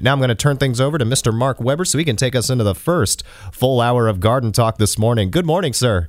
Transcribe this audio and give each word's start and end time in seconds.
Now 0.00 0.12
I'm 0.12 0.20
going 0.20 0.28
to 0.28 0.36
turn 0.36 0.58
things 0.58 0.80
over 0.80 0.96
to 0.96 1.04
Mr. 1.04 1.34
Mark 1.34 1.60
Weber 1.60 1.84
so 1.84 1.98
he 1.98 2.04
can 2.04 2.14
take 2.14 2.36
us 2.36 2.50
into 2.50 2.62
the 2.62 2.76
first 2.76 3.24
full 3.50 3.80
hour 3.80 4.06
of 4.06 4.20
garden 4.20 4.52
talk 4.52 4.78
this 4.78 4.96
morning. 4.96 5.28
Good 5.28 5.44
morning, 5.44 5.72
sir. 5.72 6.08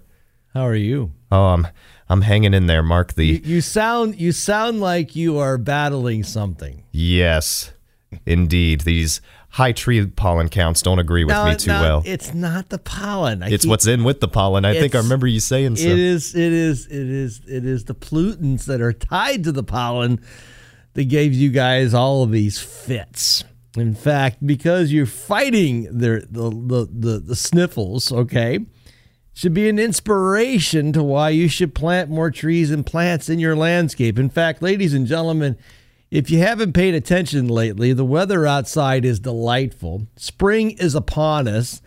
How 0.53 0.67
are 0.67 0.75
you? 0.75 1.13
Oh, 1.31 1.45
I'm 1.45 1.67
I'm 2.07 2.21
hanging 2.21 2.53
in 2.53 2.67
there, 2.67 2.83
Mark. 2.83 3.15
The 3.15 3.25
You, 3.25 3.41
you 3.43 3.61
sound 3.61 4.21
you 4.21 4.31
sound 4.31 4.79
like 4.79 5.15
you 5.15 5.39
are 5.39 5.57
battling 5.57 6.23
something. 6.23 6.83
yes, 6.91 7.71
indeed, 8.27 8.81
these 8.81 9.21
high 9.49 9.71
tree 9.71 10.05
pollen 10.05 10.49
counts 10.49 10.83
don't 10.83 10.99
agree 10.99 11.23
with 11.23 11.35
me 11.45 11.55
too 11.55 11.71
no, 11.71 11.81
well. 11.81 12.03
It's 12.05 12.31
not 12.31 12.69
the 12.69 12.77
pollen. 12.77 13.41
I 13.41 13.49
It's 13.49 13.63
keep- 13.63 13.69
what's 13.71 13.87
in 13.87 14.03
with 14.03 14.19
the 14.19 14.27
pollen. 14.27 14.65
I 14.65 14.75
think 14.75 14.93
I 14.93 14.99
remember 14.99 15.25
you 15.25 15.39
saying 15.39 15.77
so. 15.77 15.87
It 15.87 15.97
is. 15.97 16.35
It 16.35 16.53
is. 16.53 16.85
It 16.85 16.93
is. 17.09 17.41
It 17.47 17.65
is 17.65 17.85
the 17.85 17.95
pollutants 17.95 18.65
that 18.65 18.81
are 18.81 18.93
tied 18.93 19.43
to 19.45 19.51
the 19.51 19.63
pollen 19.63 20.21
that 20.93 21.05
gave 21.05 21.33
you 21.33 21.49
guys 21.49 21.95
all 21.95 22.21
of 22.21 22.29
these 22.31 22.59
fits. 22.61 23.43
In 23.77 23.93
fact, 23.93 24.45
because 24.45 24.91
you're 24.91 25.05
fighting 25.05 25.83
the 25.83 26.27
the 26.29 26.49
the, 26.49 26.89
the, 26.91 27.19
the 27.19 27.35
sniffles, 27.35 28.11
okay, 28.11 28.59
should 29.33 29.53
be 29.53 29.69
an 29.69 29.79
inspiration 29.79 30.91
to 30.93 31.03
why 31.03 31.29
you 31.29 31.47
should 31.47 31.75
plant 31.75 32.09
more 32.09 32.31
trees 32.31 32.71
and 32.71 32.85
plants 32.85 33.29
in 33.29 33.39
your 33.39 33.55
landscape. 33.55 34.17
In 34.17 34.29
fact, 34.29 34.61
ladies 34.61 34.93
and 34.93 35.05
gentlemen, 35.05 35.57
if 36.11 36.31
you 36.31 36.39
haven't 36.39 36.73
paid 36.73 36.95
attention 36.95 37.47
lately, 37.47 37.93
the 37.93 38.05
weather 38.05 38.47
outside 38.47 39.05
is 39.05 39.19
delightful. 39.19 40.07
Spring 40.15 40.71
is 40.71 40.95
upon 40.95 41.47
us. 41.47 41.81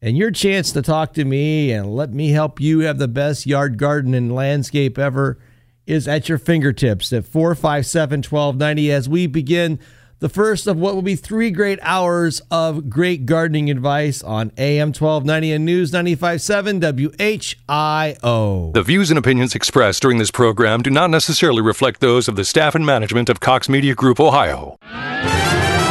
And 0.00 0.16
your 0.16 0.30
chance 0.30 0.70
to 0.72 0.82
talk 0.82 1.12
to 1.14 1.24
me 1.24 1.72
and 1.72 1.94
let 1.94 2.12
me 2.12 2.30
help 2.30 2.60
you 2.60 2.80
have 2.80 2.98
the 2.98 3.08
best 3.08 3.46
yard 3.46 3.78
garden 3.78 4.14
and 4.14 4.32
landscape 4.32 4.96
ever 4.96 5.38
is 5.86 6.06
at 6.06 6.28
your 6.28 6.38
fingertips 6.38 7.12
at 7.12 7.26
457 7.26 8.18
1290 8.18 8.92
as 8.92 9.08
we 9.08 9.26
begin 9.26 9.80
the 10.20 10.28
first 10.28 10.66
of 10.66 10.76
what 10.76 10.94
will 10.94 11.02
be 11.02 11.16
three 11.16 11.50
great 11.50 11.78
hours 11.82 12.42
of 12.50 12.90
great 12.90 13.24
gardening 13.26 13.70
advice 13.70 14.22
on 14.22 14.50
AM 14.58 14.88
1290 14.88 15.52
and 15.52 15.64
News 15.64 15.92
957 15.92 16.80
WHIO. 16.80 18.72
The 18.74 18.82
views 18.82 19.10
and 19.10 19.18
opinions 19.18 19.54
expressed 19.54 20.02
during 20.02 20.18
this 20.18 20.30
program 20.30 20.82
do 20.82 20.90
not 20.90 21.10
necessarily 21.10 21.62
reflect 21.62 22.00
those 22.00 22.28
of 22.28 22.36
the 22.36 22.44
staff 22.44 22.74
and 22.74 22.84
management 22.84 23.28
of 23.28 23.40
Cox 23.40 23.68
Media 23.68 23.94
Group 23.94 24.18
Ohio. 24.18 24.78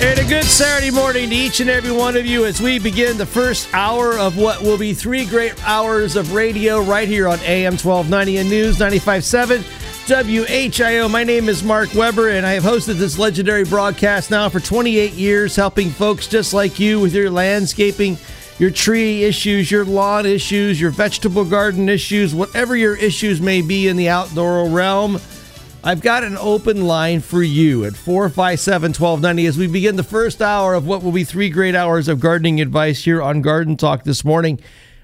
And 0.00 0.16
a 0.20 0.24
good 0.24 0.44
Saturday 0.44 0.92
morning 0.92 1.30
to 1.30 1.34
each 1.34 1.58
and 1.58 1.68
every 1.68 1.90
one 1.90 2.16
of 2.16 2.24
you 2.24 2.44
as 2.44 2.62
we 2.62 2.78
begin 2.78 3.18
the 3.18 3.26
first 3.26 3.68
hour 3.74 4.16
of 4.16 4.36
what 4.38 4.62
will 4.62 4.78
be 4.78 4.94
three 4.94 5.26
great 5.26 5.60
hours 5.66 6.14
of 6.14 6.32
radio 6.32 6.80
right 6.80 7.08
here 7.08 7.26
on 7.26 7.40
AM 7.40 7.72
1290 7.72 8.36
and 8.36 8.48
News 8.48 8.78
95.7 8.78 9.58
WHIO. 10.06 11.10
My 11.10 11.24
name 11.24 11.48
is 11.48 11.64
Mark 11.64 11.92
Weber, 11.94 12.28
and 12.28 12.46
I 12.46 12.52
have 12.52 12.62
hosted 12.62 12.94
this 12.94 13.18
legendary 13.18 13.64
broadcast 13.64 14.30
now 14.30 14.48
for 14.48 14.60
28 14.60 15.14
years, 15.14 15.56
helping 15.56 15.90
folks 15.90 16.28
just 16.28 16.54
like 16.54 16.78
you 16.78 17.00
with 17.00 17.12
your 17.12 17.28
landscaping, 17.28 18.18
your 18.60 18.70
tree 18.70 19.24
issues, 19.24 19.68
your 19.68 19.84
lawn 19.84 20.26
issues, 20.26 20.80
your 20.80 20.92
vegetable 20.92 21.44
garden 21.44 21.88
issues, 21.88 22.36
whatever 22.36 22.76
your 22.76 22.94
issues 22.94 23.40
may 23.40 23.62
be 23.62 23.88
in 23.88 23.96
the 23.96 24.08
outdoor 24.08 24.68
realm. 24.68 25.18
I've 25.84 26.00
got 26.00 26.24
an 26.24 26.36
open 26.36 26.88
line 26.88 27.20
for 27.20 27.40
you 27.40 27.84
at 27.84 27.94
457 27.94 28.88
1290 28.88 29.46
as 29.46 29.56
we 29.56 29.68
begin 29.68 29.94
the 29.94 30.02
first 30.02 30.42
hour 30.42 30.74
of 30.74 30.88
what 30.88 31.04
will 31.04 31.12
be 31.12 31.22
three 31.22 31.50
great 31.50 31.76
hours 31.76 32.08
of 32.08 32.18
gardening 32.18 32.60
advice 32.60 33.04
here 33.04 33.22
on 33.22 33.42
Garden 33.42 33.76
Talk 33.76 34.02
this 34.02 34.24
morning. 34.24 34.60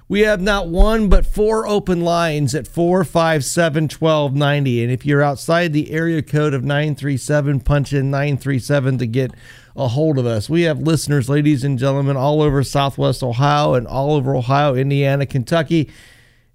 We 0.08 0.22
have 0.22 0.40
not 0.40 0.66
one 0.66 1.08
but 1.08 1.26
four 1.26 1.66
open 1.68 2.00
lines 2.00 2.56
at 2.56 2.66
457 2.66 3.84
1290. 3.84 4.82
And 4.82 4.92
if 4.92 5.06
you're 5.06 5.22
outside 5.22 5.72
the 5.72 5.92
area 5.92 6.22
code 6.22 6.54
of 6.54 6.64
937, 6.64 7.60
punch 7.60 7.92
in 7.92 8.10
937 8.10 8.98
to 8.98 9.06
get 9.06 9.30
a 9.76 9.86
hold 9.86 10.18
of 10.18 10.26
us. 10.26 10.50
We 10.50 10.62
have 10.62 10.80
listeners, 10.80 11.28
ladies 11.28 11.62
and 11.62 11.78
gentlemen, 11.78 12.16
all 12.16 12.42
over 12.42 12.64
Southwest 12.64 13.22
Ohio 13.22 13.74
and 13.74 13.86
all 13.86 14.14
over 14.14 14.34
Ohio, 14.34 14.74
Indiana, 14.74 15.24
Kentucky 15.24 15.88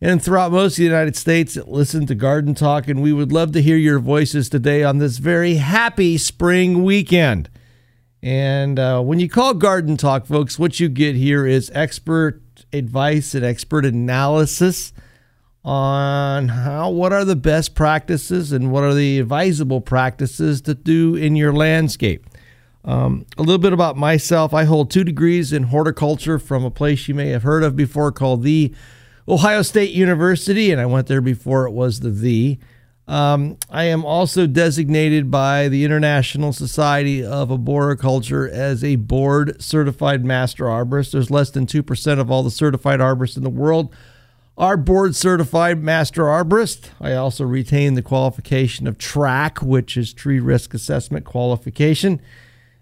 and 0.02 0.24
throughout 0.24 0.52
most 0.52 0.74
of 0.74 0.78
the 0.78 0.84
United 0.84 1.16
States 1.16 1.56
that 1.56 1.68
listen 1.68 2.06
to 2.06 2.16
Garden 2.16 2.56
Talk. 2.56 2.88
And 2.88 3.02
we 3.02 3.14
would 3.14 3.32
love 3.32 3.52
to 3.54 3.62
hear 3.62 3.78
your 3.78 4.00
voices 4.00 4.50
today 4.50 4.84
on 4.84 5.00
this 5.00 5.18
very 5.18 5.56
happy 5.56 6.18
spring 6.18 6.84
weekend. 6.84 7.50
And 8.22 8.80
uh, 8.80 9.02
when 9.02 9.20
you 9.20 9.30
call 9.30 9.54
Garden 9.54 9.98
Talk, 9.98 10.26
folks, 10.26 10.60
what 10.60 10.80
you 10.80 10.90
get 10.90 11.16
here 11.16 11.46
is 11.46 11.72
expert 11.74 12.42
advice 12.72 13.34
and 13.34 13.46
expert 13.46 13.86
analysis 13.86 14.94
on 15.64 16.50
how 16.50 16.90
what 16.90 17.12
are 17.12 17.26
the 17.26 17.36
best 17.36 17.76
practices 17.76 18.52
and 18.52 18.72
what 18.72 18.84
are 18.84 18.94
the 18.94 19.20
advisable 19.20 19.82
practices 19.82 20.62
to 20.62 20.74
do 20.74 21.16
in 21.16 21.36
your 21.36 21.54
landscape. 21.54 22.26
Um, 22.86 23.26
a 23.38 23.42
little 23.42 23.60
bit 23.60 23.74
about 23.74 23.98
myself. 23.98 24.54
I 24.54 24.64
hold 24.64 24.90
two 24.90 25.04
degrees 25.04 25.52
in 25.52 25.64
horticulture 25.64 26.40
from 26.40 26.64
a 26.64 26.72
place 26.72 27.08
you 27.08 27.16
may 27.16 27.30
have 27.30 27.44
heard 27.44 27.64
of 27.64 27.76
before 27.76 28.12
called 28.12 28.44
the 28.44 28.74
Ohio 29.30 29.62
State 29.62 29.92
University, 29.92 30.72
and 30.72 30.82
I 30.82 30.88
went 30.88 31.06
there 31.06 31.22
before 31.22 31.68
it 31.68 31.72
was 31.72 32.00
the 32.00 32.10
the. 32.10 32.58
Um, 33.08 33.58
I 33.70 33.86
am 33.86 34.04
also 34.04 34.48
designated 34.48 35.30
by 35.30 35.68
the 35.68 35.84
International 35.84 36.52
Society 36.52 37.24
of 37.24 37.52
Arboriculture 37.52 38.48
as 38.48 38.84
a 38.84 38.98
board 38.98 39.62
certified 39.62 40.26
master 40.26 40.66
arborist. 40.66 41.12
There's 41.12 41.32
less 41.32 41.50
than 41.52 41.66
2% 41.66 42.20
of 42.20 42.30
all 42.30 42.44
the 42.44 42.52
certified 42.52 43.00
arborists 43.00 43.38
in 43.38 43.44
the 43.44 43.50
world 43.50 43.96
are 44.60 44.78
board 44.78 45.16
certified 45.16 45.82
master 45.82 46.24
arborist. 46.24 46.90
I 47.00 47.14
also 47.14 47.46
retain 47.46 47.94
the 47.94 48.02
qualification 48.02 48.88
of 48.88 48.98
TRAQ, 48.98 49.64
which 49.64 49.96
is 49.96 50.14
tree 50.14 50.40
risk 50.40 50.74
assessment 50.74 51.26
qualification. 51.26 52.22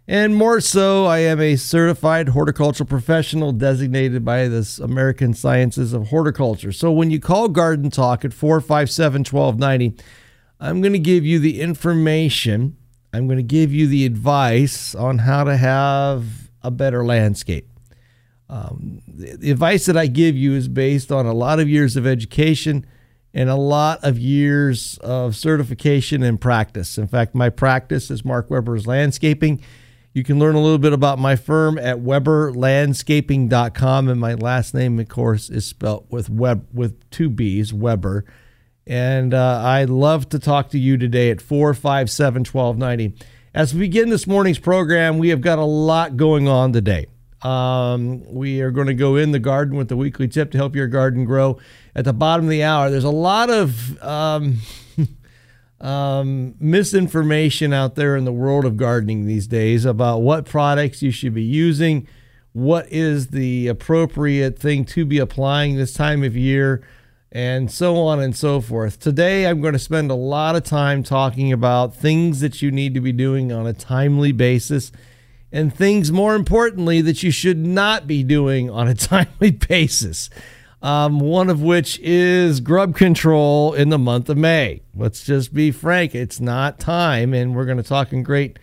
And 0.09 0.34
more 0.38 0.62
so, 0.62 1.06
I 1.06 1.19
am 1.19 1.41
a 1.41 1.57
certified 1.57 2.29
horticultural 2.29 2.88
professional 2.88 3.51
designated 3.51 4.23
by 4.23 4.47
the 4.47 4.79
American 4.81 5.34
Sciences 5.34 5.91
of 5.91 6.07
Horticulture. 6.07 6.72
So 6.72 6.94
when 6.94 7.12
you 7.12 7.19
call 7.19 7.50
Garden 7.50 7.90
Talk 7.90 8.23
at 8.23 8.34
457 8.34 9.25
1290, 9.25 10.01
I'm 10.62 10.79
going 10.81 10.94
to 10.94 11.00
give 11.00 11.25
you 11.25 11.40
the 11.40 11.59
information, 11.59 12.78
I'm 13.12 13.28
going 13.28 13.38
to 13.38 13.44
give 13.44 13.73
you 13.73 13.85
the 13.85 14.06
advice 14.06 14.95
on 14.95 15.19
how 15.19 15.44
to 15.44 15.57
have 15.57 16.51
a 16.62 16.72
better 16.72 17.06
landscape. 17.06 17.69
Um, 18.50 19.01
the, 19.06 19.35
the 19.35 19.51
advice 19.51 19.88
that 19.88 19.97
I 19.97 20.07
give 20.07 20.38
you 20.38 20.53
is 20.53 20.69
based 20.69 21.12
on 21.12 21.25
a 21.25 21.34
lot 21.34 21.59
of 21.59 21.68
years 21.68 21.97
of 21.97 22.07
education 22.07 22.85
and 23.34 23.50
a 23.50 23.56
lot 23.56 24.00
of 24.06 24.18
years 24.18 24.97
of 25.00 25.35
certification 25.35 26.24
and 26.24 26.39
practice. 26.39 26.97
In 26.97 27.07
fact, 27.07 27.35
my 27.35 27.50
practice 27.50 28.09
is 28.09 28.24
Mark 28.24 28.50
Weber's 28.50 28.88
Landscaping. 28.88 29.62
You 30.17 30.23
can 30.23 30.39
learn 30.39 30.55
a 30.55 30.59
little 30.59 30.79
bit 30.79 30.94
about 30.94 31.19
my 31.19 31.35
firm 31.35 31.78
at 31.78 31.97
weberlandscaping.com 31.97 34.09
and 34.09 34.19
my 34.19 34.33
last 34.33 34.73
name 34.73 35.00
of 35.00 35.07
course 35.07 35.51
is 35.51 35.67
spelt 35.67 36.07
with 36.09 36.28
web 36.28 36.67
with 36.73 37.07
two 37.11 37.29
B's, 37.29 37.72
Weber. 37.72 38.25
And 38.88 39.35
uh, 39.35 39.61
I'd 39.63 39.91
love 39.91 40.27
to 40.29 40.39
talk 40.39 40.72
to 40.72 40.79
you 40.79 40.97
today 40.97 41.29
at 41.29 41.39
457 41.39 42.45
1290. 42.45 43.23
As 43.53 43.75
we 43.75 43.81
begin 43.81 44.09
this 44.09 44.25
morning's 44.25 44.57
program, 44.57 45.19
we 45.19 45.29
have 45.29 45.41
got 45.41 45.59
a 45.59 45.63
lot 45.63 46.17
going 46.17 46.47
on 46.47 46.73
today. 46.73 47.06
Um, 47.44 48.23
we 48.25 48.61
are 48.61 48.72
going 48.72 48.88
to 48.88 48.95
go 48.95 49.17
in 49.17 49.33
the 49.33 49.39
garden 49.39 49.77
with 49.77 49.88
the 49.88 49.97
weekly 49.97 50.27
tip 50.27 50.50
to 50.53 50.57
help 50.57 50.75
your 50.75 50.88
garden 50.88 51.25
grow. 51.25 51.59
At 51.95 52.06
the 52.06 52.13
bottom 52.13 52.47
of 52.47 52.50
the 52.50 52.63
hour, 52.63 52.89
there's 52.89 53.03
a 53.03 53.12
lot 53.12 53.51
of 53.51 54.01
um, 54.01 54.62
um, 55.79 56.56
misinformation 56.59 57.74
out 57.74 57.95
there 57.95 58.15
in 58.15 58.25
the 58.25 58.31
world 58.31 58.65
of 58.65 58.77
gardening 58.77 59.25
these 59.25 59.47
days 59.47 59.85
about 59.85 60.19
what 60.19 60.45
products 60.45 61.01
you 61.01 61.12
should 61.12 61.33
be 61.33 61.44
using, 61.44 62.07
what 62.53 62.88
is 62.89 63.27
the 63.27 63.68
appropriate 63.68 64.57
thing 64.57 64.85
to 64.85 65.06
be 65.06 65.19
applying 65.19 65.75
this 65.75 65.94
time 65.94 66.24
of 66.24 66.35
year, 66.35 66.81
and 67.31 67.71
so 67.71 67.97
on 67.97 68.19
and 68.19 68.35
so 68.35 68.62
forth. 68.62 69.00
Today, 69.00 69.45
I'm 69.45 69.62
going 69.62 69.74
to 69.74 69.79
spend 69.79 70.09
a 70.09 70.15
lot 70.15 70.56
of 70.56 70.63
time 70.63 71.03
talking 71.03 71.51
about 71.51 71.95
things 71.95 72.39
that 72.39 72.62
you 72.62 72.71
need 72.71 72.94
to 72.95 73.01
be 73.01 73.12
doing 73.12 73.51
on 73.51 73.68
a 73.68 73.73
timely 73.73 74.31
basis 74.31 74.91
and 75.51 75.73
things 75.73 76.12
more 76.12 76.35
importantly 76.35 77.01
that 77.01 77.23
you 77.23 77.31
should 77.31 77.57
not 77.57 78.07
be 78.07 78.23
doing 78.23 78.69
on 78.69 78.88
a 78.88 78.94
timely 78.95 79.51
basis. 79.51 80.30
Um, 80.81 81.19
one 81.19 81.50
of 81.50 81.62
which 81.62 82.00
is 82.00 82.59
grub 82.59 82.95
control 82.95 83.74
in 83.74 83.89
the 83.89 83.97
month 83.97 84.29
of 84.29 84.38
May. 84.38 84.81
Let's 84.95 85.24
just 85.24 85.51
be 85.53 85.71
frank, 85.71 86.13
it's 86.13 86.39
not 86.39 86.79
time, 86.79 87.33
and 87.33 87.56
we're 87.56 87.65
going 87.65 87.77
to 87.77 87.83
talk 87.83 88.13
in 88.13 88.21
great 88.21 88.59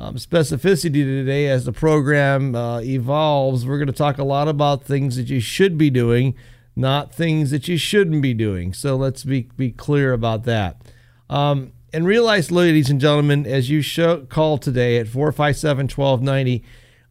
um, 0.00 0.14
specificity 0.14 1.04
today 1.04 1.46
as 1.48 1.66
the 1.66 1.72
program 1.72 2.54
uh, 2.54 2.80
evolves. 2.80 3.66
We're 3.66 3.76
going 3.76 3.88
to 3.88 3.92
talk 3.92 4.16
a 4.16 4.24
lot 4.24 4.48
about 4.48 4.82
things 4.82 5.16
that 5.16 5.28
you 5.28 5.40
should 5.40 5.76
be 5.76 5.90
doing, 5.90 6.34
not 6.74 7.14
things 7.14 7.50
that 7.50 7.68
you 7.68 7.76
shouldn't 7.76 8.22
be 8.22 8.32
doing. 8.32 8.72
So 8.72 8.96
let's 8.96 9.24
be, 9.24 9.42
be 9.58 9.70
clear 9.70 10.14
about 10.14 10.44
that. 10.44 10.80
Um, 11.28 11.72
and 11.92 12.06
realize, 12.06 12.50
ladies 12.50 12.88
and 12.88 13.00
gentlemen, 13.00 13.46
as 13.46 13.68
you 13.68 13.82
show, 13.82 14.24
call 14.24 14.56
today 14.56 14.96
at 14.96 15.06
457 15.08 15.84
1290, 15.84 16.64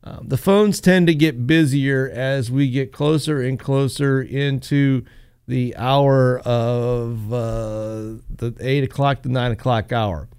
um, 0.04 0.28
the 0.28 0.38
phones 0.38 0.80
tend 0.80 1.08
to 1.08 1.16
get 1.16 1.46
busier 1.46 2.10
as 2.10 2.50
we 2.50 2.70
get 2.70 2.94
closer 2.94 3.42
and 3.42 3.60
closer 3.60 4.22
into 4.22 5.04
the 5.48 5.76
hour 5.76 6.40
of 6.40 7.34
uh, 7.34 8.22
the 8.30 8.56
8 8.60 8.84
o'clock 8.84 9.24
to 9.24 9.30
9 9.30 9.52
o'clock 9.52 9.92
hour. 9.92 10.30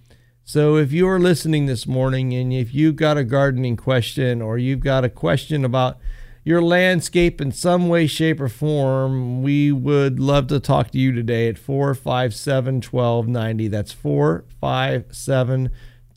So 0.45 0.77
if 0.77 0.93
you 0.93 1.07
are 1.09 1.21
listening 1.21 1.67
this 1.67 1.87
morning 1.87 2.33
and 2.33 2.53
if 2.53 2.75
you've 2.75 2.97
got 2.97 3.17
a 3.19 3.25
gardening 3.25 3.77
question 3.77 4.41
or 4.41 4.57
you've 4.57 4.81
got 4.81 5.05
a 5.05 5.09
question 5.09 5.65
about 5.65 5.99
your 6.43 6.63
landscape 6.63 7.41
in 7.41 7.53
some 7.53 7.89
way, 7.89 8.07
shape, 8.07 8.41
or 8.41 8.49
form, 8.49 9.43
we 9.43 9.71
would 9.71 10.19
love 10.19 10.47
to 10.49 10.59
talk 10.59 10.91
to 10.93 10.99
you 10.99 11.13
today 11.13 11.49
at 11.49 11.59
457 11.59 12.77
1290. 12.77 13.69
That's 13.69 13.93
457 13.93 15.71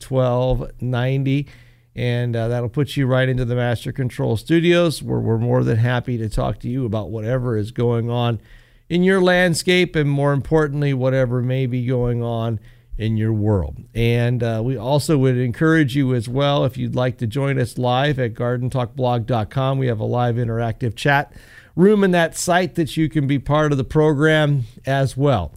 1290. 0.08 1.48
And 1.96 2.34
uh, 2.34 2.48
that'll 2.48 2.68
put 2.68 2.96
you 2.96 3.06
right 3.06 3.28
into 3.28 3.44
the 3.44 3.54
Master 3.54 3.92
Control 3.92 4.36
Studios, 4.36 5.02
where 5.02 5.20
we're 5.20 5.38
more 5.38 5.62
than 5.62 5.76
happy 5.76 6.18
to 6.18 6.28
talk 6.28 6.58
to 6.60 6.68
you 6.68 6.84
about 6.84 7.10
whatever 7.10 7.56
is 7.56 7.70
going 7.70 8.10
on 8.10 8.40
in 8.88 9.04
your 9.04 9.20
landscape 9.20 9.94
and, 9.94 10.10
more 10.10 10.32
importantly, 10.32 10.92
whatever 10.92 11.40
may 11.40 11.66
be 11.66 11.86
going 11.86 12.22
on 12.22 12.58
in 12.96 13.16
your 13.16 13.32
world. 13.32 13.76
And 13.94 14.42
uh, 14.42 14.62
we 14.64 14.76
also 14.76 15.18
would 15.18 15.36
encourage 15.36 15.96
you 15.96 16.14
as 16.14 16.28
well 16.28 16.64
if 16.64 16.76
you'd 16.76 16.94
like 16.94 17.18
to 17.18 17.26
join 17.26 17.58
us 17.58 17.78
live 17.78 18.18
at 18.18 18.34
gardentalkblog.com. 18.34 19.78
We 19.78 19.86
have 19.86 20.00
a 20.00 20.04
live 20.04 20.36
interactive 20.36 20.94
chat 20.94 21.32
room 21.76 22.04
in 22.04 22.12
that 22.12 22.36
site 22.36 22.76
that 22.76 22.96
you 22.96 23.08
can 23.08 23.26
be 23.26 23.38
part 23.38 23.72
of 23.72 23.78
the 23.78 23.84
program 23.84 24.64
as 24.86 25.16
well. 25.16 25.52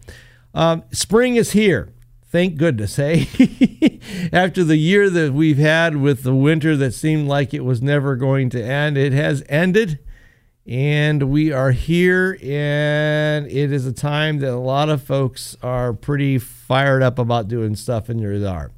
Um, 0.54 0.83
spring 0.92 1.36
is 1.36 1.51
here. 1.51 1.94
Thank 2.30 2.58
goodness, 2.58 2.96
hey? 2.98 4.00
After 4.34 4.64
the 4.64 4.78
year 4.78 5.10
that 5.10 5.34
we've 5.34 5.58
had 5.58 5.98
with 5.98 6.24
the 6.24 6.36
winter 6.36 6.76
that 6.78 6.94
seemed 6.94 7.28
like 7.28 7.54
it 7.54 7.64
was 7.64 7.82
never 7.82 8.16
going 8.16 8.50
to 8.52 8.64
end, 8.64 8.98
it 8.98 9.14
has 9.14 9.44
ended 9.48 10.00
and 10.68 11.32
we 11.32 11.54
are 11.54 11.72
here, 11.72 12.38
and 12.44 13.48
it 13.48 13.72
is 13.72 13.86
a 13.86 13.94
time 13.94 14.40
that 14.40 14.52
a 14.52 14.60
lot 14.60 14.90
of 14.90 15.02
folks 15.02 15.56
are 15.64 15.94
pretty 15.94 16.38
fired 16.38 17.02
up 17.02 17.18
about 17.18 17.48
doing 17.48 17.74
stuff 17.74 18.10
in 18.10 18.20
your 18.20 18.34
yard. 18.34 18.74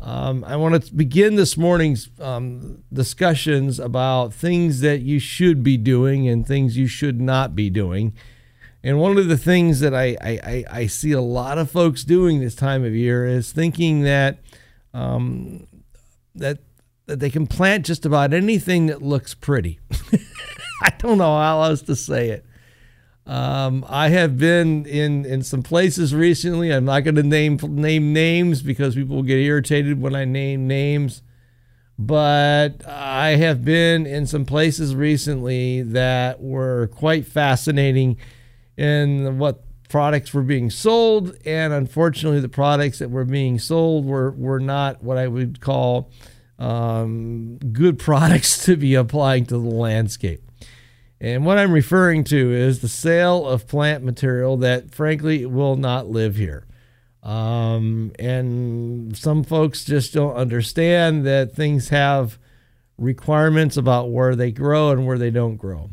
Um, 0.00 0.44
I 0.44 0.54
want 0.54 0.82
to 0.82 0.94
begin 0.94 1.34
this 1.34 1.56
morning's 1.56 2.10
um, 2.20 2.84
discussions 2.92 3.80
about 3.80 4.32
things 4.32 4.80
that 4.80 5.00
you 5.00 5.18
should 5.18 5.64
be 5.64 5.76
doing 5.76 6.28
and 6.28 6.46
things 6.46 6.78
you 6.78 6.86
should 6.86 7.20
not 7.20 7.56
be 7.56 7.70
doing. 7.70 8.14
And 8.82 8.98
one 8.98 9.18
of 9.18 9.28
the 9.28 9.36
things 9.36 9.80
that 9.80 9.94
I, 9.94 10.16
I, 10.22 10.64
I 10.70 10.86
see 10.86 11.12
a 11.12 11.20
lot 11.20 11.58
of 11.58 11.70
folks 11.70 12.02
doing 12.02 12.40
this 12.40 12.54
time 12.54 12.84
of 12.84 12.94
year 12.94 13.26
is 13.26 13.52
thinking 13.52 14.02
that 14.02 14.38
um, 14.94 15.66
that 16.34 16.58
that 17.06 17.20
they 17.20 17.30
can 17.30 17.46
plant 17.46 17.84
just 17.84 18.06
about 18.06 18.32
anything 18.32 18.86
that 18.86 19.02
looks 19.02 19.34
pretty. 19.34 19.80
I 20.82 20.90
don't 20.98 21.18
know 21.18 21.36
how 21.36 21.62
else 21.62 21.82
to 21.82 21.96
say 21.96 22.30
it. 22.30 22.44
Um, 23.26 23.84
I 23.88 24.08
have 24.08 24.38
been 24.38 24.86
in, 24.86 25.24
in 25.24 25.42
some 25.42 25.62
places 25.62 26.14
recently. 26.14 26.70
I'm 26.70 26.84
not 26.84 27.00
going 27.00 27.16
to 27.16 27.22
name 27.22 27.58
name 27.62 28.12
names 28.12 28.62
because 28.62 28.94
people 28.94 29.22
get 29.22 29.38
irritated 29.38 30.00
when 30.00 30.14
I 30.14 30.24
name 30.24 30.66
names. 30.66 31.22
But 31.98 32.86
I 32.88 33.36
have 33.36 33.62
been 33.62 34.06
in 34.06 34.26
some 34.26 34.46
places 34.46 34.94
recently 34.94 35.82
that 35.82 36.40
were 36.40 36.88
quite 36.94 37.26
fascinating 37.26 38.16
in 38.76 39.38
what 39.38 39.62
products 39.88 40.32
were 40.32 40.42
being 40.42 40.70
sold, 40.70 41.36
and 41.44 41.72
unfortunately, 41.72 42.40
the 42.40 42.48
products 42.48 43.00
that 43.00 43.10
were 43.10 43.24
being 43.24 43.58
sold 43.58 44.06
were 44.06 44.30
were 44.30 44.60
not 44.60 45.02
what 45.02 45.18
I 45.18 45.28
would 45.28 45.60
call 45.60 46.10
um, 46.58 47.58
good 47.72 47.98
products 47.98 48.64
to 48.64 48.76
be 48.76 48.94
applying 48.94 49.46
to 49.46 49.54
the 49.54 49.70
landscape. 49.70 50.42
And 51.20 51.44
what 51.44 51.58
I'm 51.58 51.72
referring 51.72 52.24
to 52.24 52.52
is 52.52 52.80
the 52.80 52.88
sale 52.88 53.46
of 53.46 53.66
plant 53.66 54.02
material 54.02 54.56
that, 54.58 54.94
frankly, 54.94 55.44
will 55.44 55.76
not 55.76 56.08
live 56.08 56.36
here. 56.36 56.66
Um, 57.22 58.12
and 58.18 59.14
some 59.14 59.44
folks 59.44 59.84
just 59.84 60.14
don't 60.14 60.34
understand 60.34 61.26
that 61.26 61.54
things 61.54 61.90
have 61.90 62.38
requirements 62.96 63.76
about 63.76 64.10
where 64.10 64.34
they 64.34 64.50
grow 64.50 64.90
and 64.90 65.06
where 65.06 65.18
they 65.18 65.30
don't 65.30 65.56
grow. 65.56 65.90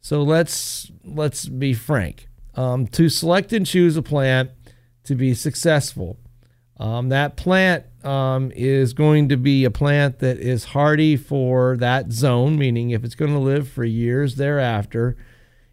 So 0.00 0.22
let's 0.22 0.90
let's 1.04 1.46
be 1.46 1.74
frank. 1.74 2.28
Um, 2.54 2.86
to 2.88 3.08
select 3.08 3.52
and 3.52 3.64
choose 3.64 3.96
a 3.96 4.02
plant 4.02 4.50
to 5.04 5.14
be 5.14 5.34
successful, 5.34 6.18
um, 6.78 7.10
that 7.10 7.36
plant 7.36 7.84
um, 8.04 8.50
is 8.54 8.92
going 8.92 9.28
to 9.28 9.36
be 9.36 9.64
a 9.64 9.70
plant 9.70 10.18
that 10.20 10.38
is 10.38 10.64
hardy 10.64 11.16
for 11.16 11.76
that 11.76 12.10
zone, 12.10 12.58
meaning 12.58 12.90
if 12.90 13.04
it's 13.04 13.14
going 13.14 13.32
to 13.32 13.38
live 13.38 13.68
for 13.68 13.84
years 13.84 14.36
thereafter, 14.36 15.16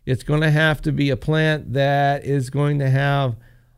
it's 0.05 0.23
going 0.23 0.41
to 0.41 0.51
have 0.51 0.81
to 0.81 0.91
be 0.91 1.09
a 1.09 1.17
plant 1.17 1.73
that 1.73 2.25
is 2.25 2.49
going 2.49 2.79
to 2.79 2.89
have 2.89 3.37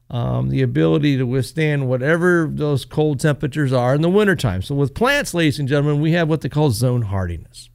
um, 0.10 0.50
the 0.50 0.64
ability 0.64 1.18
to 1.18 1.26
withstand 1.26 1.88
whatever 1.88 2.50
those 2.52 2.84
cold 2.84 3.20
temperatures 3.20 3.72
are 3.72 3.94
in 3.94 4.02
the 4.02 4.10
wintertime. 4.10 4.62
So, 4.64 4.74
with 4.74 4.96
plants, 4.96 5.34
ladies 5.34 5.60
and 5.60 5.68
gentlemen, 5.68 6.02
we 6.02 6.14
have 6.14 6.28
what 6.28 6.42
they 6.42 6.50
call 6.50 6.72
zone 6.72 7.04
hardiness. 7.04 7.70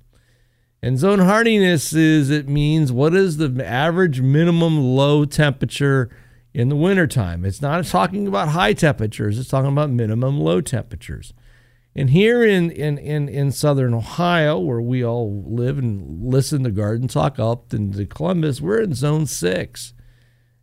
And 0.85 0.99
zone 0.99 1.21
hardiness 1.21 1.95
is 1.95 2.29
it 2.29 2.47
means 2.47 2.93
what 2.93 3.15
is 3.15 3.39
the 3.39 3.67
average 3.67 4.21
minimum 4.21 4.79
low 4.79 5.25
temperature 5.25 6.11
in 6.53 6.69
the 6.69 6.77
wintertime. 6.77 7.47
It's 7.47 7.63
not 7.63 7.87
talking 7.87 8.29
about 8.29 8.51
high 8.51 8.75
temperatures, 8.75 9.39
it's 9.39 9.49
talking 9.49 9.73
about 9.73 9.89
minimum 9.89 10.39
low 10.39 10.61
temperatures. 10.61 11.33
And 11.97 12.11
here 12.11 12.45
in, 12.45 12.71
in, 12.71 12.99
in, 12.99 13.31
in 13.31 13.51
southern 13.51 13.95
Ohio, 13.95 14.59
where 14.59 14.83
we 14.83 15.03
all 15.03 15.45
live 15.47 15.79
and 15.79 16.23
listen 16.23 16.65
to 16.65 16.71
Garden 16.71 17.09
Talk 17.09 17.39
up 17.39 17.73
into 17.73 18.05
Columbus, 18.05 18.61
we're 18.61 18.83
in 18.83 18.93
zone 18.93 19.25
six. 19.25 19.95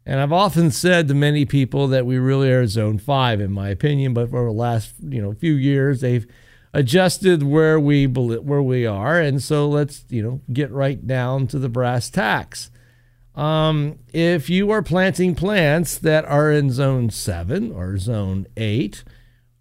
And 0.06 0.20
I've 0.20 0.32
often 0.32 0.70
said 0.70 1.08
to 1.08 1.16
many 1.16 1.46
people 1.46 1.88
that 1.88 2.06
we 2.06 2.20
really 2.20 2.52
are 2.52 2.68
zone 2.68 3.00
five, 3.00 3.42
in 3.42 3.52
my 3.52 3.70
opinion. 3.70 4.14
But 4.14 4.30
for 4.30 4.46
the 4.46 4.52
last 4.52 4.94
you 5.02 5.20
know 5.20 5.34
few 5.34 5.54
years, 5.54 6.02
they've 6.02 6.28
adjusted 6.74 7.44
where 7.44 7.80
we 7.80 8.08
where 8.08 8.62
we 8.62 8.86
are, 8.86 9.20
and 9.20 9.42
so 9.42 9.68
let's 9.68 10.06
you 10.10 10.24
know 10.24 10.42
get 10.52 10.72
right 10.72 11.06
down 11.06 11.48
to 11.48 11.60
the 11.60 11.70
brass 11.70 12.10
tacks. 12.10 12.70
Um, 13.36 14.00
if 14.13 14.50
you 14.50 14.72
are 14.72 14.82
planting 14.82 15.36
plants 15.36 15.98
that 16.00 16.25
are 16.25 16.51
in 16.51 16.72
zone 16.72 17.10
seven 17.10 17.72
or 17.72 17.98
zone 17.98 18.48
eight, 18.58 19.04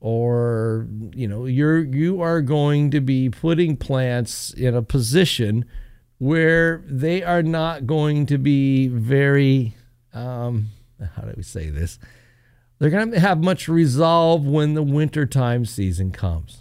or 0.00 0.86
you 1.14 1.28
know 1.28 1.46
you're 1.46 1.82
you 1.82 2.20
are 2.20 2.40
going 2.40 2.90
to 2.90 3.00
be 3.00 3.28
putting 3.30 3.76
plants 3.76 4.52
in 4.52 4.74
a 4.74 4.82
position 4.82 5.64
where 6.18 6.82
they 6.86 7.22
are 7.22 7.42
not 7.42 7.86
going 7.86 8.26
to 8.26 8.38
be 8.38 8.88
very 8.88 9.74
um, 10.12 10.68
how 11.14 11.22
do 11.22 11.32
we 11.36 11.42
say 11.42 11.70
this? 11.70 11.98
They're 12.78 12.90
going 12.90 13.10
to 13.10 13.20
have 13.20 13.42
much 13.42 13.68
resolve 13.68 14.46
when 14.46 14.74
the 14.74 14.82
wintertime 14.82 15.66
season 15.66 16.12
comes 16.12 16.59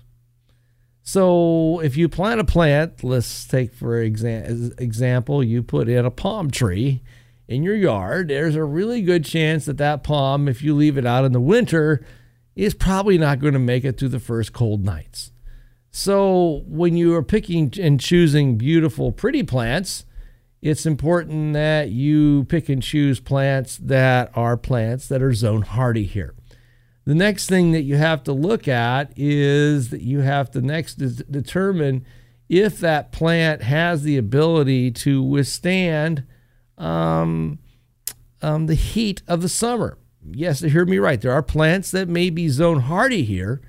so 1.09 1.79
if 1.79 1.97
you 1.97 2.07
plant 2.07 2.39
a 2.39 2.43
plant, 2.43 3.03
let's 3.03 3.45
take 3.45 3.73
for 3.73 3.99
exa- 4.07 4.79
example, 4.79 5.43
you 5.43 5.63
put 5.63 5.89
in 5.89 6.05
a 6.05 6.11
palm 6.11 6.51
tree 6.51 7.01
in 7.47 7.63
your 7.63 7.73
yard, 7.73 8.27
there's 8.27 8.55
a 8.55 8.63
really 8.63 9.01
good 9.01 9.25
chance 9.25 9.65
that 9.65 9.79
that 9.79 10.03
palm, 10.03 10.47
if 10.47 10.61
you 10.61 10.75
leave 10.75 10.99
it 10.99 11.07
out 11.07 11.25
in 11.25 11.31
the 11.31 11.41
winter, 11.41 12.05
is 12.55 12.75
probably 12.75 13.17
not 13.17 13.39
going 13.39 13.53
to 13.53 13.59
make 13.59 13.83
it 13.83 13.97
through 13.97 14.09
the 14.09 14.19
first 14.19 14.53
cold 14.53 14.85
nights. 14.85 15.31
So 15.89 16.61
when 16.67 16.95
you 16.95 17.15
are 17.15 17.23
picking 17.23 17.73
and 17.81 17.99
choosing 17.99 18.55
beautiful, 18.59 19.11
pretty 19.11 19.41
plants, 19.41 20.05
it's 20.61 20.85
important 20.85 21.53
that 21.53 21.89
you 21.89 22.43
pick 22.49 22.69
and 22.69 22.83
choose 22.83 23.19
plants 23.19 23.77
that 23.77 24.29
are 24.35 24.57
plants 24.57 25.07
that 25.07 25.23
are 25.23 25.33
zone 25.33 25.63
hardy 25.63 26.03
here. 26.03 26.35
The 27.09 27.15
next 27.15 27.49
thing 27.49 27.71
that 27.71 27.81
you 27.81 27.95
have 27.95 28.23
to 28.25 28.33
look 28.33 28.67
at 28.67 29.11
is 29.17 29.89
that 29.89 30.03
you 30.03 30.19
have 30.19 30.51
to 30.51 30.61
next 30.61 30.97
determine 31.31 32.05
if 32.47 32.77
that 32.81 33.11
plant 33.11 33.63
has 33.63 34.03
the 34.03 34.15
ability 34.15 34.91
to 34.91 35.23
withstand 35.23 36.23
um, 36.77 37.57
um, 38.43 38.67
the 38.67 38.75
heat 38.75 39.23
of 39.27 39.41
the 39.41 39.49
summer. 39.49 39.97
Yes, 40.23 40.59
hear 40.59 40.85
me 40.85 40.99
right. 40.99 41.19
There 41.19 41.31
are 41.31 41.41
plants 41.41 41.89
that 41.89 42.07
may 42.07 42.29
be 42.29 42.47
zone 42.47 42.81
hardy 42.81 43.23
here, 43.23 43.59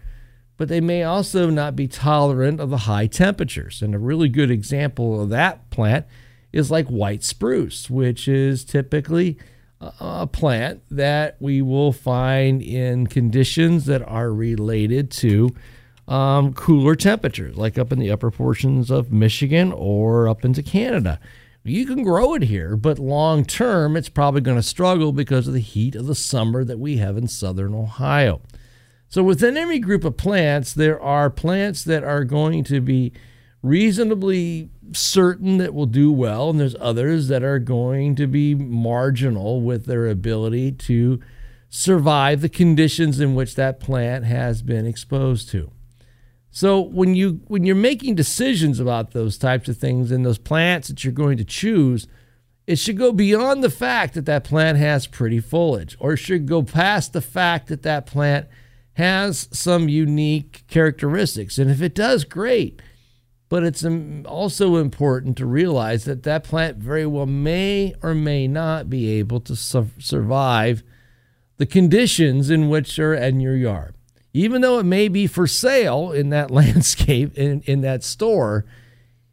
but 0.58 0.68
they 0.68 0.82
may 0.82 1.02
also 1.02 1.48
not 1.48 1.74
be 1.74 1.88
tolerant 1.88 2.60
of 2.60 2.68
the 2.68 2.76
high 2.76 3.06
temperatures. 3.06 3.80
And 3.80 3.94
a 3.94 3.98
really 3.98 4.28
good 4.28 4.50
example 4.50 5.18
of 5.18 5.30
that 5.30 5.70
plant 5.70 6.04
is 6.52 6.70
like 6.70 6.88
white 6.88 7.22
spruce, 7.22 7.88
which 7.88 8.28
is 8.28 8.66
typically 8.66 9.38
a 9.80 10.26
plant 10.26 10.82
that 10.90 11.36
we 11.40 11.62
will 11.62 11.92
find 11.92 12.60
in 12.60 13.06
conditions 13.06 13.86
that 13.86 14.02
are 14.02 14.32
related 14.32 15.10
to 15.10 15.50
um, 16.06 16.52
cooler 16.52 16.94
temperatures, 16.94 17.56
like 17.56 17.78
up 17.78 17.92
in 17.92 17.98
the 17.98 18.10
upper 18.10 18.30
portions 18.30 18.90
of 18.90 19.12
Michigan 19.12 19.72
or 19.72 20.28
up 20.28 20.44
into 20.44 20.62
Canada. 20.62 21.18
You 21.62 21.86
can 21.86 22.02
grow 22.02 22.34
it 22.34 22.42
here, 22.42 22.76
but 22.76 22.98
long 22.98 23.44
term, 23.44 23.96
it's 23.96 24.08
probably 24.08 24.40
going 24.40 24.56
to 24.56 24.62
struggle 24.62 25.12
because 25.12 25.46
of 25.46 25.54
the 25.54 25.60
heat 25.60 25.94
of 25.94 26.06
the 26.06 26.14
summer 26.14 26.64
that 26.64 26.78
we 26.78 26.96
have 26.96 27.16
in 27.16 27.28
southern 27.28 27.74
Ohio. 27.74 28.40
So, 29.08 29.22
within 29.22 29.56
every 29.56 29.78
group 29.78 30.04
of 30.04 30.16
plants, 30.16 30.72
there 30.72 31.00
are 31.00 31.30
plants 31.30 31.84
that 31.84 32.02
are 32.02 32.24
going 32.24 32.64
to 32.64 32.80
be 32.80 33.12
reasonably 33.62 34.70
certain 34.92 35.58
that 35.58 35.74
will 35.74 35.86
do 35.86 36.10
well, 36.12 36.50
and 36.50 36.58
there's 36.58 36.76
others 36.80 37.28
that 37.28 37.42
are 37.42 37.58
going 37.58 38.14
to 38.16 38.26
be 38.26 38.54
marginal 38.54 39.60
with 39.60 39.86
their 39.86 40.06
ability 40.08 40.72
to 40.72 41.20
survive 41.68 42.40
the 42.40 42.48
conditions 42.48 43.20
in 43.20 43.34
which 43.34 43.54
that 43.54 43.78
plant 43.78 44.24
has 44.24 44.62
been 44.62 44.86
exposed 44.86 45.48
to. 45.50 45.70
So 46.50 46.80
when 46.80 47.14
you 47.14 47.42
when 47.46 47.64
you're 47.64 47.76
making 47.76 48.16
decisions 48.16 48.80
about 48.80 49.12
those 49.12 49.38
types 49.38 49.68
of 49.68 49.76
things 49.76 50.10
and 50.10 50.26
those 50.26 50.38
plants 50.38 50.88
that 50.88 51.04
you're 51.04 51.12
going 51.12 51.36
to 51.36 51.44
choose, 51.44 52.08
it 52.66 52.78
should 52.78 52.98
go 52.98 53.12
beyond 53.12 53.62
the 53.62 53.70
fact 53.70 54.14
that 54.14 54.26
that 54.26 54.42
plant 54.42 54.78
has 54.78 55.06
pretty 55.06 55.38
foliage, 55.38 55.96
or 56.00 56.16
should 56.16 56.46
go 56.46 56.62
past 56.62 57.12
the 57.12 57.20
fact 57.20 57.68
that 57.68 57.82
that 57.82 58.06
plant 58.06 58.48
has 58.94 59.48
some 59.52 59.88
unique 59.88 60.64
characteristics. 60.66 61.56
And 61.56 61.70
if 61.70 61.80
it 61.80 61.94
does, 61.94 62.24
great. 62.24 62.82
But 63.50 63.64
it's 63.64 63.84
also 64.24 64.76
important 64.76 65.36
to 65.36 65.44
realize 65.44 66.04
that 66.04 66.22
that 66.22 66.44
plant 66.44 66.78
very 66.78 67.04
well 67.04 67.26
may 67.26 67.94
or 68.02 68.14
may 68.14 68.48
not 68.48 68.88
be 68.88 69.10
able 69.18 69.40
to 69.40 69.54
su- 69.54 69.90
survive 69.98 70.82
the 71.58 71.66
conditions 71.66 72.48
in 72.48 72.70
which 72.70 72.98
are 72.98 73.12
in 73.12 73.40
your 73.40 73.56
yard 73.56 73.94
even 74.32 74.60
though 74.60 74.78
it 74.78 74.84
may 74.84 75.08
be 75.08 75.26
for 75.26 75.46
sale 75.46 76.12
in 76.12 76.30
that 76.30 76.50
landscape, 76.50 77.36
in, 77.36 77.62
in 77.62 77.80
that 77.80 78.02
store, 78.02 78.64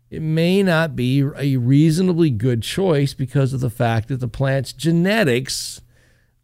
it 0.10 0.22
may 0.22 0.64
not 0.64 0.96
be 0.96 1.20
a 1.36 1.58
reasonably 1.58 2.30
good 2.30 2.64
choice 2.64 3.14
because 3.14 3.54
of 3.54 3.60
the 3.60 3.70
fact 3.70 4.08
that 4.08 4.20
the 4.20 4.28
plant's 4.28 4.72
genetics 4.72 5.82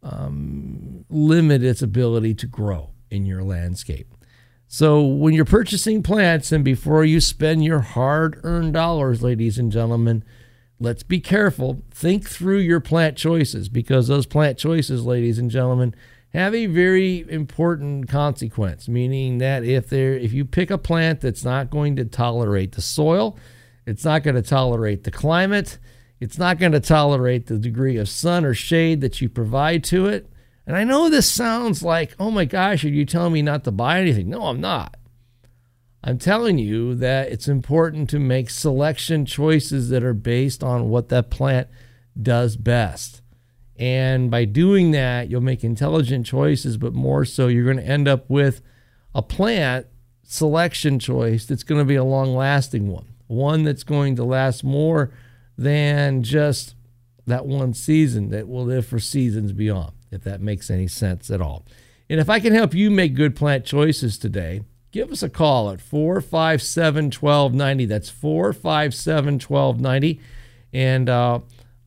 um, 0.02 1.04
limit 1.08 1.62
its 1.62 1.80
ability 1.80 2.34
to 2.34 2.46
grow 2.46 2.90
in 3.10 3.24
your 3.24 3.42
landscape. 3.42 4.13
So, 4.76 5.02
when 5.02 5.34
you're 5.34 5.44
purchasing 5.44 6.02
plants 6.02 6.50
and 6.50 6.64
before 6.64 7.04
you 7.04 7.20
spend 7.20 7.64
your 7.64 7.78
hard 7.78 8.40
earned 8.42 8.72
dollars, 8.72 9.22
ladies 9.22 9.56
and 9.56 9.70
gentlemen, 9.70 10.24
let's 10.80 11.04
be 11.04 11.20
careful. 11.20 11.82
Think 11.92 12.28
through 12.28 12.58
your 12.58 12.80
plant 12.80 13.16
choices 13.16 13.68
because 13.68 14.08
those 14.08 14.26
plant 14.26 14.58
choices, 14.58 15.06
ladies 15.06 15.38
and 15.38 15.48
gentlemen, 15.48 15.94
have 16.30 16.56
a 16.56 16.66
very 16.66 17.24
important 17.30 18.08
consequence, 18.08 18.88
meaning 18.88 19.38
that 19.38 19.62
if 19.62 19.88
there 19.88 20.14
if 20.14 20.32
you 20.32 20.44
pick 20.44 20.72
a 20.72 20.76
plant 20.76 21.20
that's 21.20 21.44
not 21.44 21.70
going 21.70 21.94
to 21.94 22.04
tolerate 22.04 22.72
the 22.72 22.82
soil, 22.82 23.38
it's 23.86 24.04
not 24.04 24.24
going 24.24 24.34
to 24.34 24.42
tolerate 24.42 25.04
the 25.04 25.12
climate, 25.12 25.78
it's 26.18 26.36
not 26.36 26.58
going 26.58 26.72
to 26.72 26.80
tolerate 26.80 27.46
the 27.46 27.60
degree 27.60 27.96
of 27.96 28.08
sun 28.08 28.44
or 28.44 28.54
shade 28.54 29.02
that 29.02 29.20
you 29.20 29.28
provide 29.28 29.84
to 29.84 30.06
it. 30.06 30.33
And 30.66 30.76
I 30.76 30.84
know 30.84 31.08
this 31.10 31.30
sounds 31.30 31.82
like, 31.82 32.14
oh 32.18 32.30
my 32.30 32.44
gosh, 32.44 32.84
are 32.84 32.88
you 32.88 33.04
telling 33.04 33.32
me 33.32 33.42
not 33.42 33.64
to 33.64 33.70
buy 33.70 34.00
anything? 34.00 34.30
No, 34.30 34.44
I'm 34.46 34.60
not. 34.60 34.96
I'm 36.02 36.18
telling 36.18 36.58
you 36.58 36.94
that 36.96 37.30
it's 37.30 37.48
important 37.48 38.10
to 38.10 38.18
make 38.18 38.50
selection 38.50 39.24
choices 39.24 39.88
that 39.88 40.02
are 40.02 40.14
based 40.14 40.62
on 40.62 40.90
what 40.90 41.08
that 41.08 41.30
plant 41.30 41.68
does 42.20 42.56
best. 42.56 43.22
And 43.76 44.30
by 44.30 44.44
doing 44.44 44.92
that, 44.92 45.28
you'll 45.28 45.40
make 45.40 45.64
intelligent 45.64 46.26
choices, 46.26 46.76
but 46.76 46.92
more 46.92 47.24
so, 47.24 47.48
you're 47.48 47.64
going 47.64 47.78
to 47.78 47.82
end 47.86 48.06
up 48.06 48.28
with 48.28 48.60
a 49.14 49.22
plant 49.22 49.86
selection 50.22 50.98
choice 50.98 51.46
that's 51.46 51.64
going 51.64 51.80
to 51.80 51.84
be 51.84 51.96
a 51.96 52.04
long 52.04 52.36
lasting 52.36 52.86
one, 52.88 53.06
one 53.26 53.64
that's 53.64 53.82
going 53.82 54.16
to 54.16 54.24
last 54.24 54.62
more 54.62 55.10
than 55.56 56.22
just 56.22 56.74
that 57.26 57.46
one 57.46 57.72
season, 57.72 58.28
that 58.28 58.46
will 58.46 58.64
live 58.64 58.86
for 58.86 58.98
seasons 58.98 59.52
beyond, 59.52 59.92
if 60.10 60.22
that 60.24 60.40
makes 60.40 60.70
any 60.70 60.86
sense 60.86 61.30
at 61.30 61.40
all. 61.40 61.64
And 62.08 62.20
if 62.20 62.28
I 62.28 62.40
can 62.40 62.52
help 62.52 62.74
you 62.74 62.90
make 62.90 63.14
good 63.14 63.34
plant 63.34 63.64
choices 63.64 64.18
today, 64.18 64.62
give 64.92 65.10
us 65.10 65.22
a 65.22 65.28
call 65.28 65.70
at 65.70 65.80
457 65.80 67.06
1290. 67.06 67.86
That's 67.86 68.10
457 68.10 69.34
1290. 69.34 70.20
And, 70.72 71.08
uh, 71.08 71.40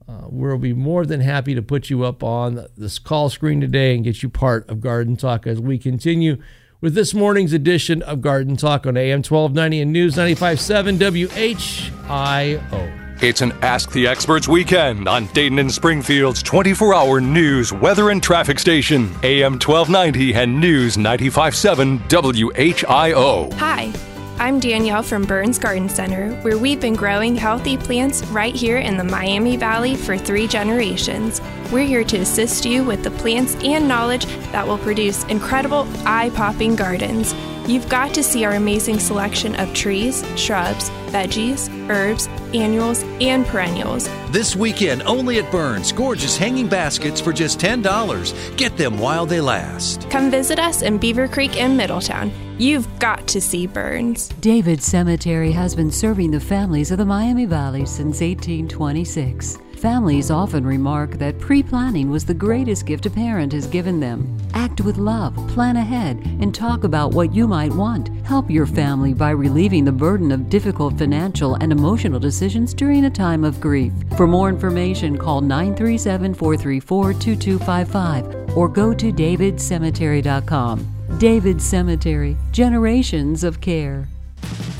uh, 0.10 0.22
we'll 0.30 0.58
be 0.58 0.74
more 0.74 1.06
than 1.06 1.20
happy 1.20 1.54
to 1.54 1.62
put 1.62 1.90
you 1.90 2.04
up 2.04 2.24
on 2.24 2.66
this 2.78 2.98
call 2.98 3.30
screen 3.30 3.60
today 3.60 3.94
and 3.94 4.06
get 4.06 4.24
you 4.24 4.30
part 4.30 4.68
of 4.70 4.80
Garden 4.80 5.18
Talk 5.18 5.46
as 5.46 5.60
we 5.60 5.78
continue 5.78 6.38
with 6.80 6.94
this 6.94 7.14
morning's 7.14 7.54
edition 7.54 8.02
of 8.04 8.22
Garden 8.22 8.56
Talk 8.56 8.86
on 8.86 8.96
AM 8.96 9.18
1290 9.18 9.82
and 9.82 9.92
News 9.92 10.16
957 10.16 10.98
WHIO. 10.98 12.97
It's 13.20 13.42
an 13.42 13.52
Ask 13.64 13.92
the 13.94 14.06
Experts 14.06 14.48
weekend 14.48 15.08
on 15.08 15.26
Dayton 15.34 15.58
and 15.58 15.72
Springfield's 15.72 16.44
24 16.44 16.94
hour 16.94 17.20
news, 17.20 17.74
weather, 17.74 18.12
and 18.12 18.22
traffic 18.22 18.60
station, 18.60 19.10
AM 19.24 19.54
1290 19.54 20.36
and 20.36 20.60
News 20.60 21.00
957 21.00 21.98
WHIO. 21.98 23.52
Hi. 23.54 23.92
I'm 24.38 24.60
Danielle 24.60 25.02
from 25.02 25.24
Burns 25.24 25.58
Garden 25.58 25.90
Center, 25.90 26.30
where 26.44 26.60
we've 26.60 26.80
been 26.80 26.94
growing 26.94 27.36
healthy 27.36 27.76
plants 27.76 28.24
right 28.28 28.54
here 28.54 28.78
in 28.78 28.98
the 28.98 29.04
Miami 29.04 29.58
Valley 29.58 29.96
for 29.96 30.16
three 30.16 30.46
generations. 30.46 31.42
We're 31.72 31.86
here 31.86 32.06
to 32.06 32.20
assist 32.20 32.64
you 32.64 32.86
with 32.86 33.04
the 33.04 33.12
plants 33.12 33.56
and 33.56 33.90
knowledge 33.90 34.26
that 34.54 34.66
will 34.66 34.78
produce 34.78 35.26
incredible, 35.26 35.86
eye 36.06 36.32
popping 36.34 36.78
gardens. 36.78 37.36
You've 37.68 37.90
got 37.90 38.14
to 38.14 38.24
see 38.24 38.46
our 38.46 38.54
amazing 38.54 39.00
selection 39.00 39.54
of 39.56 39.74
trees, 39.74 40.24
shrubs, 40.38 40.90
veggies, 41.08 41.68
herbs, 41.90 42.28
annuals, 42.54 43.04
and 43.20 43.46
perennials. 43.46 44.08
This 44.32 44.56
weekend, 44.56 45.04
only 45.04 45.40
at 45.40 45.52
Burns, 45.52 45.92
gorgeous 45.92 46.38
hanging 46.38 46.70
baskets 46.70 47.20
for 47.20 47.34
just 47.34 47.60
$10. 47.60 48.56
Get 48.56 48.78
them 48.78 48.98
while 48.98 49.26
they 49.26 49.42
last. 49.42 50.10
Come 50.10 50.32
visit 50.32 50.60
us 50.60 50.82
in 50.82 50.98
Beavercreek 50.98 51.58
and 51.58 51.76
Middletown. 51.76 52.32
You've 52.58 52.88
got 53.00 53.28
to 53.28 53.42
see 53.42 53.68
Burns. 53.68 54.30
David 54.40 54.82
Cemetery 54.82 55.52
has 55.52 55.76
been 55.76 55.92
serving 55.92 56.32
the 56.32 56.40
families 56.40 56.92
of 56.92 56.98
the 56.98 57.06
Miami 57.06 57.46
Valley 57.46 57.86
since 57.86 58.22
1826. 58.22 59.60
Families 59.78 60.32
often 60.32 60.66
remark 60.66 61.20
that 61.20 61.40
pre 61.40 61.62
planning 61.62 62.10
was 62.10 62.26
the 62.26 62.34
greatest 62.34 62.88
gift 62.88 63.06
a 63.06 63.12
parent 63.12 63.54
has 63.54 63.68
given 63.68 64.00
them. 64.00 64.36
Act 64.56 64.82
with 64.82 64.98
love, 64.98 65.36
plan 65.50 65.78
ahead, 65.78 66.18
and 66.42 66.54
talk 66.54 66.84
about 66.84 67.12
what 67.12 67.32
you 67.32 67.48
might 67.48 67.72
want. 67.72 68.10
Help 68.26 68.50
your 68.50 68.66
family 68.66 69.14
by 69.14 69.30
relieving 69.30 69.86
the 69.86 69.92
burden 69.92 70.32
of 70.32 70.50
difficult 70.50 70.98
financial 70.98 71.54
and 71.56 71.72
emotional 71.72 72.20
decisions 72.20 72.74
during 72.74 73.06
a 73.06 73.10
time 73.10 73.44
of 73.44 73.62
grief. 73.62 73.94
For 74.16 74.26
more 74.26 74.50
information, 74.50 75.16
call 75.16 75.42
937 75.42 76.34
434 76.34 77.14
2255 77.14 78.58
or 78.58 78.68
go 78.68 78.96
to 78.96 79.14
davidcemetery.com. 79.14 80.88
David 81.20 81.62
Cemetery, 81.62 82.36
generations 82.52 83.44
of 83.44 83.62
care. 83.62 84.08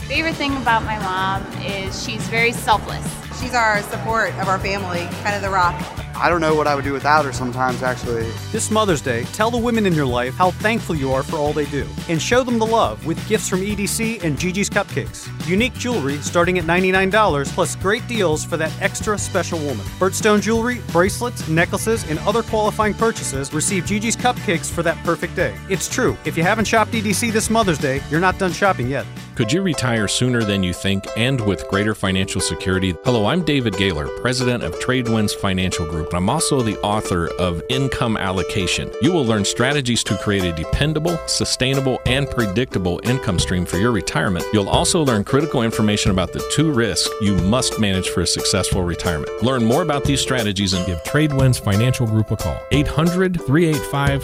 Favorite 0.08 0.36
thing 0.36 0.58
about 0.58 0.84
my 0.86 0.98
mom 1.00 1.46
is 1.62 2.04
she's 2.04 2.28
very 2.30 2.52
selfless. 2.52 3.27
She's 3.40 3.54
our 3.54 3.82
support 3.84 4.34
of 4.36 4.48
our 4.48 4.60
family, 4.60 5.08
kind 5.24 5.36
of 5.36 5.42
the 5.42 5.50
rock. 5.50 5.76
I 6.20 6.30
don't 6.30 6.42
know 6.42 6.56
what 6.56 6.66
I 6.66 6.74
would 6.74 6.84
do 6.84 6.94
without 6.94 7.26
her 7.26 7.32
sometimes, 7.32 7.84
actually. 7.84 8.28
This 8.52 8.72
Mother's 8.72 9.02
Day, 9.02 9.26
tell 9.26 9.52
the 9.52 9.58
women 9.58 9.86
in 9.86 9.94
your 9.94 10.08
life 10.08 10.34
how 10.34 10.50
thankful 10.50 10.96
you 10.96 11.14
are 11.14 11.22
for 11.22 11.36
all 11.36 11.54
they 11.54 11.66
do. 11.66 11.88
And 12.10 12.20
show 12.20 12.44
them 12.44 12.58
the 12.58 12.66
love 12.66 13.06
with 13.06 13.24
gifts 13.28 13.48
from 13.48 13.62
EDC 13.62 14.24
and 14.24 14.36
Gigi's 14.40 14.68
Cupcakes. 14.68 15.30
Unique 15.48 15.76
jewelry 15.76 16.18
starting 16.18 16.58
at 16.58 16.66
$99, 16.66 17.48
plus 17.50 17.76
great 17.76 18.08
deals 18.08 18.44
for 18.44 18.58
that 18.58 18.74
extra 18.82 19.16
special 19.16 19.60
woman. 19.60 19.86
Birdstone 20.00 20.42
jewelry, 20.42 20.82
bracelets, 20.92 21.48
necklaces, 21.48 22.10
and 22.10 22.18
other 22.20 22.42
qualifying 22.42 22.96
purchases 22.96 23.54
receive 23.54 23.86
Gigi's 23.86 24.16
Cupcakes 24.16 24.72
for 24.72 24.82
that 24.82 24.98
perfect 25.06 25.36
day. 25.36 25.56
It's 25.70 25.88
true, 25.88 26.18
if 26.26 26.36
you 26.36 26.42
haven't 26.42 26.66
shopped 26.66 26.94
EDC 26.94 27.32
this 27.32 27.52
Mother's 27.52 27.78
Day, 27.78 28.02
you're 28.10 28.20
not 28.20 28.40
done 28.40 28.52
shopping 28.52 28.88
yet. 28.88 29.06
Could 29.38 29.54
you 29.54 29.62
retire 29.62 30.08
sooner 30.08 30.44
than 30.44 30.64
you 30.64 30.74
think 30.74 31.06
and 31.16 31.40
with 31.40 31.68
greater 31.68 31.94
financial 31.94 32.42
security? 32.42 32.96
Hello, 33.06 33.28
I'm 33.28 33.46
David 33.46 33.78
Gaylor, 33.78 34.08
president 34.20 34.64
of 34.64 34.74
Tradewinds 34.80 35.36
Financial 35.36 35.86
Group. 35.86 36.08
And 36.08 36.18
I'm 36.18 36.28
also 36.28 36.64
the 36.64 36.76
author 36.80 37.28
of 37.36 37.62
Income 37.70 38.18
Allocation. 38.18 38.92
You 39.00 39.12
will 39.12 39.24
learn 39.24 39.46
strategies 39.46 40.04
to 40.06 40.18
create 40.18 40.44
a 40.44 40.54
dependable, 40.54 41.20
sustainable, 41.28 42.02
and 42.08 42.28
predictable 42.28 43.00
income 43.04 43.38
stream 43.38 43.64
for 43.64 43.78
your 43.78 43.92
retirement. 43.92 44.44
You'll 44.54 44.70
also 44.70 45.06
learn 45.06 45.24
critical 45.24 45.62
information 45.62 46.10
about 46.10 46.34
the 46.34 46.44
two 46.52 46.72
risks 46.72 47.08
you 47.22 47.36
must 47.36 47.80
manage 47.80 48.10
for 48.10 48.22
a 48.22 48.28
successful 48.28 48.82
retirement. 48.82 49.44
Learn 49.44 49.64
more 49.64 49.84
about 49.84 50.04
these 50.04 50.20
strategies 50.20 50.74
and 50.74 50.84
give 50.88 50.98
Tradewinds 51.04 51.64
Financial 51.64 52.08
Group 52.08 52.32
a 52.32 52.38
call. 52.38 52.60
800 52.72 53.40
385 53.46 54.24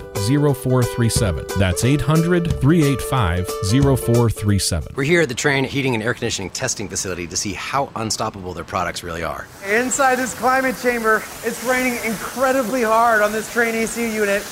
0437. 0.55 1.45
That's 1.59 1.85
800 1.85 2.59
385 2.59 3.47
0437. 3.69 5.02
We're 5.03 5.07
here 5.07 5.21
at 5.23 5.27
the 5.27 5.35
Trane 5.35 5.65
Heating 5.65 5.95
and 5.95 6.01
Air 6.01 6.13
Conditioning 6.13 6.49
Testing 6.51 6.87
Facility 6.87 7.27
to 7.27 7.35
see 7.35 7.51
how 7.51 7.91
unstoppable 7.97 8.53
their 8.53 8.63
products 8.63 9.03
really 9.03 9.21
are. 9.21 9.47
Inside 9.69 10.15
this 10.15 10.33
climate 10.33 10.77
chamber, 10.81 11.21
it's 11.43 11.61
raining 11.65 12.01
incredibly 12.05 12.83
hard 12.83 13.21
on 13.21 13.33
this 13.33 13.53
Trane 13.53 13.73
AC 13.73 14.15
unit. 14.15 14.43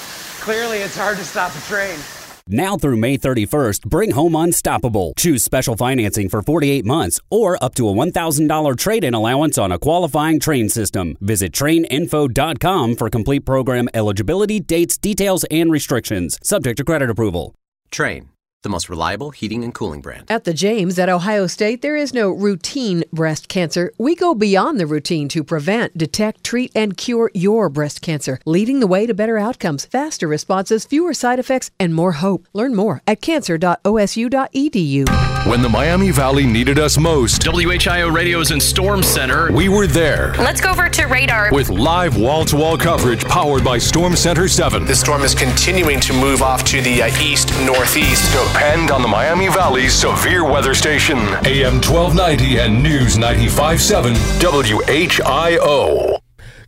Clearly, 0.41 0.79
it's 0.79 0.97
hard 0.97 1.17
to 1.19 1.23
stop 1.23 1.51
a 1.51 1.57
Trane. 1.59 2.43
Now 2.49 2.75
through 2.75 2.97
May 2.97 3.17
31st, 3.17 3.85
bring 3.85 4.11
home 4.11 4.35
unstoppable. 4.35 5.13
Choose 5.15 5.41
special 5.41 5.77
financing 5.77 6.27
for 6.27 6.41
48 6.41 6.83
months 6.83 7.21
or 7.29 7.57
up 7.63 7.73
to 7.75 7.87
a 7.87 7.93
$1,000 7.93 8.77
trade 8.77 9.05
in 9.05 9.13
allowance 9.13 9.57
on 9.57 9.71
a 9.71 9.79
qualifying 9.79 10.41
Trane 10.41 10.69
system. 10.69 11.15
Visit 11.21 11.53
traininfo.com 11.53 12.97
for 12.97 13.09
complete 13.09 13.45
program 13.45 13.87
eligibility, 13.93 14.59
dates, 14.59 14.97
details, 14.97 15.45
and 15.45 15.71
restrictions. 15.71 16.37
Subject 16.43 16.75
to 16.75 16.83
credit 16.83 17.09
approval. 17.09 17.55
Trane 17.89 18.27
the 18.63 18.69
most 18.69 18.89
reliable 18.89 19.31
heating 19.31 19.63
and 19.63 19.73
cooling 19.73 20.01
brand. 20.01 20.29
At 20.29 20.43
the 20.43 20.53
James 20.53 20.99
at 20.99 21.09
Ohio 21.09 21.47
State, 21.47 21.81
there 21.81 21.95
is 21.95 22.13
no 22.13 22.29
routine 22.29 23.03
breast 23.11 23.47
cancer. 23.47 23.91
We 23.97 24.15
go 24.15 24.35
beyond 24.35 24.79
the 24.79 24.85
routine 24.85 25.27
to 25.29 25.43
prevent, 25.43 25.97
detect, 25.97 26.43
treat, 26.43 26.71
and 26.75 26.95
cure 26.95 27.31
your 27.33 27.69
breast 27.69 28.01
cancer, 28.01 28.39
leading 28.45 28.79
the 28.79 28.87
way 28.87 29.05
to 29.05 29.13
better 29.13 29.37
outcomes, 29.37 29.85
faster 29.85 30.27
responses, 30.27 30.85
fewer 30.85 31.13
side 31.13 31.39
effects, 31.39 31.71
and 31.79 31.95
more 31.95 32.13
hope. 32.13 32.47
Learn 32.53 32.75
more 32.75 33.01
at 33.07 33.21
cancer.osu.edu. 33.21 35.47
When 35.47 35.63
the 35.63 35.69
Miami 35.69 36.11
Valley 36.11 36.45
needed 36.45 36.77
us 36.77 36.99
most, 36.99 37.41
WHIO 37.41 38.13
Radio's 38.13 38.51
in 38.51 38.59
Storm 38.59 39.01
Center. 39.01 39.51
We 39.51 39.69
were 39.69 39.87
there. 39.87 40.35
Let's 40.37 40.61
go 40.61 40.69
over 40.69 40.87
to 40.87 41.05
radar. 41.07 41.51
With 41.51 41.69
live 41.69 42.15
wall 42.15 42.45
to 42.45 42.55
wall 42.55 42.77
coverage 42.77 43.25
powered 43.25 43.63
by 43.63 43.79
Storm 43.79 44.15
Center 44.15 44.47
7. 44.47 44.85
The 44.85 44.95
storm 44.95 45.23
is 45.23 45.33
continuing 45.33 45.99
to 46.01 46.13
move 46.13 46.43
off 46.43 46.63
to 46.65 46.81
the 46.81 47.01
uh, 47.01 47.07
east 47.19 47.49
northeast. 47.65 48.31
Depend 48.51 48.91
on 48.91 49.01
the 49.01 49.07
Miami 49.07 49.47
Valley's 49.47 49.93
severe 49.93 50.43
weather 50.43 50.73
station. 50.73 51.17
AM 51.45 51.75
1290 51.75 52.59
and 52.59 52.83
News 52.83 53.17
957 53.17 54.13
WHIO. 54.41 56.19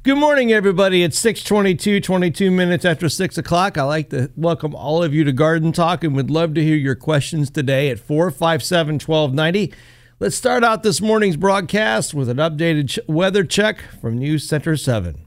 Good 0.02 0.18
morning, 0.18 0.54
everybody. 0.54 1.04
It's 1.04 1.20
622, 1.20 2.00
22 2.00 2.52
minutes 2.52 2.86
after 2.86 3.10
6 3.10 3.38
o'clock. 3.38 3.78
I'd 3.78 3.84
like 3.84 4.10
to 4.12 4.32
welcome 4.38 4.74
all 4.74 5.04
of 5.04 5.13
you 5.13 5.25
to 5.25 5.34
Garden 5.34 5.74
Talk 5.74 6.06
and 6.06 6.16
would 6.16 6.32
love 6.32 6.54
to 6.54 6.63
hear 6.63 6.78
your 6.78 6.96
questions 6.96 7.50
today 7.50 7.90
at 7.90 8.00
457 8.00 8.94
1290. 9.06 9.74
Let's 10.22 10.38
start 10.38 10.63
out 10.63 10.84
this 10.84 11.02
morning's 11.02 11.36
broadcast 11.36 12.13
with 12.13 12.30
an 12.30 12.38
updated 12.38 12.98
weather 13.08 13.44
check 13.44 13.82
from 14.00 14.18
News 14.18 14.48
Center 14.48 14.78
7. 14.78 15.25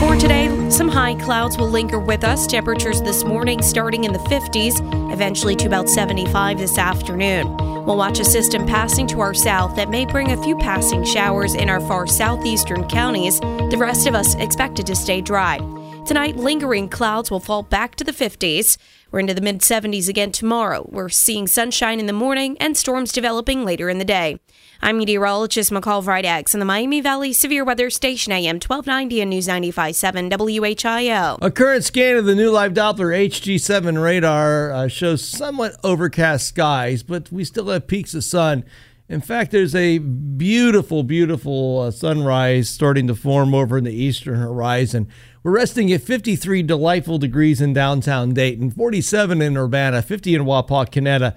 For 0.00 0.16
today, 0.16 0.43
some 0.74 0.88
high 0.88 1.14
clouds 1.14 1.56
will 1.56 1.68
linger 1.68 2.00
with 2.00 2.24
us. 2.24 2.48
Temperatures 2.48 3.00
this 3.00 3.22
morning 3.22 3.62
starting 3.62 4.02
in 4.02 4.12
the 4.12 4.18
50s, 4.18 4.74
eventually 5.12 5.54
to 5.54 5.66
about 5.68 5.88
75 5.88 6.58
this 6.58 6.78
afternoon. 6.78 7.56
We'll 7.86 7.96
watch 7.96 8.18
a 8.18 8.24
system 8.24 8.66
passing 8.66 9.06
to 9.08 9.20
our 9.20 9.34
south 9.34 9.76
that 9.76 9.88
may 9.88 10.04
bring 10.04 10.32
a 10.32 10.42
few 10.42 10.56
passing 10.56 11.04
showers 11.04 11.54
in 11.54 11.68
our 11.68 11.80
far 11.80 12.08
southeastern 12.08 12.88
counties. 12.88 13.38
The 13.38 13.76
rest 13.78 14.08
of 14.08 14.16
us 14.16 14.34
expected 14.34 14.84
to 14.86 14.96
stay 14.96 15.20
dry. 15.20 15.58
Tonight, 16.06 16.38
lingering 16.38 16.88
clouds 16.88 17.30
will 17.30 17.38
fall 17.38 17.62
back 17.62 17.94
to 17.94 18.04
the 18.04 18.12
50s. 18.12 18.76
We're 19.14 19.20
into 19.20 19.32
the 19.32 19.40
mid 19.40 19.60
70s 19.60 20.08
again 20.08 20.32
tomorrow. 20.32 20.88
We're 20.90 21.08
seeing 21.08 21.46
sunshine 21.46 22.00
in 22.00 22.06
the 22.06 22.12
morning 22.12 22.56
and 22.58 22.76
storms 22.76 23.12
developing 23.12 23.64
later 23.64 23.88
in 23.88 23.98
the 23.98 24.04
day. 24.04 24.40
I'm 24.82 24.98
meteorologist 24.98 25.70
McCall 25.70 26.02
Vrydaghs 26.02 26.52
in 26.52 26.58
the 26.58 26.66
Miami 26.66 27.00
Valley 27.00 27.32
Severe 27.32 27.64
Weather 27.64 27.90
Station 27.90 28.32
AM 28.32 28.56
1290 28.56 29.20
and 29.20 29.30
News 29.30 29.46
95.7 29.46 30.32
WHIO. 30.32 31.38
A 31.40 31.50
current 31.52 31.84
scan 31.84 32.16
of 32.16 32.24
the 32.24 32.34
new 32.34 32.50
Live 32.50 32.72
Doppler 32.72 33.16
HG7 33.28 34.02
radar 34.02 34.72
uh, 34.72 34.88
shows 34.88 35.24
somewhat 35.24 35.76
overcast 35.84 36.48
skies, 36.48 37.04
but 37.04 37.30
we 37.30 37.44
still 37.44 37.68
have 37.68 37.86
peaks 37.86 38.14
of 38.14 38.24
sun. 38.24 38.64
In 39.08 39.20
fact, 39.20 39.52
there's 39.52 39.76
a 39.76 39.98
beautiful, 39.98 41.04
beautiful 41.04 41.82
uh, 41.82 41.90
sunrise 41.92 42.68
starting 42.68 43.06
to 43.06 43.14
form 43.14 43.54
over 43.54 43.78
in 43.78 43.84
the 43.84 43.92
eastern 43.92 44.40
horizon. 44.40 45.08
We're 45.44 45.56
resting 45.56 45.92
at 45.92 46.00
53 46.00 46.62
delightful 46.62 47.18
degrees 47.18 47.60
in 47.60 47.74
downtown 47.74 48.32
Dayton, 48.32 48.70
47 48.70 49.42
in 49.42 49.58
Urbana, 49.58 50.00
50 50.00 50.34
in 50.34 50.44
Wapakoneta, 50.44 51.36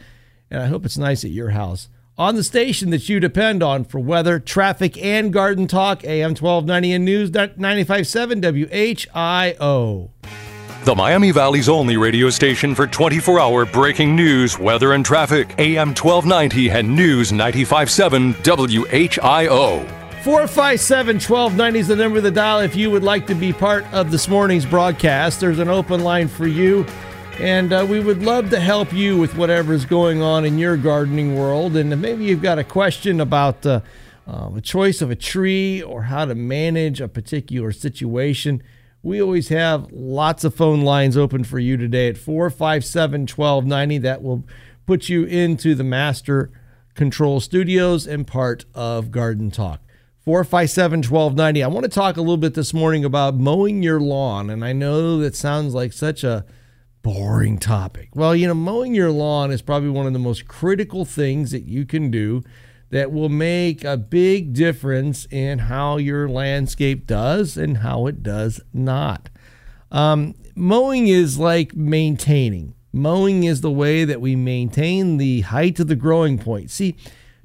and 0.49 0.63
I 0.63 0.67
hope 0.67 0.85
it's 0.85 0.97
nice 0.97 1.25
at 1.25 1.31
your 1.31 1.49
house. 1.49 1.89
On 2.17 2.35
the 2.35 2.43
station 2.43 2.89
that 2.91 3.09
you 3.09 3.19
depend 3.19 3.61
on 3.61 3.83
for 3.83 3.99
weather, 3.99 4.39
traffic, 4.39 4.97
and 5.03 5.33
garden 5.33 5.67
talk, 5.67 6.05
AM 6.05 6.35
1290 6.35 6.93
and 6.93 7.03
News 7.03 7.31
957 7.31 8.41
WHIO. 8.41 10.09
The 10.85 10.95
Miami 10.95 11.31
Valley's 11.31 11.67
only 11.67 11.97
radio 11.97 12.29
station 12.29 12.75
for 12.75 12.87
24 12.87 13.41
hour 13.41 13.65
breaking 13.65 14.15
news, 14.15 14.57
weather, 14.57 14.93
and 14.93 15.03
traffic. 15.03 15.53
AM 15.59 15.89
1290 15.89 16.69
and 16.69 16.95
News 16.95 17.33
957 17.33 18.35
WHIO. 18.35 19.96
457 20.27 21.21
1290 21.21 21.79
is 21.79 21.87
the 21.87 21.95
number 21.95 22.17
of 22.17 22.23
the 22.25 22.29
dial 22.29 22.59
if 22.59 22.75
you 22.75 22.91
would 22.91 23.01
like 23.01 23.27
to 23.27 23.33
be 23.33 23.53
part 23.53 23.85
of 23.93 24.11
this 24.11 24.27
morning's 24.27 24.65
broadcast. 24.65 25.39
There's 25.39 25.59
an 25.59 25.69
open 25.69 26.03
line 26.03 26.27
for 26.27 26.45
you, 26.45 26.85
and 27.39 27.71
uh, 27.71 27.87
we 27.89 28.01
would 28.01 28.21
love 28.21 28.49
to 28.49 28.59
help 28.59 28.91
you 28.91 29.15
with 29.15 29.37
whatever 29.37 29.71
is 29.71 29.85
going 29.85 30.21
on 30.21 30.43
in 30.43 30.57
your 30.57 30.75
gardening 30.75 31.37
world. 31.37 31.77
And 31.77 32.01
maybe 32.01 32.25
you've 32.25 32.41
got 32.41 32.59
a 32.59 32.65
question 32.65 33.21
about 33.21 33.65
uh, 33.65 33.79
uh, 34.27 34.49
a 34.53 34.59
choice 34.59 35.01
of 35.01 35.09
a 35.09 35.15
tree 35.15 35.81
or 35.81 36.03
how 36.03 36.25
to 36.25 36.35
manage 36.35 36.99
a 36.99 37.07
particular 37.07 37.71
situation. 37.71 38.61
We 39.01 39.21
always 39.21 39.47
have 39.47 39.89
lots 39.93 40.43
of 40.43 40.53
phone 40.53 40.81
lines 40.81 41.15
open 41.15 41.45
for 41.45 41.57
you 41.57 41.77
today 41.77 42.09
at 42.09 42.17
457 42.17 43.27
1290. 43.27 43.97
That 43.99 44.21
will 44.21 44.43
put 44.85 45.07
you 45.07 45.23
into 45.23 45.73
the 45.73 45.85
master 45.85 46.51
control 46.95 47.39
studios 47.39 48.05
and 48.05 48.27
part 48.27 48.65
of 48.75 49.09
Garden 49.09 49.51
Talk. 49.51 49.79
457 50.27 51.03
1290. 51.09 51.63
I 51.63 51.67
want 51.67 51.85
to 51.85 51.89
talk 51.89 52.17
a 52.17 52.19
little 52.19 52.35
bit 52.35 52.53
this 52.53 52.73
morning 52.73 53.05
about 53.05 53.35
mowing 53.35 53.81
your 53.81 54.01
lawn. 54.01 54.49
And 54.49 54.65
I 54.65 54.73
know 54.73 55.19
that 55.19 55.37
sounds 55.37 55.73
like 55.73 55.93
such 55.93 56.21
a 56.21 56.43
boring 57.01 57.57
topic. 57.57 58.09
Well, 58.13 58.35
you 58.35 58.45
know, 58.45 58.53
mowing 58.53 58.93
your 58.93 59.09
lawn 59.09 59.51
is 59.51 59.61
probably 59.61 59.87
one 59.87 60.05
of 60.05 60.11
the 60.11 60.19
most 60.19 60.45
critical 60.45 61.05
things 61.05 61.51
that 61.51 61.63
you 61.63 61.85
can 61.85 62.11
do 62.11 62.43
that 62.89 63.13
will 63.13 63.29
make 63.29 63.85
a 63.85 63.95
big 63.95 64.51
difference 64.51 65.25
in 65.31 65.59
how 65.59 65.95
your 65.95 66.27
landscape 66.27 67.07
does 67.07 67.55
and 67.55 67.77
how 67.77 68.05
it 68.07 68.21
does 68.21 68.59
not. 68.73 69.29
Um, 69.93 70.35
mowing 70.55 71.07
is 71.07 71.39
like 71.39 71.73
maintaining. 71.73 72.73
Mowing 72.91 73.45
is 73.45 73.61
the 73.61 73.71
way 73.71 74.03
that 74.03 74.19
we 74.19 74.35
maintain 74.35 75.15
the 75.15 75.39
height 75.39 75.79
of 75.79 75.87
the 75.87 75.95
growing 75.95 76.37
point. 76.37 76.69
See, 76.69 76.97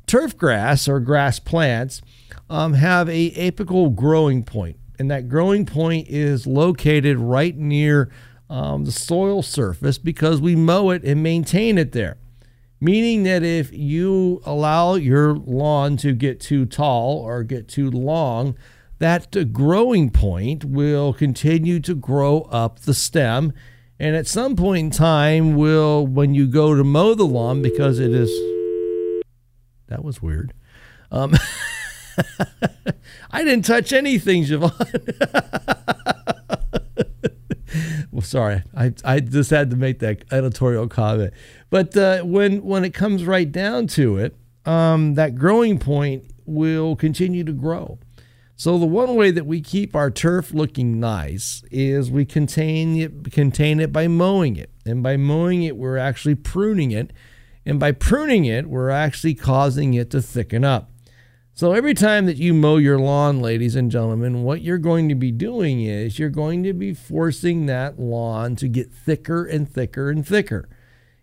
turf 0.09 0.37
grass 0.37 0.89
or 0.89 0.99
grass 0.99 1.39
plants 1.39 2.03
um, 2.51 2.75
have 2.75 3.09
a 3.09 3.31
apical 3.33 3.95
growing 3.95 4.45
point, 4.45 4.77
and 4.99 5.11
that 5.11 5.29
growing 5.29 5.67
point 5.67 6.09
is 6.09 6.47
located 6.47 7.19
right 7.19 7.57
near 7.57 8.11
um, 8.51 8.85
the 8.85 8.93
soil 8.93 9.43
surface 9.43 9.99
because 9.99 10.41
we 10.41 10.55
mow 10.55 10.91
it 10.91 11.03
and 11.05 11.23
maintain 11.23 11.79
it 11.79 11.93
there. 11.93 12.19
Meaning 12.81 13.23
that 13.23 13.43
if 13.43 13.73
you 13.73 14.43
allow 14.45 14.95
your 14.95 15.35
lawn 15.37 15.97
to 15.99 16.13
get 16.13 16.41
too 16.41 16.67
tall 16.67 17.19
or 17.19 17.45
get 17.45 17.69
too 17.69 17.91
long, 17.91 18.57
that 18.99 19.53
growing 19.53 20.11
point 20.11 20.65
will 20.65 21.13
continue 21.13 21.81
to 21.81 21.95
grow 21.95 22.43
up 22.43 22.81
the 22.81 22.95
stem. 22.95 23.53
And 23.99 24.17
at 24.17 24.27
some 24.27 24.57
point 24.57 24.85
in 24.85 24.91
time, 24.91 25.55
will 25.55 26.07
when 26.07 26.35
you 26.35 26.47
go 26.47 26.75
to 26.75 26.85
mow 26.85 27.15
the 27.15 27.25
lawn, 27.25 27.63
because 27.63 27.99
it 27.99 28.13
is 28.13 28.31
that 29.89 30.05
was 30.05 30.21
weird. 30.21 30.53
Um, 31.11 31.35
I 33.31 33.45
didn't 33.45 33.65
touch 33.65 33.93
anything, 33.93 34.45
Javon. 34.45 34.73
well, 38.13 38.23
sorry, 38.23 38.63
I, 38.77 38.93
I 39.05 39.21
just 39.21 39.51
had 39.51 39.71
to 39.71 39.77
make 39.77 40.01
that 40.01 40.25
editorial 40.31 40.89
comment. 40.89 41.33
But 41.71 41.97
uh, 41.97 42.23
when 42.23 42.63
when 42.63 42.85
it 42.85 42.95
comes 42.95 43.25
right 43.25 43.51
down 43.51 43.87
to 43.89 44.19
it, 44.19 44.37
um, 44.65 45.15
that 45.15 45.35
growing 45.35 45.79
point 45.79 46.25
will 46.45 46.97
continue 46.97 47.45
to 47.45 47.53
grow. 47.53 47.99
So 48.55 48.79
the 48.79 48.87
one 48.87 49.17
way 49.17 49.33
that 49.33 49.45
we 49.45 49.61
keep 49.61 49.97
our 49.97 50.09
turf 50.09 50.53
looking 50.53 51.01
nice 51.01 51.65
is 51.73 52.13
we 52.13 52.25
contain 52.25 52.97
it 52.97 53.33
contain 53.33 53.81
it 53.81 53.93
by 53.93 54.07
mowing 54.07 54.57
it, 54.57 54.71
and 54.87 55.03
by 55.03 55.17
mowing 55.17 55.65
it, 55.65 55.77
we're 55.77 55.99
actually 55.99 56.37
pruning 56.37 56.93
it, 56.93 57.13
and 57.67 57.81
by 57.81 57.91
pruning 57.91 58.45
it, 58.45 58.69
we're 58.69 58.91
actually 58.91 59.35
causing 59.35 59.95
it 59.95 60.11
to 60.11 60.23
thicken 60.23 60.65
up. 60.65 60.92
So 61.63 61.75
every 61.75 61.95
time 61.95 62.27
that 62.27 62.39
you 62.39 62.55
mow 62.55 62.79
your 62.79 62.99
lawn, 62.99 63.41
ladies 63.41 63.77
and 63.77 63.89
gentlemen, 63.89 64.43
what 64.43 64.63
you're 64.63 64.79
going 64.79 65.09
to 65.11 65.15
be 65.15 65.31
doing 65.31 65.81
is 65.85 66.19
you're 66.19 66.29
going 66.29 66.65
to 66.65 66.73
be 66.73 66.93
forcing 66.93 67.67
that 67.67 68.01
lawn 68.01 68.57
to 68.57 68.67
get 68.67 68.93
thicker 68.93 69.45
and 69.45 69.73
thicker 69.73 70.11
and 70.11 70.27
thicker. 70.27 70.69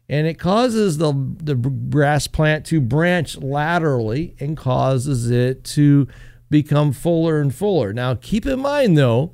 And 0.08 0.28
it 0.28 0.36
causes 0.36 0.97
the, 0.97 1.12
the 1.12 1.56
grass 1.56 2.28
plant 2.28 2.65
to 2.67 2.80
branch 2.80 3.36
laterally 3.36 4.38
and 4.39 4.56
causes 4.56 5.30
it 5.30 5.65
to 5.75 6.08
become 6.49 6.93
fuller 6.93 7.41
and 7.41 7.54
fuller. 7.54 7.91
Now, 7.91 8.15
keep 8.15 8.45
in 8.45 8.62
mind 8.62 8.97
though, 8.97 9.34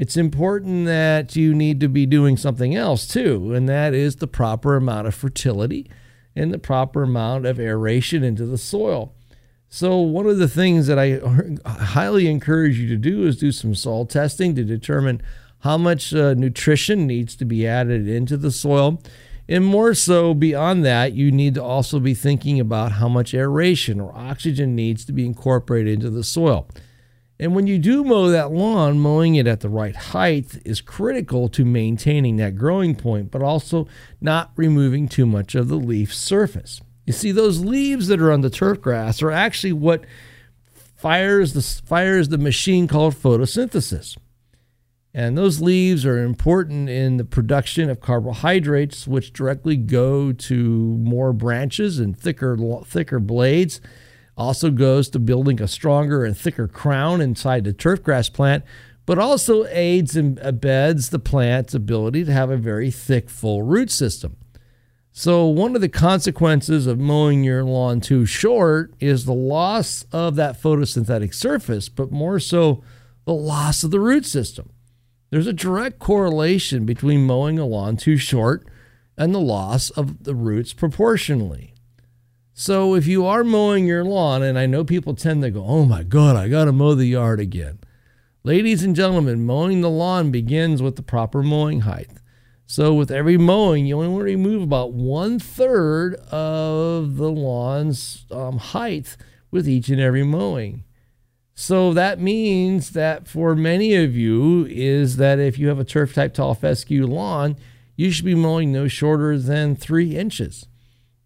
it's 0.00 0.16
important 0.16 0.86
that 0.86 1.36
you 1.36 1.54
need 1.54 1.78
to 1.78 1.88
be 1.88 2.06
doing 2.06 2.36
something 2.36 2.74
else 2.74 3.06
too, 3.06 3.54
and 3.54 3.68
that 3.68 3.94
is 3.94 4.16
the 4.16 4.26
proper 4.26 4.74
amount 4.74 5.06
of 5.06 5.14
fertility 5.14 5.88
and 6.34 6.52
the 6.52 6.58
proper 6.58 7.04
amount 7.04 7.46
of 7.46 7.60
aeration 7.60 8.24
into 8.24 8.46
the 8.46 8.58
soil. 8.58 9.14
So, 9.72 9.98
one 9.98 10.26
of 10.26 10.38
the 10.38 10.48
things 10.48 10.88
that 10.88 10.98
I 10.98 11.20
highly 11.64 12.26
encourage 12.26 12.76
you 12.76 12.88
to 12.88 12.96
do 12.96 13.24
is 13.24 13.36
do 13.36 13.52
some 13.52 13.76
soil 13.76 14.04
testing 14.04 14.56
to 14.56 14.64
determine 14.64 15.22
how 15.60 15.78
much 15.78 16.12
uh, 16.12 16.34
nutrition 16.34 17.06
needs 17.06 17.36
to 17.36 17.44
be 17.44 17.68
added 17.68 18.08
into 18.08 18.36
the 18.36 18.50
soil. 18.50 19.00
And 19.48 19.64
more 19.64 19.94
so, 19.94 20.34
beyond 20.34 20.84
that, 20.86 21.12
you 21.12 21.30
need 21.30 21.54
to 21.54 21.62
also 21.62 22.00
be 22.00 22.14
thinking 22.14 22.58
about 22.58 22.92
how 22.92 23.08
much 23.08 23.32
aeration 23.32 24.00
or 24.00 24.12
oxygen 24.12 24.74
needs 24.74 25.04
to 25.04 25.12
be 25.12 25.24
incorporated 25.24 25.94
into 25.94 26.10
the 26.10 26.24
soil. 26.24 26.66
And 27.38 27.54
when 27.54 27.68
you 27.68 27.78
do 27.78 28.02
mow 28.02 28.28
that 28.28 28.50
lawn, 28.50 28.98
mowing 28.98 29.36
it 29.36 29.46
at 29.46 29.60
the 29.60 29.68
right 29.68 29.94
height 29.94 30.60
is 30.64 30.80
critical 30.80 31.48
to 31.50 31.64
maintaining 31.64 32.38
that 32.38 32.56
growing 32.56 32.96
point, 32.96 33.30
but 33.30 33.40
also 33.40 33.86
not 34.20 34.50
removing 34.56 35.08
too 35.08 35.26
much 35.26 35.54
of 35.54 35.68
the 35.68 35.76
leaf 35.76 36.12
surface. 36.12 36.80
You 37.10 37.14
see, 37.14 37.32
those 37.32 37.58
leaves 37.58 38.06
that 38.06 38.20
are 38.20 38.30
on 38.30 38.42
the 38.42 38.50
turf 38.50 38.80
grass 38.80 39.20
are 39.20 39.32
actually 39.32 39.72
what 39.72 40.04
fires 40.96 41.54
the, 41.54 41.62
fires 41.84 42.28
the 42.28 42.38
machine 42.38 42.86
called 42.86 43.16
photosynthesis. 43.16 44.16
And 45.12 45.36
those 45.36 45.60
leaves 45.60 46.06
are 46.06 46.22
important 46.22 46.88
in 46.88 47.16
the 47.16 47.24
production 47.24 47.90
of 47.90 47.98
carbohydrates, 47.98 49.08
which 49.08 49.32
directly 49.32 49.76
go 49.76 50.30
to 50.30 50.54
more 50.98 51.32
branches 51.32 51.98
and 51.98 52.16
thicker, 52.16 52.56
thicker 52.84 53.18
blades 53.18 53.80
also 54.36 54.70
goes 54.70 55.08
to 55.08 55.18
building 55.18 55.60
a 55.60 55.66
stronger 55.66 56.24
and 56.24 56.38
thicker 56.38 56.68
crown 56.68 57.20
inside 57.20 57.64
the 57.64 57.74
turfgrass 57.74 58.32
plant, 58.32 58.62
but 59.04 59.18
also 59.18 59.66
aids 59.66 60.14
and 60.14 60.38
embeds 60.38 61.08
uh, 61.08 61.10
the 61.10 61.18
plant's 61.18 61.74
ability 61.74 62.24
to 62.24 62.32
have 62.32 62.52
a 62.52 62.56
very 62.56 62.92
thick, 62.92 63.28
full 63.28 63.64
root 63.64 63.90
system. 63.90 64.36
So, 65.20 65.44
one 65.44 65.74
of 65.74 65.82
the 65.82 65.90
consequences 65.90 66.86
of 66.86 66.98
mowing 66.98 67.44
your 67.44 67.62
lawn 67.62 68.00
too 68.00 68.24
short 68.24 68.94
is 69.00 69.26
the 69.26 69.34
loss 69.34 70.06
of 70.12 70.34
that 70.36 70.58
photosynthetic 70.58 71.34
surface, 71.34 71.90
but 71.90 72.10
more 72.10 72.40
so 72.40 72.82
the 73.26 73.34
loss 73.34 73.84
of 73.84 73.90
the 73.90 74.00
root 74.00 74.24
system. 74.24 74.70
There's 75.28 75.46
a 75.46 75.52
direct 75.52 75.98
correlation 75.98 76.86
between 76.86 77.26
mowing 77.26 77.58
a 77.58 77.66
lawn 77.66 77.98
too 77.98 78.16
short 78.16 78.66
and 79.18 79.34
the 79.34 79.40
loss 79.40 79.90
of 79.90 80.24
the 80.24 80.34
roots 80.34 80.72
proportionally. 80.72 81.74
So 82.54 82.94
if 82.94 83.06
you 83.06 83.26
are 83.26 83.44
mowing 83.44 83.86
your 83.86 84.04
lawn, 84.04 84.42
and 84.42 84.58
I 84.58 84.64
know 84.64 84.84
people 84.84 85.14
tend 85.14 85.42
to 85.42 85.50
go, 85.50 85.62
oh 85.66 85.84
my 85.84 86.02
God, 86.02 86.34
I 86.34 86.48
got 86.48 86.64
to 86.64 86.72
mow 86.72 86.94
the 86.94 87.04
yard 87.04 87.40
again. 87.40 87.80
Ladies 88.42 88.82
and 88.82 88.96
gentlemen, 88.96 89.44
mowing 89.44 89.82
the 89.82 89.90
lawn 89.90 90.30
begins 90.30 90.80
with 90.80 90.96
the 90.96 91.02
proper 91.02 91.42
mowing 91.42 91.80
height. 91.80 92.08
So 92.70 92.94
with 92.94 93.10
every 93.10 93.36
mowing, 93.36 93.86
you 93.86 93.96
only 93.96 94.06
want 94.06 94.20
to 94.20 94.24
remove 94.26 94.62
about 94.62 94.92
one 94.92 95.40
third 95.40 96.14
of 96.30 97.16
the 97.16 97.28
lawn's 97.28 98.26
um, 98.30 98.58
height 98.58 99.16
with 99.50 99.68
each 99.68 99.88
and 99.88 100.00
every 100.00 100.22
mowing. 100.22 100.84
So 101.52 101.92
that 101.94 102.20
means 102.20 102.90
that 102.90 103.26
for 103.26 103.56
many 103.56 103.96
of 103.96 104.14
you 104.14 104.68
is 104.70 105.16
that 105.16 105.40
if 105.40 105.58
you 105.58 105.66
have 105.66 105.80
a 105.80 105.84
turf 105.84 106.14
type 106.14 106.32
tall 106.32 106.54
fescue 106.54 107.08
lawn, 107.08 107.56
you 107.96 108.12
should 108.12 108.24
be 108.24 108.36
mowing 108.36 108.70
no 108.70 108.86
shorter 108.86 109.36
than 109.36 109.74
three 109.74 110.16
inches 110.16 110.68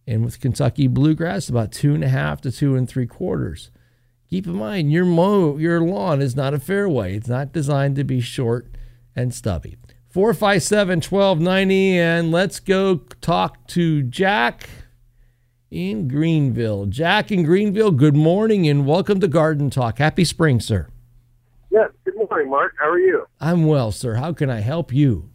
and 0.07 0.25
with 0.25 0.41
Kentucky 0.41 0.87
bluegrass, 0.87 1.51
about 1.51 1.73
two 1.73 1.95
and 1.95 2.03
a 2.03 2.09
half 2.09 2.41
to 2.41 2.53
two 2.53 2.75
and 2.75 2.89
three 2.89 3.07
quarters. 3.07 3.71
Keep 4.31 4.47
in 4.47 4.55
mind, 4.55 4.93
your 4.93 5.05
mow, 5.05 5.59
your 5.59 5.83
lawn 5.83 6.23
is 6.23 6.35
not 6.35 6.55
a 6.55 6.59
fairway. 6.59 7.17
It's 7.17 7.29
not 7.29 7.53
designed 7.53 7.97
to 7.97 8.05
be 8.05 8.23
short 8.23 8.67
and 9.15 9.35
stubby. 9.35 9.77
457 10.15 10.99
1290, 10.99 11.99
and 11.99 12.31
let's 12.31 12.61
go 12.61 12.99
talk 13.21 13.67
to 13.67 14.01
Jack 14.05 14.69
in 15.73 16.07
Greenville. 16.07 16.87
Jack 16.87 17.33
in 17.33 17.43
Greenville, 17.43 17.91
good 17.91 18.15
morning 18.15 18.69
and 18.69 18.87
welcome 18.87 19.19
to 19.19 19.27
Garden 19.27 19.71
Talk. 19.71 19.99
Happy 19.99 20.25
spring, 20.25 20.61
sir. 20.61 20.87
Yes, 21.69 21.91
good 22.05 22.15
morning, 22.15 22.49
Mark. 22.49 22.77
How 22.79 22.91
are 22.91 22.99
you? 23.01 23.27
I'm 23.41 23.67
well, 23.67 23.91
sir. 23.91 24.15
How 24.15 24.33
can 24.33 24.51
I 24.51 24.61
help 24.61 24.93
you? 24.93 25.31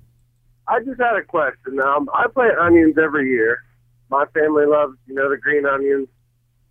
I 0.66 0.80
just 0.82 1.02
had 1.02 1.18
a 1.18 1.24
question. 1.26 1.78
Um, 1.82 2.10
I 2.14 2.28
plant 2.34 2.58
onions 2.58 2.96
every 2.98 3.30
year, 3.30 3.62
my 4.10 4.28
family 4.34 4.66
loves, 4.66 4.96
you 5.08 5.14
know, 5.14 5.30
the 5.30 5.36
green 5.36 5.66
onions. 5.66 6.08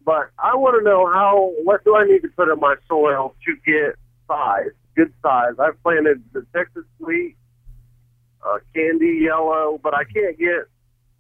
But 0.07 0.31
I 0.43 0.57
want 0.57 0.81
to 0.81 0.83
know 0.83 1.07
how, 1.13 1.53
what 1.63 1.85
do 1.85 1.95
I 1.95 2.07
need 2.07 2.23
to 2.23 2.29
put 2.29 2.49
in 2.49 2.59
my 2.59 2.77
soil 2.89 3.35
to 3.45 3.55
get 3.71 3.97
size, 4.27 4.71
good 4.97 5.13
size? 5.23 5.53
I've 5.59 5.83
planted 5.83 6.25
the 6.33 6.47
Texas 6.55 6.85
sweet, 6.99 7.37
uh, 8.49 8.59
candy 8.75 9.21
yellow, 9.25 9.81
but 9.83 9.95
I 9.95 10.05
can't 10.05 10.39
get 10.39 10.67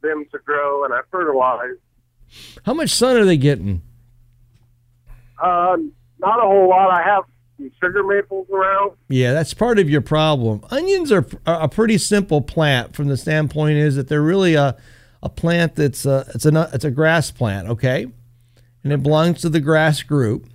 them 0.02 0.24
to 0.32 0.38
grow, 0.38 0.84
and 0.84 0.94
I 0.94 1.00
fertilize. 1.10 1.76
How 2.64 2.74
much 2.74 2.90
sun 2.90 3.16
are 3.16 3.24
they 3.24 3.36
getting? 3.36 3.82
Uh, 5.42 5.76
not 6.18 6.38
a 6.38 6.46
whole 6.46 6.68
lot. 6.68 6.90
I 6.90 7.02
have 7.02 7.24
some 7.56 7.70
sugar 7.80 8.02
maples 8.02 8.48
around. 8.50 8.92
Yeah, 9.08 9.32
that's 9.32 9.54
part 9.54 9.78
of 9.78 9.88
your 9.88 10.00
problem. 10.00 10.64
Onions 10.70 11.10
are 11.12 11.26
a 11.46 11.68
pretty 11.68 11.98
simple 11.98 12.40
plant 12.40 12.94
from 12.94 13.08
the 13.08 13.16
standpoint 13.16 13.78
is 13.78 13.96
that 13.96 14.08
they're 14.08 14.22
really 14.22 14.54
a 14.54 14.76
a 15.20 15.28
plant 15.28 15.74
that's 15.74 16.06
a, 16.06 16.24
it's 16.34 16.46
a 16.46 16.70
it's 16.72 16.84
a 16.84 16.90
grass 16.90 17.30
plant, 17.30 17.68
okay, 17.68 18.06
and 18.84 18.92
it 18.92 19.02
belongs 19.02 19.40
to 19.40 19.48
the 19.48 19.60
grass 19.60 20.02
group. 20.02 20.46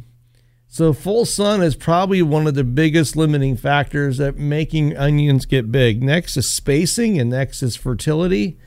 So 0.73 0.91
full 0.91 1.25
sun 1.25 1.62
is 1.62 1.75
probably 1.75 2.23
one 2.23 2.47
of 2.47 2.55
the 2.55 2.63
biggest 2.63 3.15
limiting 3.15 3.55
factors 3.57 4.19
at 4.19 4.38
making 4.38 4.97
onions 4.97 5.45
get 5.45 5.71
big. 5.71 6.01
Next 6.01 6.36
is 6.36 6.49
spacing, 6.49 7.19
and 7.19 7.29
next 7.29 7.62
is 7.62 7.75
fertility, 7.75 8.57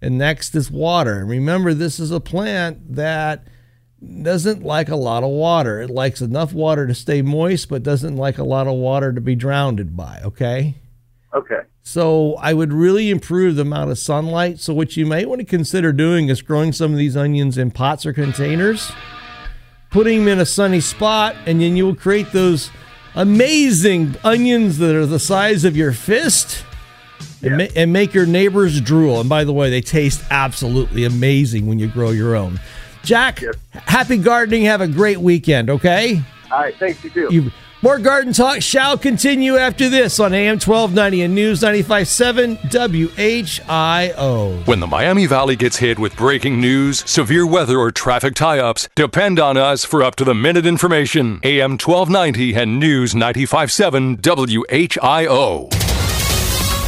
and 0.00 0.16
next 0.16 0.54
is 0.54 0.70
water. 0.70 1.18
And 1.18 1.28
remember, 1.28 1.74
this 1.74 2.00
is 2.00 2.12
a 2.12 2.18
plant 2.18 2.94
that 2.94 3.46
doesn't 4.22 4.62
like 4.62 4.88
a 4.88 4.96
lot 4.96 5.22
of 5.22 5.28
water. 5.28 5.82
It 5.82 5.90
likes 5.90 6.22
enough 6.22 6.54
water 6.54 6.86
to 6.86 6.94
stay 6.94 7.20
moist, 7.20 7.68
but 7.68 7.82
doesn't 7.82 8.16
like 8.16 8.38
a 8.38 8.42
lot 8.42 8.66
of 8.66 8.76
water 8.76 9.12
to 9.12 9.20
be 9.20 9.34
drowned 9.34 9.94
by. 9.94 10.22
Okay. 10.24 10.76
Okay. 11.34 11.60
So 11.82 12.36
I 12.36 12.54
would 12.54 12.72
really 12.72 13.10
improve 13.10 13.56
the 13.56 13.62
amount 13.62 13.90
of 13.90 13.98
sunlight. 13.98 14.60
So 14.60 14.72
what 14.72 14.96
you 14.96 15.04
might 15.04 15.28
want 15.28 15.40
to 15.40 15.44
consider 15.44 15.92
doing 15.92 16.30
is 16.30 16.40
growing 16.40 16.72
some 16.72 16.92
of 16.92 16.96
these 16.96 17.18
onions 17.18 17.58
in 17.58 17.70
pots 17.70 18.06
or 18.06 18.14
containers, 18.14 18.90
putting 19.90 20.20
them 20.20 20.28
in 20.28 20.38
a 20.40 20.46
sunny 20.46 20.80
spot, 20.80 21.36
and 21.46 21.60
then 21.60 21.76
you 21.76 21.84
will 21.84 21.94
create 21.94 22.32
those 22.32 22.70
amazing 23.14 24.16
onions 24.24 24.78
that 24.78 24.94
are 24.94 25.06
the 25.06 25.18
size 25.18 25.64
of 25.64 25.76
your 25.76 25.92
fist. 25.92 26.64
And, 27.42 27.56
ma- 27.56 27.66
and 27.74 27.90
make 27.90 28.12
your 28.12 28.26
neighbors 28.26 28.80
drool. 28.82 29.18
And 29.20 29.28
by 29.28 29.44
the 29.44 29.52
way, 29.52 29.70
they 29.70 29.80
taste 29.80 30.22
absolutely 30.30 31.04
amazing 31.04 31.66
when 31.66 31.78
you 31.78 31.88
grow 31.88 32.10
your 32.10 32.36
own. 32.36 32.60
Jack, 33.02 33.40
yes. 33.40 33.54
happy 33.72 34.18
gardening. 34.18 34.64
Have 34.64 34.82
a 34.82 34.88
great 34.88 35.18
weekend, 35.18 35.70
okay? 35.70 36.22
All 36.52 36.60
right, 36.60 36.76
thanks, 36.76 37.02
you 37.02 37.10
too. 37.10 37.28
You, 37.30 37.50
more 37.82 37.98
garden 37.98 38.32
talk 38.32 38.60
shall 38.60 38.98
continue 38.98 39.56
after 39.56 39.88
this 39.88 40.20
on 40.20 40.34
AM 40.34 40.54
1290 40.54 41.22
and 41.22 41.34
News 41.34 41.60
95.7 41.60 42.58
WHIO. 42.70 44.66
When 44.66 44.80
the 44.80 44.86
Miami 44.86 45.26
Valley 45.26 45.56
gets 45.56 45.78
hit 45.78 45.98
with 45.98 46.16
breaking 46.16 46.60
news, 46.60 47.08
severe 47.10 47.46
weather, 47.46 47.78
or 47.78 47.90
traffic 47.90 48.34
tie 48.34 48.58
ups, 48.58 48.88
depend 48.94 49.38
on 49.38 49.56
us 49.56 49.84
for 49.84 50.02
up 50.02 50.16
to 50.16 50.24
the 50.24 50.34
minute 50.34 50.66
information. 50.66 51.40
AM 51.42 51.72
1290 51.72 52.54
and 52.54 52.78
News 52.78 53.14
95.7 53.14 54.20
WHIO. 54.20 55.89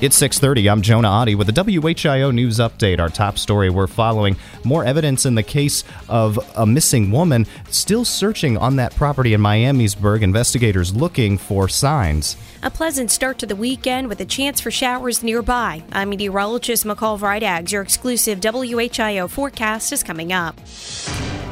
It's 0.00 0.16
6:30. 0.16 0.70
I'm 0.70 0.80
Jonah 0.80 1.08
Adi 1.08 1.34
with 1.34 1.48
the 1.48 1.52
WHIO 1.52 2.32
news 2.32 2.58
update. 2.58 3.00
Our 3.00 3.08
top 3.08 3.36
story 3.36 3.68
we're 3.68 3.88
following 3.88 4.36
more 4.62 4.84
evidence 4.84 5.26
in 5.26 5.34
the 5.34 5.42
case 5.42 5.82
of 6.08 6.38
a 6.54 6.64
missing 6.64 7.10
woman 7.10 7.48
still 7.70 8.04
searching 8.04 8.56
on 8.56 8.76
that 8.76 8.94
property 8.94 9.34
in 9.34 9.40
Miamisburg. 9.40 10.22
Investigators 10.22 10.94
looking 10.94 11.36
for 11.36 11.68
signs. 11.68 12.36
A 12.62 12.70
pleasant 12.70 13.10
start 13.10 13.40
to 13.40 13.46
the 13.46 13.56
weekend 13.56 14.08
with 14.08 14.20
a 14.20 14.24
chance 14.24 14.60
for 14.60 14.70
showers 14.70 15.24
nearby. 15.24 15.82
I'm 15.90 16.10
meteorologist 16.10 16.84
McCall 16.84 17.18
Vrydaghs. 17.18 17.72
Your 17.72 17.82
exclusive 17.82 18.38
WHIO 18.38 19.28
forecast 19.28 19.92
is 19.92 20.04
coming 20.04 20.32
up. 20.32 20.60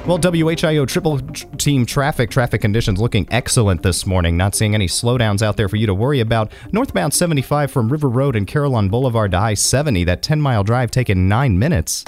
Well, 0.07 0.19
WHIO 0.21 0.87
triple 0.87 1.19
team 1.59 1.85
traffic. 1.85 2.31
Traffic 2.31 2.61
conditions 2.61 3.01
looking 3.01 3.27
excellent 3.29 3.83
this 3.83 4.07
morning. 4.07 4.37
Not 4.37 4.55
seeing 4.55 4.73
any 4.73 4.87
slowdowns 4.87 5.43
out 5.43 5.57
there 5.57 5.69
for 5.69 5.75
you 5.75 5.87
to 5.89 5.95
worry 5.95 6.21
about. 6.21 6.53
Northbound 6.71 7.13
75 7.13 7.73
from 7.73 7.89
River 7.89 8.09
Road 8.09 8.36
and 8.37 8.47
Carillon 8.47 8.89
Boulevard 8.89 9.33
to 9.33 9.39
I 9.39 9.55
70. 9.55 10.05
That 10.05 10.23
10 10.23 10.41
mile 10.41 10.63
drive 10.63 10.91
taking 10.91 11.29
nine 11.29 11.59
minutes. 11.59 12.05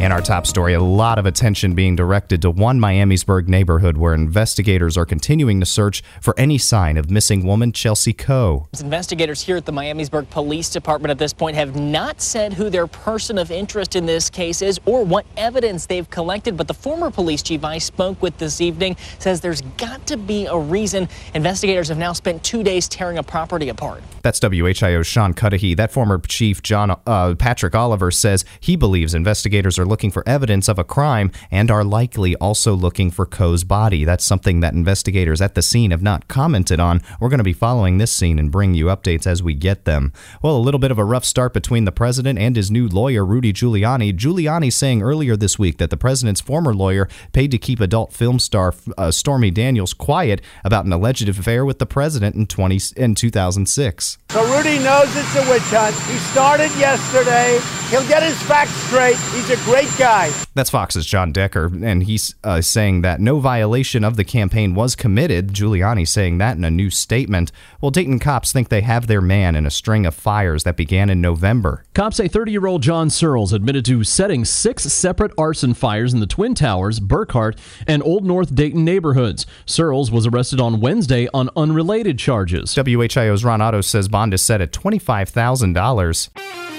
And 0.00 0.12
our 0.12 0.20
top 0.20 0.44
story 0.46 0.74
a 0.74 0.80
lot 0.80 1.18
of 1.20 1.24
attention 1.24 1.74
being 1.74 1.94
directed 1.94 2.42
to 2.42 2.50
one 2.50 2.80
Miamisburg 2.80 3.46
neighborhood 3.46 3.96
where 3.96 4.12
investigators 4.12 4.98
are 4.98 5.06
continuing 5.06 5.60
to 5.60 5.66
search 5.66 6.02
for 6.20 6.34
any 6.36 6.58
sign 6.58 6.96
of 6.96 7.10
missing 7.10 7.46
woman 7.46 7.70
Chelsea 7.72 8.12
Coe. 8.12 8.68
Investigators 8.80 9.40
here 9.40 9.56
at 9.56 9.64
the 9.64 9.72
Miamisburg 9.72 10.28
Police 10.30 10.68
Department 10.68 11.12
at 11.12 11.18
this 11.18 11.32
point 11.32 11.56
have 11.56 11.76
not 11.76 12.20
said 12.20 12.52
who 12.52 12.70
their 12.70 12.88
person 12.88 13.38
of 13.38 13.52
interest 13.52 13.94
in 13.94 14.04
this 14.04 14.28
case 14.28 14.62
is 14.62 14.80
or 14.84 15.04
what 15.04 15.24
evidence 15.36 15.86
they've 15.86 16.10
collected, 16.10 16.56
but 16.56 16.66
the 16.66 16.74
former 16.74 17.10
police 17.10 17.40
chief 17.42 17.64
I 17.64 17.78
spoke 17.78 18.20
with 18.20 18.36
this 18.36 18.60
evening 18.60 18.96
says 19.20 19.40
there's 19.40 19.62
got 19.78 20.06
to 20.08 20.16
be 20.16 20.46
a 20.46 20.58
reason. 20.58 21.08
Investigators 21.34 21.88
have 21.88 21.98
now 21.98 22.12
spent 22.12 22.42
two 22.42 22.64
days 22.64 22.88
tearing 22.88 23.18
a 23.18 23.22
property 23.22 23.68
apart. 23.68 24.02
That's 24.22 24.40
WHIO's 24.40 25.06
Sean 25.06 25.34
Cudahy. 25.34 25.74
That 25.74 25.92
former 25.92 26.18
chief, 26.18 26.62
John 26.62 26.98
uh, 27.06 27.34
Patrick 27.36 27.74
Oliver, 27.74 28.10
says 28.10 28.44
he 28.58 28.74
believes 28.74 29.14
investigators 29.14 29.78
are 29.78 29.83
looking 29.86 30.10
for 30.10 30.22
evidence 30.26 30.68
of 30.68 30.78
a 30.78 30.84
crime 30.84 31.30
and 31.50 31.70
are 31.70 31.84
likely 31.84 32.34
also 32.36 32.74
looking 32.74 33.10
for 33.10 33.26
Coe's 33.26 33.64
body. 33.64 34.04
That's 34.04 34.24
something 34.24 34.60
that 34.60 34.74
investigators 34.74 35.40
at 35.40 35.54
the 35.54 35.62
scene 35.62 35.90
have 35.90 36.02
not 36.02 36.28
commented 36.28 36.80
on. 36.80 37.00
We're 37.20 37.28
going 37.28 37.38
to 37.38 37.44
be 37.44 37.52
following 37.52 37.98
this 37.98 38.12
scene 38.12 38.38
and 38.38 38.50
bring 38.50 38.74
you 38.74 38.86
updates 38.86 39.26
as 39.26 39.42
we 39.42 39.54
get 39.54 39.84
them. 39.84 40.12
Well, 40.42 40.56
a 40.56 40.58
little 40.58 40.80
bit 40.80 40.90
of 40.90 40.98
a 40.98 41.04
rough 41.04 41.24
start 41.24 41.52
between 41.52 41.84
the 41.84 41.92
president 41.92 42.38
and 42.38 42.56
his 42.56 42.70
new 42.70 42.88
lawyer, 42.88 43.24
Rudy 43.24 43.52
Giuliani. 43.52 44.16
Giuliani 44.16 44.72
saying 44.72 45.02
earlier 45.02 45.36
this 45.36 45.58
week 45.58 45.78
that 45.78 45.90
the 45.90 45.96
president's 45.96 46.40
former 46.40 46.74
lawyer 46.74 47.08
paid 47.32 47.50
to 47.50 47.58
keep 47.58 47.80
adult 47.80 48.12
film 48.12 48.38
star 48.38 48.74
uh, 48.96 49.10
Stormy 49.10 49.50
Daniels 49.50 49.94
quiet 49.94 50.40
about 50.64 50.84
an 50.84 50.92
alleged 50.92 51.28
affair 51.28 51.64
with 51.64 51.78
the 51.78 51.86
president 51.86 52.34
in 52.36 52.46
20 52.46 52.80
in 52.96 53.14
2006. 53.14 54.18
So 54.34 54.42
Rudy 54.52 54.80
knows 54.80 55.14
it's 55.14 55.36
a 55.36 55.48
witch 55.48 55.62
hunt. 55.70 55.94
He 56.10 56.18
started 56.18 56.68
yesterday. 56.76 57.60
He'll 57.88 58.08
get 58.08 58.24
his 58.24 58.42
facts 58.42 58.72
straight. 58.72 59.16
He's 59.30 59.48
a 59.50 59.56
great 59.64 59.88
guy. 59.96 60.32
That's 60.54 60.70
Fox's 60.70 61.06
John 61.06 61.30
Decker, 61.30 61.70
and 61.84 62.02
he's 62.02 62.34
uh, 62.42 62.60
saying 62.60 63.02
that 63.02 63.20
no 63.20 63.38
violation 63.38 64.02
of 64.02 64.16
the 64.16 64.24
campaign 64.24 64.74
was 64.74 64.96
committed. 64.96 65.52
Giuliani 65.52 66.08
saying 66.08 66.38
that 66.38 66.56
in 66.56 66.64
a 66.64 66.70
new 66.70 66.90
statement. 66.90 67.52
Well, 67.80 67.92
Dayton 67.92 68.18
cops 68.18 68.50
think 68.50 68.70
they 68.70 68.80
have 68.80 69.06
their 69.06 69.20
man 69.20 69.54
in 69.54 69.66
a 69.66 69.70
string 69.70 70.04
of 70.04 70.16
fires 70.16 70.64
that 70.64 70.76
began 70.76 71.10
in 71.10 71.20
November. 71.20 71.84
Cops 71.94 72.16
say 72.16 72.26
30 72.26 72.50
year 72.50 72.66
old 72.66 72.82
John 72.82 73.08
Searles 73.08 73.52
admitted 73.52 73.84
to 73.84 74.02
setting 74.02 74.44
six 74.44 74.82
separate 74.82 75.30
arson 75.38 75.74
fires 75.74 76.12
in 76.12 76.18
the 76.18 76.26
Twin 76.26 76.56
Towers, 76.56 76.98
Burkhardt, 76.98 77.56
and 77.86 78.02
Old 78.02 78.24
North 78.24 78.52
Dayton 78.52 78.84
neighborhoods. 78.84 79.46
Searles 79.64 80.10
was 80.10 80.26
arrested 80.26 80.60
on 80.60 80.80
Wednesday 80.80 81.28
on 81.32 81.50
unrelated 81.54 82.18
charges. 82.18 82.74
WHIO's 82.74 83.44
Ron 83.44 83.60
Otto 83.60 83.80
says 83.80 84.08
bond 84.08 84.34
is 84.34 84.42
set 84.42 84.60
at 84.60 84.72
$25,000. 84.72 86.73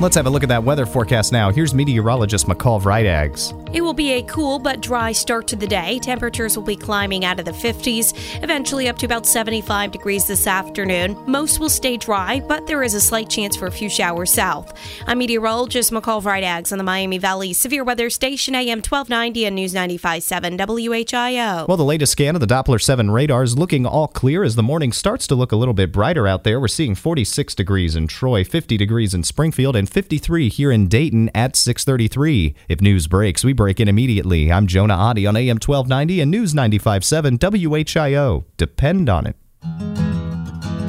Let's 0.00 0.16
have 0.16 0.26
a 0.26 0.30
look 0.30 0.42
at 0.42 0.48
that 0.48 0.64
weather 0.64 0.86
forecast 0.86 1.30
now. 1.30 1.52
Here's 1.52 1.72
meteorologist 1.72 2.46
McCall 2.46 2.82
Vrydaghs. 2.82 3.60
It 3.72 3.80
will 3.80 3.94
be 3.94 4.12
a 4.12 4.22
cool 4.22 4.58
but 4.58 4.80
dry 4.80 5.12
start 5.12 5.48
to 5.48 5.56
the 5.56 5.66
day. 5.66 5.98
Temperatures 6.00 6.56
will 6.56 6.64
be 6.64 6.76
climbing 6.76 7.24
out 7.24 7.40
of 7.40 7.44
the 7.44 7.52
50s, 7.52 8.12
eventually 8.42 8.88
up 8.88 8.96
to 8.98 9.06
about 9.06 9.26
75 9.26 9.92
degrees 9.92 10.26
this 10.26 10.46
afternoon. 10.46 11.16
Most 11.26 11.58
will 11.58 11.68
stay 11.68 11.96
dry, 11.96 12.40
but 12.40 12.66
there 12.66 12.82
is 12.82 12.94
a 12.94 13.00
slight 13.00 13.28
chance 13.28 13.56
for 13.56 13.66
a 13.66 13.72
few 13.72 13.88
showers 13.88 14.32
south. 14.32 14.76
I'm 15.06 15.18
meteorologist 15.18 15.92
McCall 15.92 16.22
Vrydaghs 16.22 16.72
on 16.72 16.78
the 16.78 16.84
Miami 16.84 17.18
Valley 17.18 17.52
Severe 17.52 17.82
Weather 17.82 18.10
Station, 18.10 18.54
AM 18.54 18.78
1290 18.78 19.44
and 19.46 19.56
News 19.56 19.74
95.7 19.74 20.56
WHIO. 20.58 21.68
Well, 21.68 21.76
the 21.76 21.84
latest 21.84 22.12
scan 22.12 22.34
of 22.34 22.40
the 22.40 22.46
Doppler 22.46 22.82
7 22.82 23.10
radar 23.12 23.42
is 23.42 23.58
looking 23.58 23.86
all 23.86 24.08
clear 24.08 24.44
as 24.44 24.56
the 24.56 24.62
morning 24.62 24.92
starts 24.92 25.26
to 25.28 25.34
look 25.34 25.52
a 25.52 25.56
little 25.56 25.74
bit 25.74 25.92
brighter 25.92 26.26
out 26.26 26.44
there. 26.44 26.60
We're 26.60 26.68
seeing 26.68 26.96
46 26.96 27.54
degrees 27.54 27.94
in 27.94 28.08
Troy, 28.08 28.44
50 28.44 28.76
degrees 28.76 29.14
in 29.14 29.22
Springfield, 29.24 29.74
and 29.74 29.83
53 29.86 30.48
here 30.48 30.70
in 30.70 30.88
Dayton 30.88 31.30
at 31.34 31.56
633. 31.56 32.54
If 32.68 32.80
news 32.80 33.06
breaks, 33.06 33.44
we 33.44 33.52
break 33.52 33.80
in 33.80 33.88
immediately. 33.88 34.52
I'm 34.52 34.66
Jonah 34.66 34.94
Adi 34.94 35.26
on 35.26 35.36
AM 35.36 35.56
1290 35.56 36.20
and 36.20 36.30
News 36.30 36.54
95.7 36.54 37.38
WHIO. 37.38 38.44
Depend 38.56 39.08
on 39.08 39.26
it. 39.26 39.36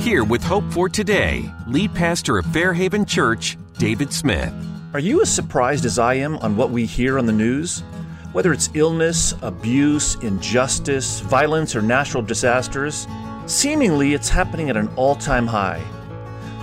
Here 0.01 0.23
with 0.23 0.43
Hope 0.43 0.71
for 0.71 0.87
Today, 0.87 1.51
lead 1.67 1.93
pastor 1.95 2.37
of 2.37 2.45
Fairhaven 2.47 3.05
Church, 3.05 3.57
David 3.79 4.13
Smith. 4.13 4.53
Are 4.93 4.99
you 4.99 5.21
as 5.21 5.33
surprised 5.33 5.83
as 5.83 5.97
I 5.97 6.13
am 6.13 6.37
on 6.37 6.55
what 6.55 6.69
we 6.69 6.85
hear 6.85 7.17
on 7.17 7.25
the 7.25 7.33
news? 7.33 7.79
Whether 8.31 8.53
it's 8.53 8.69
illness, 8.75 9.33
abuse, 9.41 10.15
injustice, 10.15 11.21
violence, 11.21 11.75
or 11.75 11.81
natural 11.81 12.21
disasters, 12.21 13.07
seemingly 13.45 14.13
it's 14.13 14.29
happening 14.29 14.69
at 14.69 14.77
an 14.77 14.89
all 14.95 15.15
time 15.15 15.47
high. 15.47 15.83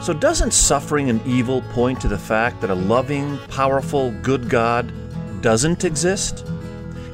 So, 0.02 0.12
doesn't 0.12 0.52
suffering 0.52 1.10
and 1.10 1.24
evil 1.24 1.62
point 1.70 2.00
to 2.00 2.08
the 2.08 2.18
fact 2.18 2.60
that 2.60 2.70
a 2.70 2.74
loving, 2.74 3.38
powerful, 3.46 4.10
good 4.20 4.50
God 4.50 4.92
doesn't 5.42 5.84
exist? 5.84 6.44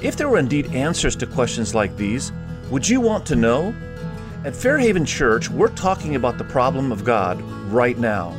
If 0.01 0.17
there 0.17 0.31
were 0.31 0.39
indeed 0.39 0.73
answers 0.75 1.15
to 1.17 1.27
questions 1.27 1.75
like 1.75 1.95
these, 1.99 2.33
would 2.71 2.89
you 2.89 3.03
want 3.03 3.27
to 3.27 3.37
know? 3.37 3.75
At 4.47 4.57
Fairhaven 4.57 5.05
Church, 5.05 5.51
we're 5.51 5.69
talking 5.69 6.17
about 6.17 6.39
the 6.39 6.45
problem 6.45 6.91
of 6.91 7.05
God 7.05 7.43
right 7.71 7.99
now. 7.99 8.35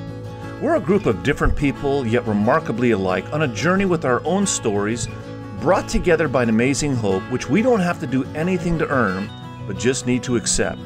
We're 0.59 0.77
a 0.77 0.81
group 0.81 1.05
of 1.05 1.21
different 1.21 1.55
people, 1.55 2.07
yet 2.07 2.25
remarkably 2.25 2.89
alike, 2.89 3.31
on 3.31 3.43
a 3.43 3.47
journey 3.49 3.85
with 3.85 4.03
our 4.03 4.25
own 4.25 4.47
stories, 4.47 5.07
brought 5.59 5.87
together 5.87 6.27
by 6.27 6.41
an 6.41 6.49
amazing 6.49 6.95
hope, 6.95 7.21
which 7.31 7.47
we 7.47 7.61
don't 7.61 7.81
have 7.81 7.99
to 7.99 8.07
do 8.07 8.25
anything 8.33 8.79
to 8.79 8.87
earn, 8.87 9.29
but 9.67 9.77
just 9.77 10.07
need 10.07 10.23
to 10.23 10.37
accept. 10.37 10.79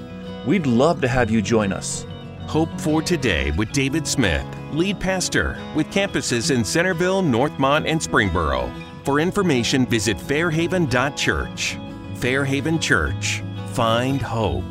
We'd 0.45 0.65
love 0.65 0.99
to 0.99 1.07
have 1.07 1.31
you 1.31 1.41
join 1.41 1.71
us. 1.71 2.05
Hope 2.47 2.69
for 2.79 3.01
Today 3.01 3.51
with 3.51 3.71
David 3.71 4.05
Smith, 4.05 4.45
lead 4.71 4.99
pastor 4.99 5.57
with 5.75 5.87
campuses 5.87 6.51
in 6.53 6.63
Centerville, 6.63 7.23
Northmont, 7.23 7.87
and 7.89 7.99
Springboro. 7.99 8.71
For 9.03 9.19
information, 9.19 9.85
visit 9.85 10.17
fairhaven.church. 10.17 11.77
Fairhaven 12.15 12.79
Church. 12.79 13.43
Find 13.73 14.21
hope. 14.21 14.63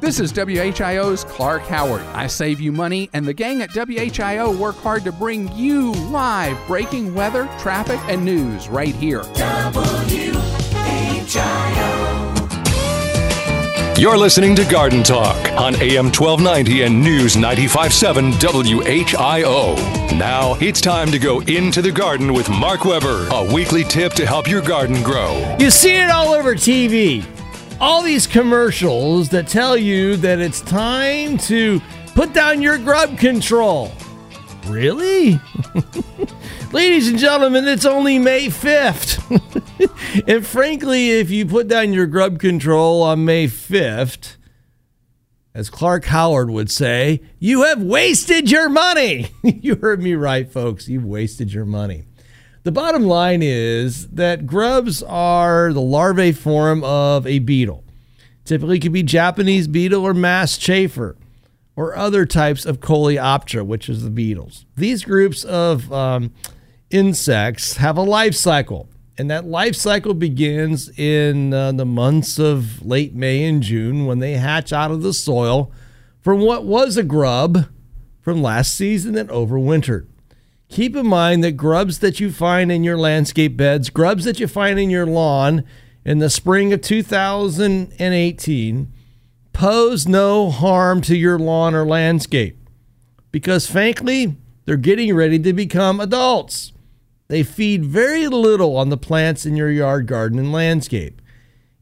This 0.00 0.20
is 0.20 0.32
WHIO's 0.32 1.24
Clark 1.24 1.62
Howard. 1.62 2.02
I 2.12 2.26
save 2.26 2.60
you 2.60 2.70
money, 2.70 3.08
and 3.14 3.26
the 3.26 3.32
gang 3.32 3.62
at 3.62 3.70
WHIO 3.70 4.54
work 4.58 4.76
hard 4.76 5.04
to 5.04 5.12
bring 5.12 5.50
you 5.56 5.92
live 5.92 6.58
breaking 6.66 7.14
weather, 7.14 7.48
traffic, 7.58 7.98
and 8.08 8.24
news 8.24 8.68
right 8.68 8.94
here. 8.94 9.22
WHIO. 11.26 11.95
You're 13.98 14.18
listening 14.18 14.54
to 14.56 14.64
Garden 14.66 15.02
Talk 15.02 15.36
on 15.52 15.74
AM 15.76 16.06
1290 16.06 16.82
and 16.82 17.02
News 17.02 17.34
957 17.36 18.32
WHIO. 18.32 19.76
Now 20.18 20.54
it's 20.60 20.82
time 20.82 21.10
to 21.10 21.18
go 21.18 21.40
into 21.40 21.80
the 21.80 21.90
garden 21.90 22.34
with 22.34 22.50
Mark 22.50 22.84
Weber, 22.84 23.26
a 23.30 23.54
weekly 23.54 23.84
tip 23.84 24.12
to 24.12 24.26
help 24.26 24.48
your 24.48 24.60
garden 24.60 25.02
grow. 25.02 25.56
You 25.58 25.70
see 25.70 25.96
it 25.96 26.10
all 26.10 26.34
over 26.34 26.54
TV 26.54 27.24
all 27.80 28.02
these 28.02 28.26
commercials 28.26 29.28
that 29.30 29.46
tell 29.48 29.76
you 29.76 30.16
that 30.16 30.40
it's 30.40 30.60
time 30.60 31.36
to 31.36 31.80
put 32.14 32.32
down 32.32 32.62
your 32.62 32.78
grub 32.78 33.18
control. 33.18 33.92
Really? 34.66 35.40
Ladies 36.72 37.08
and 37.08 37.18
gentlemen, 37.18 37.66
it's 37.68 37.86
only 37.86 38.18
May 38.18 38.46
5th. 38.46 39.22
and 40.28 40.46
frankly, 40.46 41.10
if 41.10 41.30
you 41.30 41.46
put 41.46 41.68
down 41.68 41.92
your 41.92 42.06
grub 42.06 42.40
control 42.40 43.02
on 43.02 43.24
May 43.24 43.46
5th, 43.46 44.36
as 45.54 45.70
Clark 45.70 46.06
Howard 46.06 46.50
would 46.50 46.70
say, 46.70 47.22
you 47.38 47.62
have 47.62 47.80
wasted 47.82 48.50
your 48.50 48.68
money. 48.68 49.28
you 49.42 49.76
heard 49.76 50.02
me 50.02 50.14
right, 50.14 50.50
folks. 50.50 50.88
You've 50.88 51.04
wasted 51.04 51.52
your 51.52 51.64
money. 51.64 52.04
The 52.64 52.72
bottom 52.72 53.04
line 53.04 53.42
is 53.42 54.08
that 54.08 54.44
grubs 54.46 55.02
are 55.04 55.72
the 55.72 55.80
larvae 55.80 56.32
form 56.32 56.82
of 56.82 57.26
a 57.26 57.38
beetle. 57.38 57.84
Typically 58.44 58.80
could 58.80 58.92
be 58.92 59.04
Japanese 59.04 59.68
beetle 59.68 60.04
or 60.04 60.12
masked 60.12 60.60
chafer 60.60 61.16
or 61.76 61.96
other 61.96 62.26
types 62.26 62.66
of 62.66 62.80
Coleoptera, 62.80 63.64
which 63.64 63.88
is 63.88 64.02
the 64.02 64.10
beetles. 64.10 64.66
These 64.76 65.04
groups 65.04 65.44
of 65.44 65.92
um, 65.92 66.32
insects 66.90 67.76
have 67.76 67.96
a 67.96 68.02
life 68.02 68.34
cycle, 68.34 68.88
and 69.18 69.30
that 69.30 69.46
life 69.46 69.74
cycle 69.74 70.14
begins 70.14 70.88
in 70.98 71.52
uh, 71.52 71.72
the 71.72 71.86
months 71.86 72.38
of 72.38 72.84
late 72.84 73.14
May 73.14 73.44
and 73.44 73.62
June 73.62 74.06
when 74.06 74.18
they 74.18 74.34
hatch 74.34 74.72
out 74.72 74.90
of 74.90 75.02
the 75.02 75.12
soil 75.12 75.72
from 76.20 76.40
what 76.40 76.64
was 76.64 76.96
a 76.96 77.02
grub 77.02 77.66
from 78.20 78.42
last 78.42 78.74
season 78.74 79.14
that 79.14 79.28
overwintered. 79.28 80.06
Keep 80.68 80.96
in 80.96 81.06
mind 81.06 81.44
that 81.44 81.52
grubs 81.52 82.00
that 82.00 82.18
you 82.18 82.32
find 82.32 82.72
in 82.72 82.82
your 82.82 82.98
landscape 82.98 83.56
beds, 83.56 83.88
grubs 83.88 84.24
that 84.24 84.40
you 84.40 84.48
find 84.48 84.80
in 84.80 84.90
your 84.90 85.06
lawn 85.06 85.64
in 86.04 86.18
the 86.18 86.30
spring 86.30 86.72
of 86.72 86.80
2018 86.80 88.92
pose 89.52 90.06
no 90.06 90.50
harm 90.50 91.00
to 91.00 91.16
your 91.16 91.38
lawn 91.38 91.74
or 91.74 91.86
landscape 91.86 92.58
because, 93.30 93.66
frankly, 93.66 94.36
they're 94.64 94.76
getting 94.76 95.14
ready 95.14 95.38
to 95.38 95.52
become 95.52 96.00
adults. 96.00 96.72
They 97.28 97.42
feed 97.42 97.84
very 97.84 98.28
little 98.28 98.76
on 98.76 98.88
the 98.88 98.96
plants 98.96 99.44
in 99.46 99.56
your 99.56 99.70
yard, 99.70 100.06
garden, 100.06 100.38
and 100.38 100.52
landscape. 100.52 101.20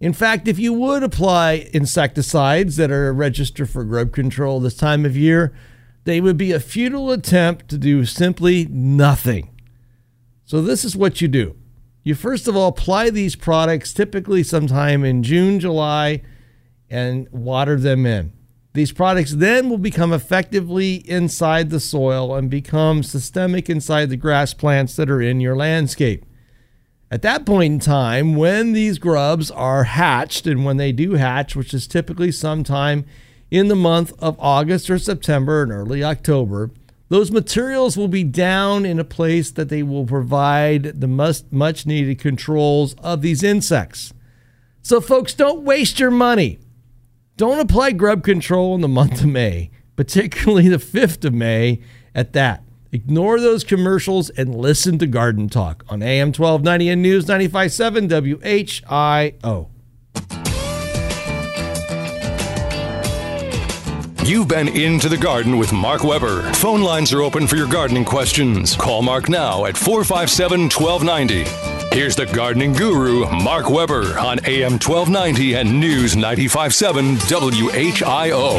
In 0.01 0.13
fact, 0.13 0.49
if 0.49 0.59
you 0.59 0.73
would 0.73 1.03
apply 1.03 1.69
insecticides 1.73 2.77
that 2.77 2.91
are 2.91 3.13
registered 3.13 3.71
for 3.71 3.85
grub 3.85 4.13
control 4.13 4.61
this 4.61 4.77
time 4.77 5.05
of 5.05 5.17
year, 5.17 5.55
they 6.05 6.21
would 6.21 6.37
be 6.37 6.53
a 6.53 6.61
futile 6.61 7.11
attempt 7.11 7.69
to 7.69 7.79
do 7.79 8.05
simply 8.05 8.67
nothing. 8.67 9.51
So, 10.45 10.61
this 10.61 10.85
is 10.85 10.97
what 10.97 11.21
you 11.21 11.29
do. 11.29 11.57
You 12.03 12.15
first 12.15 12.47
of 12.47 12.55
all 12.55 12.69
apply 12.69 13.11
these 13.11 13.35
products 13.35 13.95
typically 13.95 14.43
sometime 14.43 15.05
in 15.05 15.23
June, 15.23 15.59
July, 15.59 16.23
and 16.91 17.27
water 17.31 17.81
them 17.81 18.05
in. 18.05 18.33
These 18.75 18.91
products 18.91 19.33
then 19.35 19.71
will 19.71 19.79
become 19.79 20.13
effectively 20.13 20.97
inside 21.09 21.71
the 21.71 21.79
soil 21.79 22.35
and 22.35 22.51
become 22.51 23.05
systemic 23.05 23.71
inside 23.71 24.11
the 24.11 24.17
grass 24.17 24.53
plants 24.53 24.97
that 24.97 25.09
are 25.09 25.23
in 25.23 25.41
your 25.41 25.55
landscape. 25.55 26.27
At 27.09 27.23
that 27.23 27.47
point 27.47 27.73
in 27.75 27.79
time, 27.79 28.35
when 28.35 28.73
these 28.73 28.99
grubs 28.99 29.49
are 29.53 29.85
hatched, 29.85 30.49
and 30.49 30.65
when 30.65 30.77
they 30.77 30.91
do 30.91 31.13
hatch, 31.13 31.55
which 31.55 31.73
is 31.73 31.87
typically 31.87 32.33
sometime 32.33 33.05
in 33.49 33.69
the 33.69 33.77
month 33.77 34.13
of 34.19 34.37
August 34.41 34.91
or 34.91 34.99
September 34.99 35.63
and 35.63 35.71
early 35.71 36.03
October, 36.03 36.73
those 37.11 37.31
materials 37.31 37.97
will 37.97 38.09
be 38.09 38.25
down 38.25 38.85
in 38.85 38.99
a 38.99 39.05
place 39.05 39.53
that 39.53 39.69
they 39.69 39.85
will 39.85 40.07
provide 40.07 41.01
the 41.01 41.07
much, 41.07 41.43
much 41.53 41.87
needed 41.87 42.19
controls 42.19 42.95
of 42.95 43.23
these 43.23 43.45
insects. 43.45 44.13
So, 44.83 45.01
folks, 45.01 45.33
don't 45.33 45.63
waste 45.63 46.01
your 46.01 46.11
money. 46.11 46.59
Don't 47.37 47.59
apply 47.59 47.91
grub 47.93 48.23
control 48.23 48.77
in 48.77 48.81
the 48.81 48.87
month 48.87 49.23
of 49.23 49.27
May, 49.27 49.71
particularly 49.97 50.69
the 50.69 50.77
5th 50.77 51.25
of 51.25 51.35
May 51.35 51.81
at 52.15 52.33
that. 52.35 52.63
Ignore 52.93 53.41
those 53.41 53.65
commercials 53.65 54.31
and 54.31 54.55
listen 54.55 54.99
to 54.99 55.07
Garden 55.09 55.49
Talk 55.49 55.85
on 55.89 56.01
AM 56.01 56.29
1290 56.29 56.89
and 56.91 57.03
News 57.03 57.27
957 57.27 58.09
WHIO. 58.09 59.69
You've 64.25 64.49
been 64.49 64.69
into 64.69 65.09
the 65.09 65.19
garden 65.21 65.59
with 65.59 65.73
Mark 65.73 66.05
Weber. 66.05 66.43
Phone 66.55 66.83
lines 66.83 67.13
are 67.13 67.21
open 67.21 67.49
for 67.49 67.57
your 67.57 67.69
gardening 67.69 68.05
questions. 68.05 68.77
Call 68.77 69.03
Mark 69.03 69.29
now 69.29 69.65
at 69.65 69.77
457 69.77 70.71
1290. 70.71 71.74
Here's 71.95 72.17
the 72.17 72.27
gardening 72.27 72.73
guru, 72.73 73.25
Mark 73.31 73.71
Weber, 73.71 74.19
on 74.19 74.41
AM 74.47 74.73
1290 74.73 75.55
and 75.55 75.79
News 75.79 76.17
957 76.17 77.19
WHIO. 77.19 78.59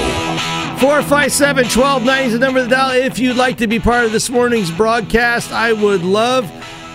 457 0.80 1.66
1290 1.66 2.28
is 2.28 2.32
the 2.32 2.40
number 2.40 2.64
to 2.64 2.70
dial. 2.70 2.92
If 2.92 3.20
you'd 3.20 3.36
like 3.36 3.58
to 3.58 3.68
be 3.68 3.78
part 3.78 4.06
of 4.06 4.14
this 4.14 4.30
morning's 4.30 4.72
broadcast, 4.72 5.52
I 5.52 5.74
would 5.74 6.02
love 6.02 6.50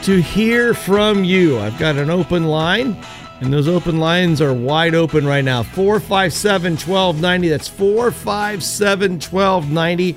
to 0.04 0.22
hear 0.22 0.72
from 0.72 1.24
you. 1.24 1.58
I've 1.58 1.78
got 1.78 1.96
an 1.96 2.08
open 2.08 2.44
line, 2.44 2.96
and 3.42 3.52
those 3.52 3.68
open 3.68 3.98
lines 3.98 4.40
are 4.40 4.54
wide 4.54 4.94
open 4.94 5.26
right 5.26 5.44
now. 5.44 5.62
457 5.62 6.72
1290. 6.72 7.48
That's 7.50 7.68
457 7.68 9.12
1290. 9.20 10.16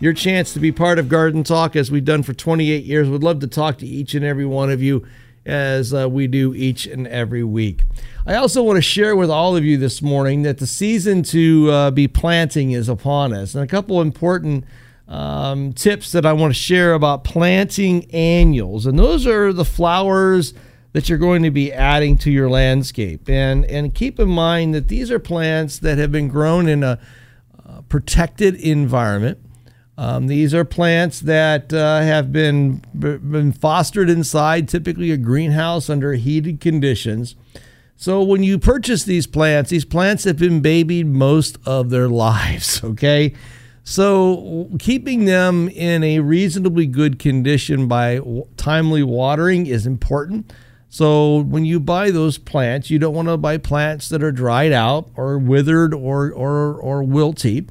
Your 0.00 0.12
chance 0.12 0.52
to 0.52 0.60
be 0.60 0.70
part 0.70 0.98
of 0.98 1.08
Garden 1.08 1.42
Talk, 1.42 1.76
as 1.76 1.90
we've 1.90 2.04
done 2.04 2.24
for 2.24 2.34
28 2.34 2.84
years. 2.84 3.08
We'd 3.08 3.22
love 3.22 3.40
to 3.40 3.46
talk 3.46 3.78
to 3.78 3.86
each 3.86 4.14
and 4.14 4.22
every 4.22 4.44
one 4.44 4.70
of 4.70 4.82
you 4.82 5.06
as 5.44 5.92
uh, 5.92 6.08
we 6.08 6.26
do 6.26 6.54
each 6.54 6.86
and 6.86 7.06
every 7.06 7.42
week. 7.42 7.82
I 8.26 8.34
also 8.34 8.62
want 8.62 8.76
to 8.76 8.82
share 8.82 9.16
with 9.16 9.30
all 9.30 9.56
of 9.56 9.64
you 9.64 9.76
this 9.76 10.00
morning 10.00 10.42
that 10.42 10.58
the 10.58 10.66
season 10.66 11.22
to 11.24 11.70
uh, 11.70 11.90
be 11.90 12.06
planting 12.06 12.70
is 12.70 12.88
upon 12.88 13.32
us, 13.32 13.54
and 13.54 13.64
a 13.64 13.66
couple 13.66 14.00
important 14.00 14.64
um, 15.08 15.72
tips 15.72 16.12
that 16.12 16.24
I 16.24 16.32
want 16.32 16.54
to 16.54 16.58
share 16.58 16.94
about 16.94 17.24
planting 17.24 18.10
annuals, 18.12 18.86
and 18.86 18.98
those 18.98 19.26
are 19.26 19.52
the 19.52 19.64
flowers 19.64 20.54
that 20.92 21.08
you're 21.08 21.18
going 21.18 21.42
to 21.42 21.50
be 21.50 21.72
adding 21.72 22.16
to 22.18 22.30
your 22.30 22.48
landscape. 22.48 23.28
And 23.28 23.64
and 23.64 23.94
keep 23.94 24.20
in 24.20 24.28
mind 24.28 24.74
that 24.74 24.88
these 24.88 25.10
are 25.10 25.18
plants 25.18 25.78
that 25.80 25.98
have 25.98 26.12
been 26.12 26.28
grown 26.28 26.68
in 26.68 26.84
a 26.84 26.98
uh, 27.66 27.82
protected 27.88 28.54
environment. 28.54 29.38
Um, 29.98 30.26
these 30.26 30.54
are 30.54 30.64
plants 30.64 31.20
that 31.20 31.72
uh, 31.72 32.00
have 32.00 32.32
been 32.32 32.82
been 32.94 33.52
fostered 33.52 34.08
inside, 34.08 34.68
typically 34.68 35.10
a 35.10 35.16
greenhouse 35.16 35.90
under 35.90 36.14
heated 36.14 36.60
conditions. 36.60 37.36
So 37.96 38.22
when 38.22 38.42
you 38.42 38.58
purchase 38.58 39.04
these 39.04 39.26
plants, 39.26 39.70
these 39.70 39.84
plants 39.84 40.24
have 40.24 40.38
been 40.38 40.60
babied 40.60 41.06
most 41.06 41.58
of 41.66 41.90
their 41.90 42.08
lives. 42.28 42.82
Okay, 42.82 43.34
so 43.84 44.70
keeping 44.78 45.26
them 45.26 45.68
in 45.68 46.02
a 46.02 46.20
reasonably 46.20 46.86
good 46.86 47.18
condition 47.18 47.86
by 47.86 48.20
timely 48.56 49.02
watering 49.02 49.66
is 49.66 49.86
important. 49.86 50.52
So 50.88 51.38
when 51.40 51.64
you 51.64 51.80
buy 51.80 52.10
those 52.10 52.38
plants, 52.38 52.90
you 52.90 52.98
don't 52.98 53.14
want 53.14 53.28
to 53.28 53.36
buy 53.36 53.56
plants 53.56 54.08
that 54.10 54.22
are 54.22 54.32
dried 54.32 54.72
out 54.72 55.10
or 55.16 55.38
withered 55.38 55.94
or 55.94 56.30
or 56.32 56.74
or 56.74 57.02
wilty. 57.02 57.68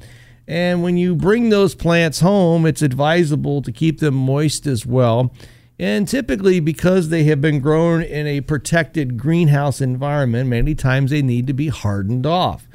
And 0.48 0.82
when 0.82 0.96
you 0.96 1.14
bring 1.14 1.48
those 1.48 1.74
plants 1.74 2.20
home, 2.20 2.66
it's 2.66 2.82
advisable 2.82 3.62
to 3.62 3.72
keep 3.72 4.00
them 4.00 4.14
moist 4.14 4.66
as 4.66 4.84
well. 4.84 5.32
And 5.78 6.06
typically, 6.06 6.60
because 6.60 7.08
they 7.08 7.24
have 7.24 7.40
been 7.40 7.60
grown 7.60 8.02
in 8.02 8.26
a 8.26 8.40
protected 8.40 9.16
greenhouse 9.16 9.80
environment, 9.80 10.48
many 10.48 10.74
times 10.74 11.10
they 11.10 11.22
need 11.22 11.46
to 11.46 11.52
be 11.52 11.68
hardened 11.68 12.26
off. 12.26 12.68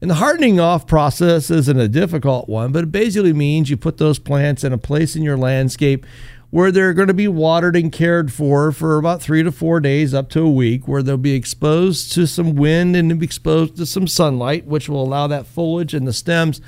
And 0.00 0.10
the 0.10 0.16
hardening 0.16 0.60
off 0.60 0.86
process 0.86 1.50
isn't 1.50 1.78
a 1.78 1.88
difficult 1.88 2.48
one, 2.48 2.72
but 2.72 2.84
it 2.84 2.92
basically 2.92 3.32
means 3.32 3.68
you 3.68 3.76
put 3.76 3.98
those 3.98 4.18
plants 4.18 4.62
in 4.62 4.72
a 4.72 4.78
place 4.78 5.16
in 5.16 5.22
your 5.22 5.36
landscape 5.36 6.06
where 6.50 6.72
they're 6.72 6.94
going 6.94 7.08
to 7.08 7.14
be 7.14 7.28
watered 7.28 7.76
and 7.76 7.92
cared 7.92 8.32
for 8.32 8.72
for 8.72 8.96
about 8.96 9.20
three 9.20 9.42
to 9.42 9.52
four 9.52 9.80
days, 9.80 10.14
up 10.14 10.30
to 10.30 10.40
a 10.40 10.50
week, 10.50 10.88
where 10.88 11.02
they'll 11.02 11.16
be 11.16 11.34
exposed 11.34 12.12
to 12.12 12.26
some 12.26 12.54
wind 12.54 12.96
and 12.96 13.22
exposed 13.22 13.76
to 13.76 13.84
some 13.84 14.06
sunlight, 14.06 14.66
which 14.66 14.88
will 14.88 15.02
allow 15.02 15.26
that 15.26 15.46
foliage 15.46 15.92
and 15.92 16.06
the 16.06 16.12
stems 16.12 16.60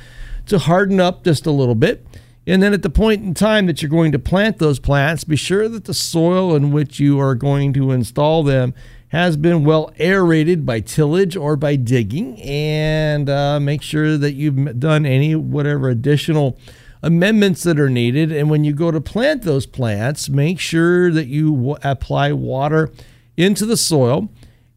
to 0.50 0.58
harden 0.58 1.00
up 1.00 1.24
just 1.24 1.46
a 1.46 1.50
little 1.50 1.74
bit. 1.74 2.06
And 2.46 2.62
then 2.62 2.72
at 2.72 2.82
the 2.82 2.90
point 2.90 3.22
in 3.22 3.34
time 3.34 3.66
that 3.66 3.82
you're 3.82 3.90
going 3.90 4.12
to 4.12 4.18
plant 4.18 4.58
those 4.58 4.78
plants, 4.78 5.24
be 5.24 5.36
sure 5.36 5.68
that 5.68 5.84
the 5.84 5.94
soil 5.94 6.54
in 6.54 6.72
which 6.72 6.98
you 6.98 7.20
are 7.20 7.34
going 7.34 7.72
to 7.74 7.90
install 7.90 8.42
them 8.42 8.74
has 9.08 9.36
been 9.36 9.64
well 9.64 9.92
aerated 9.98 10.64
by 10.64 10.80
tillage 10.80 11.36
or 11.36 11.56
by 11.56 11.76
digging. 11.76 12.40
And 12.40 13.28
uh, 13.28 13.60
make 13.60 13.82
sure 13.82 14.16
that 14.16 14.32
you've 14.32 14.78
done 14.78 15.04
any 15.04 15.34
whatever 15.34 15.88
additional 15.88 16.58
amendments 17.02 17.62
that 17.64 17.78
are 17.78 17.90
needed. 17.90 18.32
And 18.32 18.50
when 18.50 18.64
you 18.64 18.72
go 18.72 18.90
to 18.90 19.00
plant 19.00 19.42
those 19.42 19.66
plants, 19.66 20.28
make 20.28 20.60
sure 20.60 21.10
that 21.10 21.26
you 21.26 21.52
w- 21.54 21.76
apply 21.82 22.32
water 22.32 22.90
into 23.36 23.66
the 23.66 23.76
soil 23.76 24.28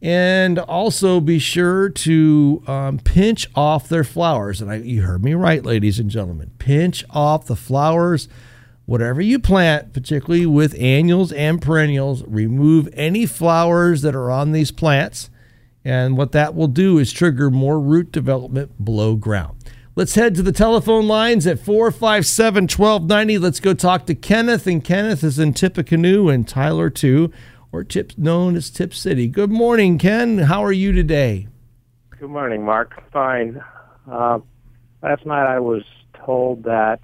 and 0.04 0.58
also 0.58 1.18
be 1.18 1.38
sure 1.38 1.88
to 1.88 2.62
um, 2.66 2.98
pinch 2.98 3.48
off 3.54 3.88
their 3.88 4.04
flowers. 4.04 4.60
And 4.60 4.70
I, 4.70 4.74
you 4.74 5.00
heard 5.00 5.24
me 5.24 5.32
right, 5.32 5.64
ladies 5.64 5.98
and 5.98 6.10
gentlemen. 6.10 6.50
Pinch 6.58 7.06
off 7.08 7.46
the 7.46 7.56
flowers. 7.56 8.28
Whatever 8.84 9.22
you 9.22 9.38
plant, 9.38 9.94
particularly 9.94 10.44
with 10.44 10.78
annuals 10.78 11.32
and 11.32 11.62
perennials, 11.62 12.22
remove 12.26 12.86
any 12.92 13.24
flowers 13.24 14.02
that 14.02 14.14
are 14.14 14.30
on 14.30 14.52
these 14.52 14.70
plants. 14.70 15.30
And 15.86 16.18
what 16.18 16.32
that 16.32 16.54
will 16.54 16.68
do 16.68 16.98
is 16.98 17.10
trigger 17.10 17.50
more 17.50 17.80
root 17.80 18.12
development 18.12 18.84
below 18.84 19.16
ground. 19.16 19.56
Let's 19.96 20.16
head 20.16 20.34
to 20.34 20.42
the 20.42 20.52
telephone 20.52 21.08
lines 21.08 21.46
at 21.46 21.60
457 21.60 22.64
1290. 22.64 23.38
Let's 23.38 23.60
go 23.60 23.72
talk 23.72 24.04
to 24.04 24.14
Kenneth. 24.14 24.66
And 24.66 24.84
Kenneth 24.84 25.24
is 25.24 25.38
in 25.38 25.54
Tippecanoe 25.54 26.28
and 26.28 26.46
Tyler, 26.46 26.90
too 26.90 27.32
or 27.74 27.82
tips 27.82 28.16
known 28.16 28.54
as 28.54 28.70
Tipp 28.70 28.94
City. 28.94 29.26
Good 29.26 29.50
morning, 29.50 29.98
Ken. 29.98 30.38
How 30.38 30.62
are 30.62 30.72
you 30.72 30.92
today? 30.92 31.48
Good 32.20 32.30
morning, 32.30 32.64
Mark. 32.64 33.02
Fine. 33.10 33.60
Uh, 34.08 34.38
last 35.02 35.26
night 35.26 35.46
I 35.46 35.58
was 35.58 35.82
told 36.24 36.62
that 36.62 37.00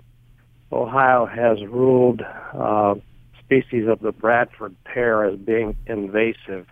Ohio 0.71 1.27
has 1.27 1.59
ruled 1.65 2.23
uh, 2.23 2.95
species 3.41 3.89
of 3.89 3.99
the 3.99 4.13
Bradford 4.13 4.77
pear 4.85 5.25
as 5.25 5.37
being 5.41 5.77
invasive. 5.87 6.69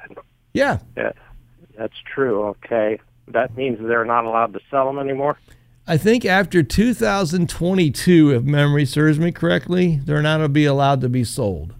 Yeah. 0.52 0.78
That, 0.94 1.16
that's 1.76 1.96
true, 2.14 2.44
okay. 2.44 3.00
That 3.26 3.56
means 3.56 3.78
they're 3.80 4.04
not 4.04 4.24
allowed 4.24 4.52
to 4.52 4.60
sell 4.70 4.86
them 4.86 5.00
anymore? 5.00 5.38
I 5.88 5.96
think 5.96 6.24
after 6.24 6.62
2022, 6.62 8.30
if 8.30 8.42
memory 8.44 8.84
serves 8.84 9.18
me 9.18 9.32
correctly, 9.32 10.00
they're 10.04 10.22
not 10.22 10.36
going 10.36 10.44
to 10.44 10.52
be 10.52 10.66
allowed 10.66 11.00
to 11.00 11.08
be 11.08 11.24
sold. 11.24 11.74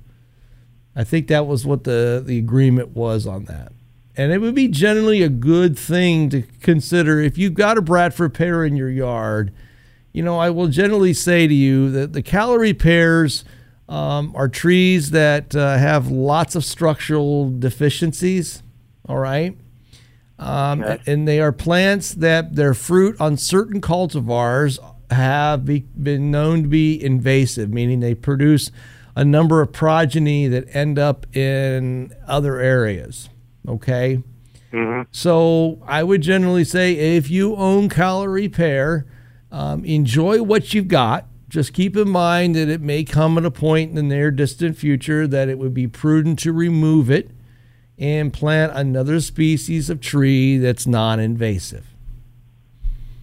I 0.98 1.04
think 1.04 1.28
that 1.28 1.46
was 1.46 1.64
what 1.64 1.84
the, 1.84 2.20
the 2.26 2.38
agreement 2.38 2.96
was 2.96 3.24
on 3.24 3.44
that. 3.44 3.72
And 4.16 4.32
it 4.32 4.38
would 4.38 4.56
be 4.56 4.66
generally 4.66 5.22
a 5.22 5.28
good 5.28 5.78
thing 5.78 6.28
to 6.30 6.42
consider 6.60 7.20
if 7.20 7.38
you've 7.38 7.54
got 7.54 7.78
a 7.78 7.82
Bradford 7.82 8.34
pear 8.34 8.64
in 8.64 8.76
your 8.76 8.90
yard. 8.90 9.52
You 10.12 10.24
know, 10.24 10.40
I 10.40 10.50
will 10.50 10.66
generally 10.66 11.12
say 11.12 11.46
to 11.46 11.54
you 11.54 11.88
that 11.92 12.14
the 12.14 12.22
Callery 12.22 12.76
pears 12.76 13.44
um, 13.88 14.32
are 14.34 14.48
trees 14.48 15.12
that 15.12 15.54
uh, 15.54 15.78
have 15.78 16.10
lots 16.10 16.56
of 16.56 16.64
structural 16.64 17.48
deficiencies. 17.48 18.64
All 19.08 19.18
right. 19.18 19.56
Um, 20.36 20.82
okay. 20.82 21.00
And 21.06 21.28
they 21.28 21.38
are 21.38 21.52
plants 21.52 22.12
that 22.14 22.56
their 22.56 22.74
fruit 22.74 23.20
on 23.20 23.36
certain 23.36 23.80
cultivars 23.80 24.80
have 25.12 25.64
be, 25.64 25.80
been 25.80 26.32
known 26.32 26.64
to 26.64 26.68
be 26.68 27.00
invasive, 27.00 27.72
meaning 27.72 28.00
they 28.00 28.16
produce 28.16 28.72
a 29.18 29.24
number 29.24 29.60
of 29.60 29.72
progeny 29.72 30.46
that 30.46 30.72
end 30.76 30.96
up 30.96 31.26
in 31.36 32.14
other 32.28 32.60
areas. 32.60 33.28
Okay. 33.66 34.22
Mm-hmm. 34.72 35.08
So 35.10 35.82
I 35.84 36.04
would 36.04 36.20
generally 36.20 36.62
say 36.62 37.16
if 37.16 37.28
you 37.28 37.56
own 37.56 37.88
Callery 37.88 38.50
pear, 38.52 39.06
um, 39.50 39.84
enjoy 39.84 40.44
what 40.44 40.72
you've 40.72 40.86
got. 40.86 41.26
just 41.48 41.72
keep 41.72 41.96
in 41.96 42.08
mind 42.08 42.54
that 42.54 42.68
it 42.68 42.80
may 42.80 43.02
come 43.02 43.36
at 43.36 43.44
a 43.44 43.50
point 43.50 43.90
in 43.90 43.96
the 43.96 44.02
near 44.04 44.30
distant 44.30 44.76
future 44.76 45.26
that 45.26 45.48
it 45.48 45.58
would 45.58 45.74
be 45.74 45.88
prudent 45.88 46.38
to 46.38 46.52
remove 46.52 47.10
it 47.10 47.32
and 47.98 48.32
plant 48.32 48.70
another 48.76 49.18
species 49.18 49.90
of 49.90 50.00
tree 50.00 50.58
that's 50.58 50.86
non 50.86 51.18
invasive. 51.18 51.86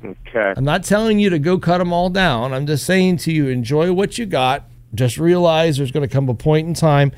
Okay. 0.04 0.54
I'm 0.58 0.66
not 0.66 0.84
telling 0.84 1.20
you 1.20 1.30
to 1.30 1.40
go 1.40 1.58
cut 1.58 1.78
them 1.78 1.94
all 1.94 2.10
down. 2.10 2.52
I'm 2.52 2.68
just 2.68 2.86
saying 2.86 3.16
to 3.20 3.32
you, 3.32 3.48
enjoy 3.48 3.94
what 3.94 4.18
you 4.18 4.26
got. 4.26 4.66
Just 4.96 5.18
realize 5.18 5.78
there's 5.78 5.92
going 5.92 6.08
to 6.08 6.14
come 6.14 6.30
a 6.30 6.34
point 6.34 6.68
in 6.68 6.74
time 6.74 7.12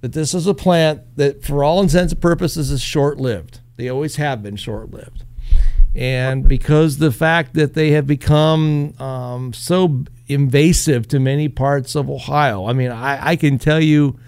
that 0.00 0.12
this 0.12 0.34
is 0.34 0.46
a 0.46 0.54
plant 0.54 1.02
that, 1.16 1.44
for 1.44 1.62
all 1.62 1.80
intents 1.80 2.12
and 2.12 2.22
purposes, 2.22 2.70
is 2.70 2.80
short 2.80 3.18
lived. 3.18 3.60
They 3.76 3.88
always 3.88 4.16
have 4.16 4.42
been 4.42 4.56
short 4.56 4.90
lived. 4.90 5.24
And 5.94 6.48
because 6.48 6.98
the 6.98 7.10
fact 7.10 7.54
that 7.54 7.74
they 7.74 7.90
have 7.92 8.06
become 8.06 8.94
um, 9.00 9.52
so 9.52 10.04
invasive 10.28 11.08
to 11.08 11.18
many 11.18 11.48
parts 11.48 11.94
of 11.94 12.08
Ohio, 12.08 12.66
I 12.66 12.72
mean, 12.72 12.92
I, 12.92 13.30
I 13.30 13.36
can 13.36 13.58
tell 13.58 13.80
you 13.80 14.18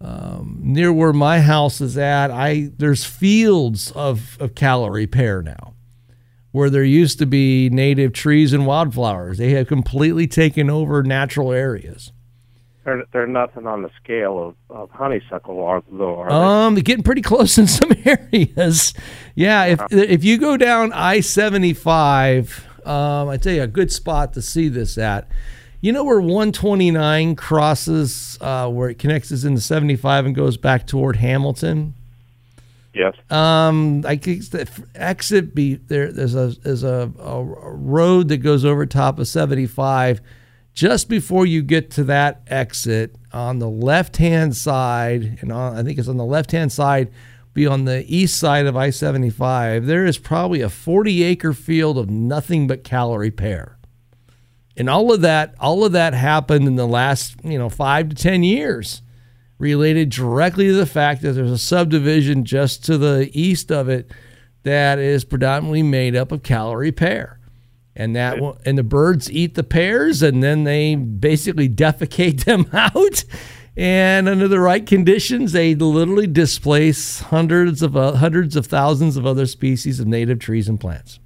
um, 0.00 0.58
near 0.62 0.92
where 0.92 1.12
my 1.12 1.40
house 1.40 1.80
is 1.80 1.96
at, 1.96 2.30
I 2.30 2.70
there's 2.76 3.04
fields 3.04 3.90
of, 3.92 4.36
of 4.40 4.54
Callery 4.54 5.10
pear 5.10 5.42
now 5.42 5.74
where 6.50 6.70
there 6.70 6.84
used 6.84 7.18
to 7.18 7.26
be 7.26 7.68
native 7.70 8.12
trees 8.12 8.52
and 8.52 8.66
wildflowers. 8.66 9.38
They 9.38 9.50
have 9.50 9.68
completely 9.68 10.26
taken 10.26 10.70
over 10.70 11.02
natural 11.02 11.52
areas. 11.52 12.12
They're, 12.88 13.04
they're 13.12 13.26
nothing 13.26 13.66
on 13.66 13.82
the 13.82 13.90
scale 14.02 14.42
of, 14.42 14.54
of 14.74 14.90
honeysuckle, 14.90 15.62
are, 15.62 15.82
though, 15.92 16.20
are 16.20 16.30
Um, 16.30 16.74
they're 16.74 16.82
getting 16.82 17.02
pretty 17.02 17.20
close 17.20 17.58
in 17.58 17.66
some 17.66 17.92
areas. 18.06 18.94
Yeah, 19.34 19.66
if 19.66 19.80
if 19.90 20.24
you 20.24 20.38
go 20.38 20.56
down 20.56 20.94
I 20.94 21.20
seventy 21.20 21.74
five, 21.74 22.66
um, 22.86 23.28
I 23.28 23.36
tell 23.36 23.52
you 23.52 23.62
a 23.62 23.66
good 23.66 23.92
spot 23.92 24.32
to 24.32 24.42
see 24.42 24.68
this 24.68 24.96
at. 24.96 25.28
You 25.82 25.92
know 25.92 26.02
where 26.02 26.18
one 26.18 26.50
twenty 26.50 26.90
nine 26.90 27.36
crosses, 27.36 28.38
uh, 28.40 28.70
where 28.70 28.88
it 28.88 28.98
connects 28.98 29.30
us 29.32 29.44
into 29.44 29.60
seventy 29.60 29.96
five 29.96 30.24
and 30.24 30.34
goes 30.34 30.56
back 30.56 30.86
toward 30.86 31.16
Hamilton. 31.16 31.92
Yes. 32.94 33.14
Um, 33.28 34.02
I 34.06 34.16
think 34.16 34.48
the 34.48 34.66
exit 34.94 35.54
be 35.54 35.74
there. 35.74 36.10
There's 36.10 36.34
a 36.34 36.54
there's 36.62 36.84
a, 36.84 37.12
a 37.18 37.42
road 37.42 38.28
that 38.28 38.38
goes 38.38 38.64
over 38.64 38.86
top 38.86 39.18
of 39.18 39.28
75. 39.28 40.22
Just 40.78 41.08
before 41.08 41.44
you 41.44 41.62
get 41.62 41.90
to 41.90 42.04
that 42.04 42.42
exit, 42.46 43.16
on 43.32 43.58
the 43.58 43.68
left 43.68 44.18
hand 44.18 44.56
side, 44.56 45.38
and 45.40 45.50
on, 45.50 45.76
I 45.76 45.82
think 45.82 45.98
it's 45.98 46.06
on 46.06 46.18
the 46.18 46.24
left 46.24 46.52
hand 46.52 46.70
side, 46.70 47.10
be 47.52 47.66
on 47.66 47.84
the 47.84 48.04
east 48.06 48.38
side 48.38 48.64
of 48.64 48.76
I 48.76 48.90
75. 48.90 49.86
There 49.86 50.06
is 50.06 50.18
probably 50.18 50.60
a 50.60 50.68
40 50.68 51.24
acre 51.24 51.52
field 51.52 51.98
of 51.98 52.08
nothing 52.08 52.68
but 52.68 52.84
Callery 52.84 53.36
pear, 53.36 53.76
and 54.76 54.88
all 54.88 55.12
of 55.12 55.20
that 55.22 55.56
all 55.58 55.84
of 55.84 55.90
that 55.90 56.14
happened 56.14 56.68
in 56.68 56.76
the 56.76 56.86
last 56.86 57.34
you 57.42 57.58
know 57.58 57.68
five 57.68 58.10
to 58.10 58.14
ten 58.14 58.44
years 58.44 59.02
related 59.58 60.10
directly 60.10 60.68
to 60.68 60.74
the 60.74 60.86
fact 60.86 61.22
that 61.22 61.32
there's 61.32 61.50
a 61.50 61.58
subdivision 61.58 62.44
just 62.44 62.84
to 62.84 62.96
the 62.96 63.28
east 63.32 63.72
of 63.72 63.88
it 63.88 64.12
that 64.62 65.00
is 65.00 65.24
predominantly 65.24 65.82
made 65.82 66.14
up 66.14 66.30
of 66.30 66.44
Callery 66.44 66.94
pear. 66.94 67.37
And 67.98 68.14
that 68.16 68.38
one- 68.40 68.56
and 68.64 68.78
the 68.78 68.82
birds 68.84 69.30
eat 69.30 69.54
the 69.56 69.64
pears 69.64 70.22
and 70.22 70.42
then 70.42 70.64
they 70.64 70.94
basically 70.94 71.68
defecate 71.68 72.44
them 72.46 72.66
out. 72.72 73.24
And 73.76 74.28
under 74.28 74.48
the 74.48 74.58
right 74.60 74.84
conditions, 74.84 75.52
they 75.52 75.74
literally 75.74 76.26
displace 76.26 77.20
hundreds 77.20 77.82
of 77.82 77.96
uh, 77.96 78.12
hundreds 78.14 78.56
of 78.56 78.66
thousands 78.66 79.16
of 79.16 79.26
other 79.26 79.46
species 79.46 80.00
of 80.00 80.06
native 80.06 80.38
trees 80.38 80.68
and 80.68 80.80
plants. 80.80 81.20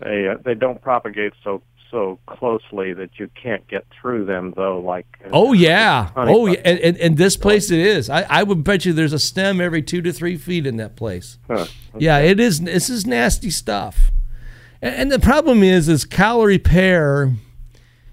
They 0.00 0.28
uh, 0.28 0.36
they 0.44 0.54
don't 0.54 0.82
propagate 0.82 1.32
so 1.42 1.62
so 1.90 2.18
closely 2.26 2.92
that 2.92 3.18
you 3.18 3.30
can't 3.40 3.66
get 3.68 3.86
through 3.98 4.26
them, 4.26 4.52
though. 4.56 4.78
Like 4.80 5.06
Oh 5.32 5.52
yeah, 5.54 6.10
oh 6.16 6.46
yeah, 6.46 6.60
and, 6.64 6.78
and, 6.80 6.96
and 6.98 7.16
this 7.16 7.36
place 7.36 7.70
it 7.70 7.78
is. 7.78 8.10
I, 8.10 8.22
I 8.28 8.42
would 8.42 8.62
bet 8.64 8.84
you 8.84 8.92
there's 8.92 9.12
a 9.14 9.18
stem 9.18 9.58
every 9.60 9.80
two 9.80 10.02
to 10.02 10.12
three 10.12 10.36
feet 10.36 10.66
in 10.66 10.76
that 10.78 10.96
place. 10.96 11.38
Huh. 11.48 11.66
Yeah, 11.96 12.18
it 12.18 12.40
is. 12.40 12.60
This 12.60 12.90
is 12.90 13.06
nasty 13.06 13.48
stuff. 13.50 14.10
And, 14.84 15.10
the 15.10 15.18
problem 15.18 15.62
is, 15.62 15.88
is 15.88 16.04
Callery 16.04 16.62
pear. 16.62 17.32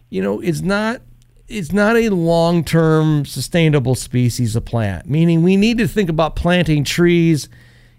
You 0.10 0.22
know, 0.22 0.40
it's 0.40 0.62
not. 0.62 1.02
It's 1.50 1.74
not 1.74 1.98
a 1.98 2.08
long-term 2.08 3.26
sustainable 3.26 3.94
species 3.96 4.56
of 4.56 4.64
plant. 4.64 5.10
Meaning, 5.10 5.44
we 5.44 5.58
need 5.58 5.78
to 5.80 5.88
think 5.88 6.10
about 6.10 6.38
planting 6.38 6.86
trees 6.86 7.50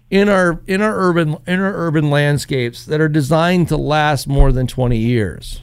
in 0.09 0.27
our 0.27 0.59
in 0.65 0.81
our 0.81 0.95
urban 0.95 1.37
in 1.45 1.59
our 1.59 1.73
urban 1.75 2.09
landscapes 2.09 2.85
that 2.85 2.99
are 2.99 3.07
designed 3.07 3.67
to 3.67 3.77
last 3.77 4.27
more 4.27 4.51
than 4.51 4.65
20 4.65 4.97
years. 4.97 5.61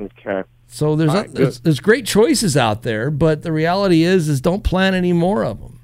Okay. 0.00 0.44
So 0.66 0.96
there's, 0.96 1.10
All 1.10 1.24
a, 1.24 1.28
there's 1.28 1.60
there's 1.60 1.80
great 1.80 2.06
choices 2.06 2.56
out 2.56 2.84
there, 2.84 3.10
but 3.10 3.42
the 3.42 3.52
reality 3.52 4.02
is 4.02 4.30
is 4.30 4.40
don't 4.40 4.64
plant 4.64 4.96
any 4.96 5.12
more 5.12 5.44
of 5.44 5.60
them. 5.60 5.80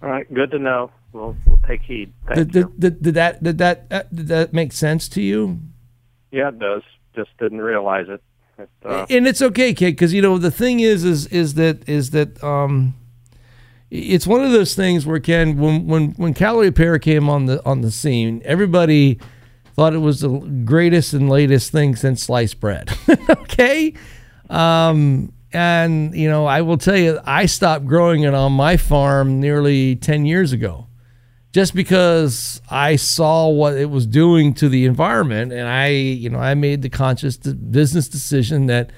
All 0.00 0.10
right. 0.10 0.32
Good 0.32 0.52
to 0.52 0.60
know. 0.60 0.92
We'll 1.12 1.36
we'll 1.46 1.58
take 1.66 1.82
heed. 1.82 2.12
Thank 2.26 2.52
Did, 2.52 2.78
did, 2.78 3.02
did, 3.02 3.14
that 3.14 3.42
did 3.42 3.58
that 3.58 3.86
uh, 3.90 4.02
did 4.14 4.28
that 4.28 4.52
make 4.52 4.72
sense 4.72 5.08
to 5.10 5.22
you? 5.22 5.60
Yeah, 6.30 6.48
it 6.48 6.58
does. 6.58 6.82
Just 7.16 7.30
didn't 7.38 7.60
realize 7.60 8.06
it. 8.08 8.22
It, 8.58 8.68
uh, 8.84 9.06
and 9.10 9.26
it's 9.26 9.42
okay, 9.42 9.74
kid, 9.74 9.92
because 9.92 10.14
you 10.14 10.22
know 10.22 10.38
the 10.38 10.50
thing 10.50 10.80
is 10.80 11.04
is 11.04 11.26
is 11.28 11.54
that 11.54 11.88
is 11.88 12.10
that 12.10 12.42
um, 12.44 12.94
it's 13.90 14.26
one 14.26 14.44
of 14.44 14.52
those 14.52 14.74
things 14.74 15.04
where 15.04 15.18
Ken, 15.18 15.56
when 15.58 15.86
when 15.86 16.12
when 16.12 16.32
Callery 16.32 16.74
pear 16.74 16.98
came 17.00 17.28
on 17.28 17.46
the 17.46 17.64
on 17.66 17.80
the 17.80 17.90
scene, 17.90 18.40
everybody 18.44 19.18
thought 19.74 19.94
it 19.94 19.98
was 19.98 20.20
the 20.20 20.28
greatest 20.64 21.12
and 21.12 21.28
latest 21.28 21.72
thing 21.72 21.96
since 21.96 22.22
sliced 22.22 22.60
bread. 22.60 22.96
okay, 23.30 23.94
um, 24.48 25.32
and 25.52 26.14
you 26.14 26.28
know 26.28 26.46
I 26.46 26.60
will 26.60 26.78
tell 26.78 26.96
you, 26.96 27.18
I 27.24 27.46
stopped 27.46 27.86
growing 27.86 28.22
it 28.22 28.34
on 28.34 28.52
my 28.52 28.76
farm 28.76 29.40
nearly 29.40 29.96
ten 29.96 30.24
years 30.24 30.52
ago 30.52 30.86
just 31.52 31.74
because 31.74 32.60
I 32.70 32.96
saw 32.96 33.48
what 33.48 33.74
it 33.74 33.90
was 33.90 34.06
doing 34.06 34.54
to 34.54 34.68
the 34.68 34.86
environment, 34.86 35.52
and 35.52 35.66
I, 35.66 35.88
you 35.88 36.30
know, 36.30 36.38
I 36.38 36.54
made 36.54 36.82
the 36.82 36.88
conscious 36.88 37.36
business 37.36 38.08
decision 38.08 38.66
that, 38.66 38.90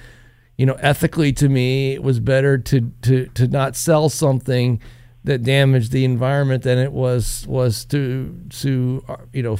you 0.57 0.65
know, 0.65 0.75
ethically 0.75 1.33
to 1.33 1.49
me, 1.49 1.93
it 1.93 2.03
was 2.03 2.19
better 2.19 2.57
to 2.57 2.91
to 3.01 3.25
to 3.27 3.47
not 3.47 3.75
sell 3.75 4.09
something 4.09 4.79
that 5.23 5.41
damaged 5.41 5.91
the 5.91 6.05
environment 6.05 6.63
than 6.63 6.77
it 6.77 6.91
was 6.91 7.45
was 7.47 7.85
to 7.85 8.39
to 8.49 9.03
you 9.31 9.41
know 9.41 9.57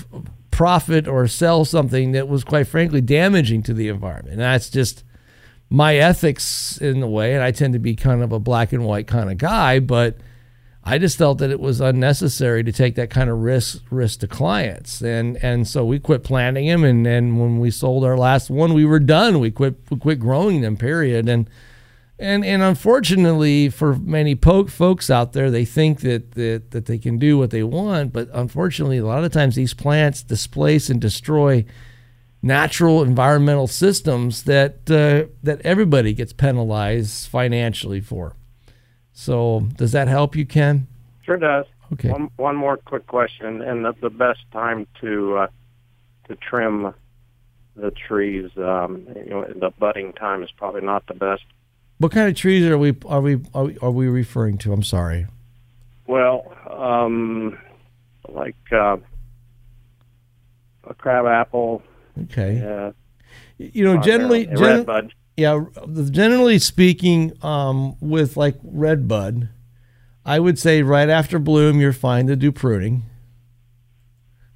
profit 0.51 1.07
or 1.07 1.27
sell 1.27 1.65
something 1.65 2.11
that 2.11 2.27
was 2.27 2.43
quite 2.43 2.67
frankly 2.67 3.01
damaging 3.01 3.63
to 3.63 3.73
the 3.73 3.87
environment. 3.87 4.33
And 4.33 4.41
that's 4.41 4.69
just 4.69 5.03
my 5.67 5.95
ethics 5.95 6.77
in 6.77 6.99
the 6.99 7.07
way, 7.07 7.33
and 7.33 7.43
I 7.43 7.49
tend 7.49 7.73
to 7.73 7.79
be 7.79 7.95
kind 7.95 8.21
of 8.21 8.31
a 8.31 8.39
black 8.39 8.71
and 8.71 8.85
white 8.85 9.07
kind 9.07 9.31
of 9.31 9.39
guy, 9.39 9.79
but 9.79 10.17
I 10.86 10.97
just 10.97 11.17
felt 11.17 11.38
that 11.38 11.49
it 11.49 11.61
was 11.61 11.79
unnecessary 11.79 12.61
to 12.63 12.71
take 12.73 12.95
that 12.95 13.09
kind 13.09 13.29
of 13.29 13.39
risk 13.39 13.81
risk 13.89 14.19
to 14.19 14.27
clients, 14.27 15.01
and 15.01 15.38
and 15.38 15.65
so 15.67 15.86
we 15.86 15.97
quit 15.97 16.23
planting 16.23 16.67
them. 16.67 16.84
And 16.84 17.05
then 17.05 17.38
when 17.38 17.59
we 17.59 17.71
sold 17.71 18.03
our 18.03 18.17
last 18.17 18.49
one, 18.49 18.73
we 18.73 18.86
were 18.86 18.99
done. 18.99 19.39
We 19.39 19.49
quit 19.49 19.75
we 19.89 19.97
quit 19.97 20.19
growing 20.19 20.59
them. 20.61 20.75
Period. 20.75 21.29
And 21.29 21.49
and 22.19 22.43
and 22.43 22.61
unfortunately 22.61 23.69
for 23.69 23.95
many 23.95 24.36
po- 24.36 24.67
folks 24.67 25.09
out 25.09 25.31
there, 25.31 25.49
they 25.49 25.63
think 25.63 26.01
that, 26.01 26.31
that 26.31 26.71
that 26.71 26.86
they 26.86 26.97
can 26.97 27.17
do 27.17 27.38
what 27.38 27.51
they 27.51 27.63
want, 27.63 28.11
but 28.11 28.27
unfortunately, 28.34 28.97
a 28.97 29.05
lot 29.05 29.23
of 29.23 29.31
times 29.31 29.55
these 29.55 29.73
plants 29.73 30.21
displace 30.21 30.89
and 30.89 30.99
destroy 30.99 31.63
natural 32.41 33.01
environmental 33.01 33.67
systems 33.67 34.43
that 34.43 34.91
uh, 34.91 35.31
that 35.41 35.61
everybody 35.61 36.13
gets 36.13 36.34
penalized 36.34 37.29
financially 37.29 38.01
for. 38.01 38.36
So 39.14 39.68
does 39.76 39.91
that 39.91 40.07
help 40.07 40.36
you, 40.36 40.45
Ken? 40.45 40.88
Sure 41.24 41.38
does. 41.38 41.66
Okay. 41.93 42.09
One 42.09 42.30
one 42.38 42.55
more 42.55 42.78
quick 42.78 43.05
question, 43.07 43.61
and 43.61 43.86
the, 43.86 43.93
the 44.01 44.09
best 44.09 44.39
time 44.51 44.88
to 45.01 45.38
uh, 45.38 45.47
to 46.28 46.36
trim 46.36 46.93
the 47.76 47.91
trees, 47.91 48.49
um, 48.57 49.07
you 49.16 49.30
know, 49.32 49.45
the 49.55 49.72
budding 49.80 50.14
time 50.14 50.43
is 50.43 50.49
probably 50.57 50.82
not 50.82 51.05
the 51.07 51.14
best. 51.14 51.43
What 51.99 52.11
kind 52.11 52.28
of 52.30 52.36
trees 52.36 52.66
are 52.66 52.78
we 52.78 52.95
are 53.05 53.22
we 53.22 53.39
are 53.53 53.64
we, 53.66 53.78
are 53.80 53.91
we 53.91 54.07
referring 54.07 54.57
to? 54.59 54.74
I'm 54.74 54.84
sorry. 54.84 55.28
Well, 56.07 56.55
um, 56.70 57.57
like 58.28 58.55
uh, 58.72 58.97
a 60.86 60.93
crab 60.95 61.26
apple. 61.26 61.82
Okay. 62.24 62.55
Yeah. 62.64 62.91
You 63.57 63.84
know, 63.86 63.97
Uh, 63.97 64.01
generally, 64.01 64.45
gen- 64.45 64.57
redbud. 64.57 65.14
Yeah, 65.36 65.65
generally 66.11 66.59
speaking, 66.59 67.34
um, 67.43 67.95
with 67.99 68.38
like 68.38 68.55
red 68.63 69.07
bud, 69.07 69.49
I 70.25 70.39
would 70.39 70.59
say 70.59 70.81
right 70.84 71.09
after 71.09 71.39
bloom, 71.39 71.79
you're 71.79 71.93
fine 71.93 72.27
to 72.27 72.36
do 72.36 72.51
pruning. 72.51 73.03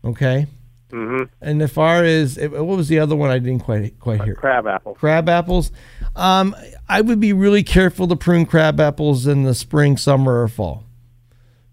Okay. 0.03 0.47
Mm-hmm. 0.91 1.23
And 1.41 1.61
as 1.61 1.71
far 1.71 2.03
as 2.03 2.37
what 2.39 2.65
was 2.65 2.87
the 2.87 2.99
other 2.99 3.15
one, 3.15 3.29
I 3.29 3.39
didn't 3.39 3.63
quite 3.63 3.99
quite 3.99 4.23
hear. 4.23 4.35
Crab 4.35 4.67
apple. 4.67 4.93
Crab 4.95 5.27
apples. 5.27 5.71
Um, 6.15 6.55
I 6.87 7.01
would 7.01 7.19
be 7.19 7.33
really 7.33 7.63
careful 7.63 8.07
to 8.07 8.15
prune 8.15 8.45
crab 8.45 8.79
apples 8.79 9.27
in 9.27 9.43
the 9.43 9.53
spring, 9.53 9.97
summer, 9.97 10.41
or 10.41 10.47
fall. 10.47 10.85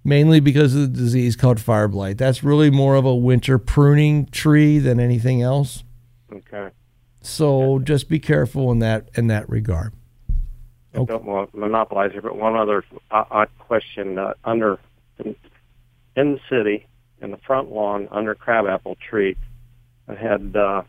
Mainly 0.02 0.40
because 0.40 0.74
of 0.74 0.80
the 0.80 0.88
disease 0.88 1.36
called 1.36 1.60
fire 1.60 1.88
blight. 1.88 2.18
That's 2.18 2.42
really 2.42 2.70
more 2.70 2.96
of 2.96 3.04
a 3.04 3.14
winter 3.14 3.58
pruning 3.58 4.26
tree 4.26 4.78
than 4.78 4.98
anything 4.98 5.40
else. 5.40 5.84
Okay. 6.30 6.70
So 7.24 7.78
just 7.78 8.08
be 8.10 8.18
careful 8.18 8.70
in 8.70 8.80
that 8.80 9.08
in 9.14 9.28
that 9.28 9.48
regard. 9.48 9.92
I 10.94 11.02
don't 11.04 11.24
want 11.24 11.50
to 11.52 11.56
monopolize 11.58 12.12
here, 12.12 12.20
but 12.22 12.36
one 12.36 12.54
other 12.54 12.84
uh, 13.10 13.24
odd 13.30 13.48
question. 13.58 14.18
Uh, 14.18 14.34
under 14.44 14.78
in, 15.18 15.34
in 16.16 16.34
the 16.34 16.40
city, 16.48 16.86
in 17.20 17.30
the 17.30 17.38
front 17.38 17.72
lawn, 17.72 18.08
under 18.12 18.34
crabapple 18.34 18.96
tree, 18.96 19.36
I 20.06 20.14
had 20.14 20.54
uh, 20.54 20.82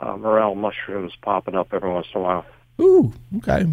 uh, 0.00 0.16
morel 0.16 0.54
mushrooms 0.54 1.12
popping 1.22 1.54
up 1.54 1.68
every 1.72 1.90
once 1.92 2.06
in 2.14 2.20
a 2.20 2.24
while. 2.24 2.46
Ooh, 2.80 3.12
okay. 3.36 3.66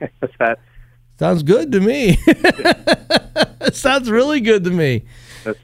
Is 0.00 0.30
that 0.38 0.58
Sounds 1.18 1.42
good 1.42 1.72
to 1.72 1.80
me. 1.80 2.16
sounds 3.72 4.10
really 4.10 4.40
good 4.40 4.64
to 4.64 4.70
me. 4.70 5.02
that's 5.44 5.58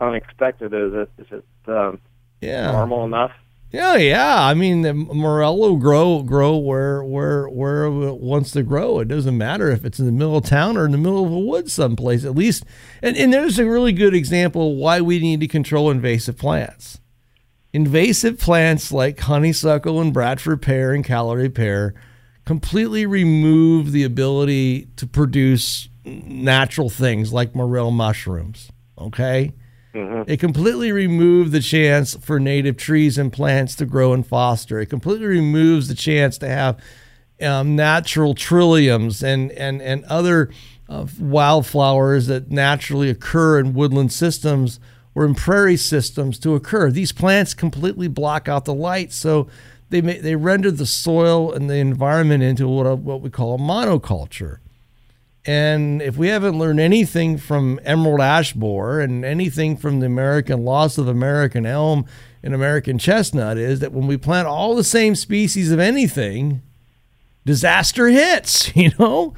unexpected? 0.00 0.72
Is 0.74 0.92
it 0.94 1.10
is 1.18 1.26
it 1.30 1.44
um, 1.70 1.98
Yeah. 2.40 2.70
normal 2.72 3.04
enough? 3.04 3.32
Yeah, 3.72 3.96
yeah. 3.96 4.42
I 4.42 4.54
mean, 4.54 4.82
the 4.82 4.92
morel 4.92 5.58
will 5.58 5.76
grow 5.76 6.22
grow 6.22 6.56
where 6.56 7.04
where 7.04 7.48
where 7.48 7.84
it 7.84 8.16
wants 8.18 8.50
to 8.52 8.64
grow. 8.64 8.98
It 8.98 9.06
doesn't 9.06 9.38
matter 9.38 9.70
if 9.70 9.84
it's 9.84 10.00
in 10.00 10.06
the 10.06 10.12
middle 10.12 10.36
of 10.36 10.44
town 10.44 10.76
or 10.76 10.86
in 10.86 10.92
the 10.92 10.98
middle 10.98 11.24
of 11.24 11.30
a 11.30 11.38
woods 11.38 11.72
someplace. 11.72 12.24
At 12.24 12.34
least, 12.34 12.64
and, 13.00 13.16
and 13.16 13.32
there's 13.32 13.60
a 13.60 13.64
really 13.64 13.92
good 13.92 14.14
example 14.14 14.74
why 14.74 15.00
we 15.00 15.20
need 15.20 15.40
to 15.40 15.46
control 15.46 15.88
invasive 15.90 16.36
plants. 16.36 16.98
Invasive 17.72 18.40
plants 18.40 18.90
like 18.90 19.20
honeysuckle 19.20 20.00
and 20.00 20.12
Bradford 20.12 20.62
pear 20.62 20.92
and 20.92 21.04
Callery 21.04 21.54
pear 21.54 21.94
completely 22.44 23.06
remove 23.06 23.92
the 23.92 24.02
ability 24.02 24.86
to 24.96 25.06
produce 25.06 25.88
natural 26.04 26.90
things 26.90 27.32
like 27.32 27.54
morel 27.54 27.92
mushrooms. 27.92 28.72
Okay. 28.98 29.52
It 30.26 30.38
completely 30.38 30.92
removed 30.92 31.52
the 31.52 31.60
chance 31.60 32.14
for 32.14 32.38
native 32.38 32.76
trees 32.76 33.18
and 33.18 33.32
plants 33.32 33.74
to 33.76 33.86
grow 33.86 34.12
and 34.12 34.26
foster. 34.26 34.80
It 34.80 34.86
completely 34.86 35.26
removes 35.26 35.88
the 35.88 35.94
chance 35.94 36.38
to 36.38 36.48
have 36.48 36.80
um, 37.42 37.74
natural 37.74 38.34
trilliums 38.34 39.22
and 39.22 39.50
and 39.52 39.80
and 39.82 40.04
other 40.04 40.50
uh, 40.88 41.06
wildflowers 41.18 42.26
that 42.26 42.50
naturally 42.50 43.10
occur 43.10 43.58
in 43.58 43.74
woodland 43.74 44.12
systems 44.12 44.78
or 45.14 45.24
in 45.24 45.34
prairie 45.34 45.76
systems 45.76 46.38
to 46.38 46.54
occur. 46.54 46.90
These 46.90 47.12
plants 47.12 47.54
completely 47.54 48.08
block 48.08 48.48
out 48.48 48.64
the 48.64 48.74
light, 48.74 49.12
so 49.12 49.48
they 49.88 50.00
may, 50.00 50.18
they 50.18 50.36
render 50.36 50.70
the 50.70 50.86
soil 50.86 51.52
and 51.52 51.68
the 51.68 51.76
environment 51.76 52.42
into 52.42 52.68
what 52.68 52.86
a, 52.86 52.94
what 52.94 53.20
we 53.20 53.30
call 53.30 53.54
a 53.54 53.58
monoculture. 53.58 54.58
And 55.46 56.02
if 56.02 56.16
we 56.16 56.28
haven't 56.28 56.58
learned 56.58 56.80
anything 56.80 57.38
from 57.38 57.80
emerald 57.82 58.20
ash 58.20 58.52
borer 58.52 59.00
and 59.00 59.24
anything 59.24 59.76
from 59.76 60.00
the 60.00 60.06
American 60.06 60.64
loss 60.64 60.98
of 60.98 61.08
American 61.08 61.64
elm 61.64 62.04
and 62.42 62.54
American 62.54 62.98
chestnut, 62.98 63.56
is 63.56 63.80
that 63.80 63.92
when 63.92 64.06
we 64.06 64.16
plant 64.16 64.46
all 64.46 64.74
the 64.74 64.84
same 64.84 65.14
species 65.14 65.70
of 65.70 65.78
anything, 65.78 66.60
disaster 67.46 68.08
hits, 68.08 68.74
you 68.76 68.90
know? 68.98 69.34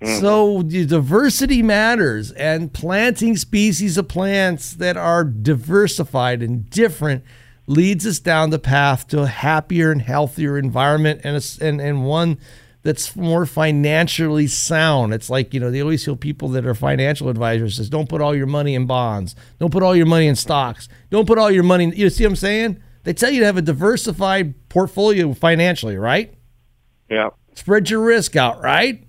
Mm-hmm. 0.00 0.20
So 0.20 0.62
the 0.62 0.84
diversity 0.84 1.62
matters, 1.62 2.32
and 2.32 2.72
planting 2.72 3.36
species 3.36 3.96
of 3.96 4.08
plants 4.08 4.72
that 4.74 4.96
are 4.96 5.24
diversified 5.24 6.42
and 6.42 6.68
different 6.68 7.24
leads 7.66 8.06
us 8.06 8.18
down 8.18 8.50
the 8.50 8.58
path 8.58 9.06
to 9.08 9.22
a 9.22 9.26
happier 9.26 9.90
and 9.90 10.02
healthier 10.02 10.58
environment 10.58 11.20
and 11.24 11.36
a, 11.36 11.64
and, 11.64 11.80
and 11.80 12.04
one 12.04 12.38
that's 12.84 13.16
more 13.16 13.46
financially 13.46 14.46
sound. 14.46 15.14
It's 15.14 15.30
like, 15.30 15.52
you 15.54 15.58
know, 15.58 15.70
they 15.70 15.80
always 15.80 16.04
tell 16.04 16.16
people 16.16 16.50
that 16.50 16.66
are 16.66 16.74
financial 16.74 17.30
advisors 17.30 17.78
says, 17.78 17.88
don't 17.88 18.08
put 18.10 18.20
all 18.20 18.36
your 18.36 18.46
money 18.46 18.74
in 18.74 18.86
bonds. 18.86 19.34
Don't 19.58 19.72
put 19.72 19.82
all 19.82 19.96
your 19.96 20.06
money 20.06 20.26
in 20.26 20.36
stocks. 20.36 20.88
Don't 21.10 21.26
put 21.26 21.38
all 21.38 21.50
your 21.50 21.62
money 21.62 21.84
in, 21.84 21.92
you 21.92 22.10
see 22.10 22.24
what 22.24 22.30
I'm 22.30 22.36
saying? 22.36 22.80
They 23.02 23.14
tell 23.14 23.30
you 23.30 23.40
to 23.40 23.46
have 23.46 23.56
a 23.56 23.62
diversified 23.62 24.68
portfolio 24.68 25.32
financially, 25.32 25.96
right? 25.96 26.34
Yeah. 27.10 27.30
Spread 27.54 27.88
your 27.88 28.04
risk 28.04 28.36
out, 28.36 28.62
right? 28.62 29.02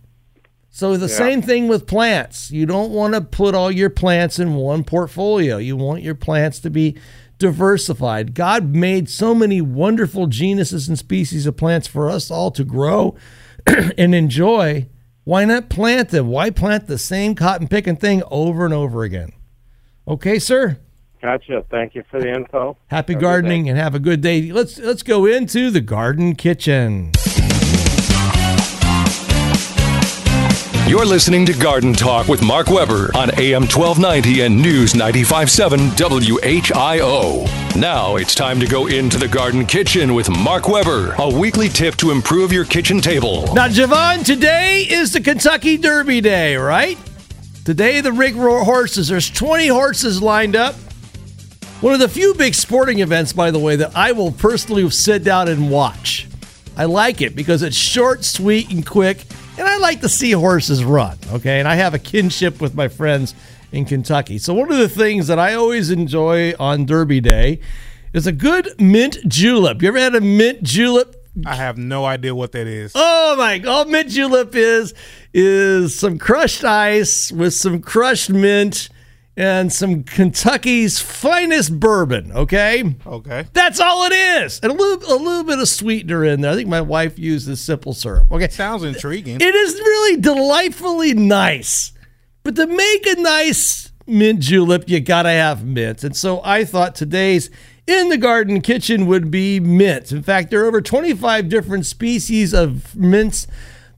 So 0.69 0.95
the 0.95 1.07
Yeah. 1.07 1.17
same 1.17 1.41
thing 1.41 1.67
with 1.67 1.85
plants. 1.85 2.51
You 2.51 2.65
don't 2.65 2.91
want 2.91 3.13
to 3.13 3.21
put 3.21 3.55
all 3.55 3.71
your 3.71 3.89
plants 3.89 4.39
in 4.39 4.55
one 4.55 4.83
portfolio. 4.83 5.57
You 5.57 5.75
want 5.75 6.01
your 6.01 6.15
plants 6.15 6.59
to 6.61 6.69
be 6.69 6.95
diversified. 7.39 8.33
God 8.33 8.73
made 8.73 9.09
so 9.09 9.35
many 9.35 9.59
wonderful 9.61 10.27
genuses 10.27 10.87
and 10.87 10.97
species 10.97 11.45
of 11.45 11.57
plants 11.57 11.87
for 11.87 12.09
us 12.09 12.31
all 12.31 12.51
to 12.51 12.63
grow 12.63 13.15
and 13.97 14.15
enjoy. 14.15 14.87
Why 15.23 15.45
not 15.45 15.69
plant 15.69 16.09
them? 16.09 16.27
Why 16.27 16.51
plant 16.51 16.87
the 16.87 16.97
same 16.97 17.33
cotton 17.35 17.67
picking 17.67 17.95
thing 17.95 18.21
over 18.29 18.65
and 18.65 18.73
over 18.73 19.03
again? 19.03 19.31
Okay, 20.07 20.37
sir. 20.37 20.77
Gotcha. 21.21 21.65
Thank 21.71 21.95
you 21.95 22.03
for 22.11 22.21
the 22.21 22.31
info. 22.31 22.77
Happy 22.87 23.15
gardening 23.15 23.67
and 23.67 23.79
have 23.79 23.95
a 23.95 23.99
good 23.99 24.21
day. 24.21 24.51
Let's 24.51 24.77
let's 24.77 25.01
go 25.01 25.25
into 25.25 25.71
the 25.71 25.81
garden 25.81 26.35
kitchen. 26.35 27.11
You're 30.87 31.03
listening 31.03 31.47
to 31.47 31.53
Garden 31.53 31.93
Talk 31.93 32.27
with 32.27 32.43
Mark 32.43 32.67
Weber 32.67 33.09
on 33.15 33.31
AM 33.39 33.63
1290 33.63 34.41
and 34.41 34.55
News 34.55 34.93
957 34.93 35.79
WHIO. 35.79 37.75
Now 37.75 38.17
it's 38.17 38.35
time 38.35 38.59
to 38.59 38.67
go 38.67 38.85
into 38.85 39.17
the 39.17 39.27
garden 39.27 39.65
kitchen 39.65 40.13
with 40.13 40.29
Mark 40.29 40.67
Weber, 40.67 41.15
a 41.17 41.27
weekly 41.27 41.69
tip 41.69 41.95
to 41.95 42.11
improve 42.11 42.53
your 42.53 42.65
kitchen 42.65 43.01
table. 43.01 43.51
Now, 43.55 43.67
Javon, 43.67 44.23
today 44.23 44.81
is 44.87 45.11
the 45.11 45.21
Kentucky 45.21 45.77
Derby 45.77 46.21
Day, 46.21 46.55
right? 46.55 46.99
Today, 47.65 47.99
the 48.01 48.11
rig 48.11 48.35
horses. 48.35 49.07
There's 49.07 49.31
20 49.31 49.65
horses 49.69 50.21
lined 50.21 50.55
up. 50.55 50.75
One 51.81 51.95
of 51.95 51.99
the 51.99 52.07
few 52.07 52.35
big 52.35 52.53
sporting 52.53 52.99
events, 52.99 53.33
by 53.33 53.49
the 53.49 53.57
way, 53.57 53.75
that 53.77 53.95
I 53.95 54.11
will 54.11 54.31
personally 54.31 54.87
sit 54.91 55.23
down 55.23 55.47
and 55.47 55.71
watch. 55.71 56.27
I 56.77 56.85
like 56.85 57.21
it 57.21 57.35
because 57.35 57.63
it's 57.63 57.75
short, 57.75 58.23
sweet, 58.23 58.69
and 58.71 58.85
quick, 58.85 59.25
and 59.57 59.67
I 59.67 59.77
like 59.77 60.01
to 60.01 60.09
see 60.09 60.31
horses 60.31 60.83
run. 60.83 61.17
Okay, 61.31 61.59
and 61.59 61.67
I 61.67 61.75
have 61.75 61.93
a 61.93 61.99
kinship 61.99 62.61
with 62.61 62.75
my 62.75 62.87
friends 62.87 63.35
in 63.71 63.85
Kentucky. 63.85 64.37
So 64.37 64.53
one 64.53 64.71
of 64.71 64.77
the 64.77 64.89
things 64.89 65.27
that 65.27 65.39
I 65.39 65.53
always 65.53 65.89
enjoy 65.89 66.53
on 66.59 66.85
Derby 66.85 67.21
Day 67.21 67.59
is 68.13 68.27
a 68.27 68.31
good 68.31 68.79
mint 68.79 69.17
julep. 69.27 69.81
You 69.81 69.89
ever 69.89 69.99
had 69.99 70.15
a 70.15 70.21
mint 70.21 70.63
julep? 70.63 71.15
I 71.45 71.55
have 71.55 71.77
no 71.77 72.05
idea 72.05 72.33
what 72.33 72.53
that 72.53 72.67
is. 72.67 72.93
Oh 72.95 73.35
my 73.37 73.57
god, 73.57 73.87
oh, 73.87 73.89
mint 73.89 74.09
julep 74.09 74.55
is 74.55 74.93
is 75.33 75.97
some 75.97 76.17
crushed 76.17 76.63
ice 76.63 77.31
with 77.31 77.53
some 77.53 77.81
crushed 77.81 78.29
mint 78.29 78.89
and 79.37 79.71
some 79.71 80.03
Kentucky's 80.03 80.99
finest 80.99 81.79
bourbon, 81.79 82.31
okay? 82.31 82.95
Okay. 83.05 83.45
That's 83.53 83.79
all 83.79 84.05
it 84.05 84.13
is. 84.13 84.59
And 84.61 84.71
a 84.71 84.75
little 84.75 85.13
a 85.13 85.17
little 85.17 85.43
bit 85.43 85.59
of 85.59 85.67
sweetener 85.67 86.23
in 86.23 86.41
there. 86.41 86.51
I 86.51 86.55
think 86.55 86.69
my 86.69 86.81
wife 86.81 87.19
used 87.19 87.47
uses 87.47 87.61
simple 87.61 87.93
syrup. 87.93 88.31
Okay. 88.31 88.47
Sounds 88.47 88.83
intriguing. 88.83 89.41
It 89.41 89.55
is 89.55 89.73
really 89.73 90.21
delightfully 90.21 91.13
nice. 91.13 91.91
But 92.43 92.55
to 92.55 92.67
make 92.67 93.07
a 93.07 93.19
nice 93.21 93.91
mint 94.07 94.39
julep, 94.39 94.85
you 94.87 94.99
gotta 95.01 95.29
have 95.29 95.65
mint. 95.65 96.03
And 96.03 96.15
so 96.15 96.41
I 96.43 96.63
thought 96.63 96.95
today's 96.95 97.49
in 97.87 98.09
the 98.09 98.17
garden 98.17 98.61
kitchen 98.61 99.05
would 99.07 99.29
be 99.29 99.59
mint. 99.59 100.11
In 100.11 100.23
fact, 100.23 100.49
there 100.49 100.63
are 100.63 100.67
over 100.67 100.81
25 100.81 101.49
different 101.49 101.85
species 101.85 102.53
of 102.53 102.95
mints 102.95 103.47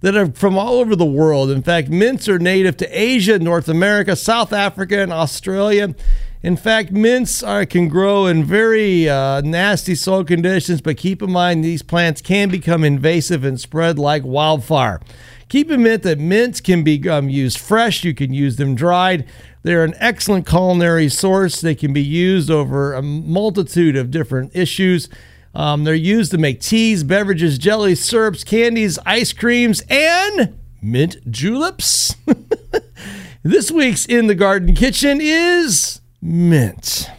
that 0.01 0.15
are 0.15 0.31
from 0.31 0.57
all 0.57 0.75
over 0.75 0.95
the 0.95 1.05
world. 1.05 1.49
In 1.49 1.63
fact, 1.63 1.89
mints 1.89 2.27
are 2.27 2.39
native 2.39 2.77
to 2.77 2.87
Asia, 2.87 3.39
North 3.39 3.67
America, 3.67 4.15
South 4.15 4.53
Africa, 4.53 4.99
and 4.99 5.11
Australia. 5.11 5.95
In 6.43 6.55
fact, 6.55 6.91
mints 6.91 7.41
are, 7.41 7.65
can 7.65 7.87
grow 7.87 8.27
in 8.27 8.43
very 8.43 9.09
uh, 9.09 9.41
nasty 9.41 9.95
soil 9.95 10.23
conditions, 10.23 10.81
but 10.81 10.97
keep 10.97 11.21
in 11.21 11.31
mind 11.31 11.63
these 11.63 11.81
plants 11.81 12.21
can 12.21 12.49
become 12.49 12.83
invasive 12.83 13.43
and 13.43 13.59
spread 13.59 13.97
like 13.97 14.23
wildfire. 14.23 15.01
Keep 15.49 15.71
in 15.71 15.83
mind 15.83 16.03
that 16.03 16.19
mints 16.19 16.61
can 16.61 16.83
be 16.83 17.09
um, 17.09 17.29
used 17.29 17.57
fresh, 17.57 18.03
you 18.03 18.13
can 18.13 18.33
use 18.33 18.57
them 18.57 18.75
dried. 18.75 19.25
They're 19.63 19.83
an 19.83 19.95
excellent 19.97 20.47
culinary 20.47 21.09
source. 21.09 21.59
They 21.59 21.75
can 21.75 21.91
be 21.91 22.01
used 22.01 22.49
over 22.49 22.93
a 22.93 23.01
multitude 23.01 23.97
of 23.97 24.11
different 24.11 24.55
issues. 24.55 25.09
Um, 25.53 25.83
they're 25.83 25.95
used 25.95 26.31
to 26.31 26.37
make 26.37 26.61
teas, 26.61 27.03
beverages, 27.03 27.57
jellies, 27.57 28.03
syrups, 28.03 28.43
candies, 28.43 28.99
ice 29.05 29.33
creams, 29.33 29.81
and 29.89 30.57
mint 30.81 31.17
juleps. 31.31 32.15
this 33.43 33.71
week's 33.71 34.05
In 34.05 34.27
the 34.27 34.35
Garden 34.35 34.75
Kitchen 34.75 35.19
is 35.21 36.01
mint. 36.21 37.09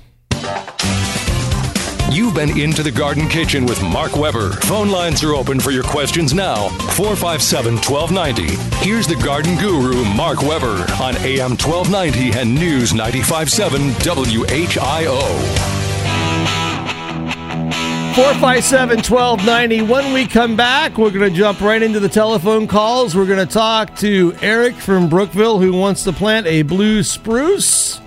You've 2.11 2.35
been 2.35 2.59
into 2.59 2.83
the 2.83 2.91
Garden 2.91 3.29
Kitchen 3.29 3.67
with 3.67 3.83
Mark 3.83 4.17
Weber. 4.17 4.53
Phone 4.53 4.89
lines 4.89 5.23
are 5.23 5.35
open 5.35 5.61
for 5.61 5.71
your 5.71 5.83
questions 5.83 6.33
now. 6.33 6.69
457 6.97 7.75
1290. 7.75 8.57
Here's 8.85 9.07
the 9.07 9.15
garden 9.17 9.57
guru, 9.59 10.05
Mark 10.05 10.41
Weber, 10.41 10.87
on 11.03 11.17
AM 11.19 11.51
1290 11.51 12.33
and 12.39 12.55
News 12.55 12.95
957 12.95 13.91
WHIO. 14.01 15.78
457 18.19 18.97
1290. 18.97 19.83
When 19.83 20.13
we 20.13 20.27
come 20.27 20.57
back, 20.57 20.99
we're 20.99 21.13
going 21.13 21.31
to 21.31 21.39
jump 21.39 21.61
right 21.61 21.81
into 21.81 22.01
the 22.01 22.09
telephone 22.09 22.67
calls. 22.67 23.15
We're 23.15 23.27
going 23.27 23.47
to 23.47 23.47
talk 23.47 23.95
to 23.99 24.35
Eric 24.43 24.75
from 24.75 25.09
Brookville 25.09 25.61
who 25.61 25.73
wants 25.73 26.03
to 26.03 26.13
plant 26.13 26.49
a 26.49 26.63
blue 26.63 27.05
spruce. 27.05 28.01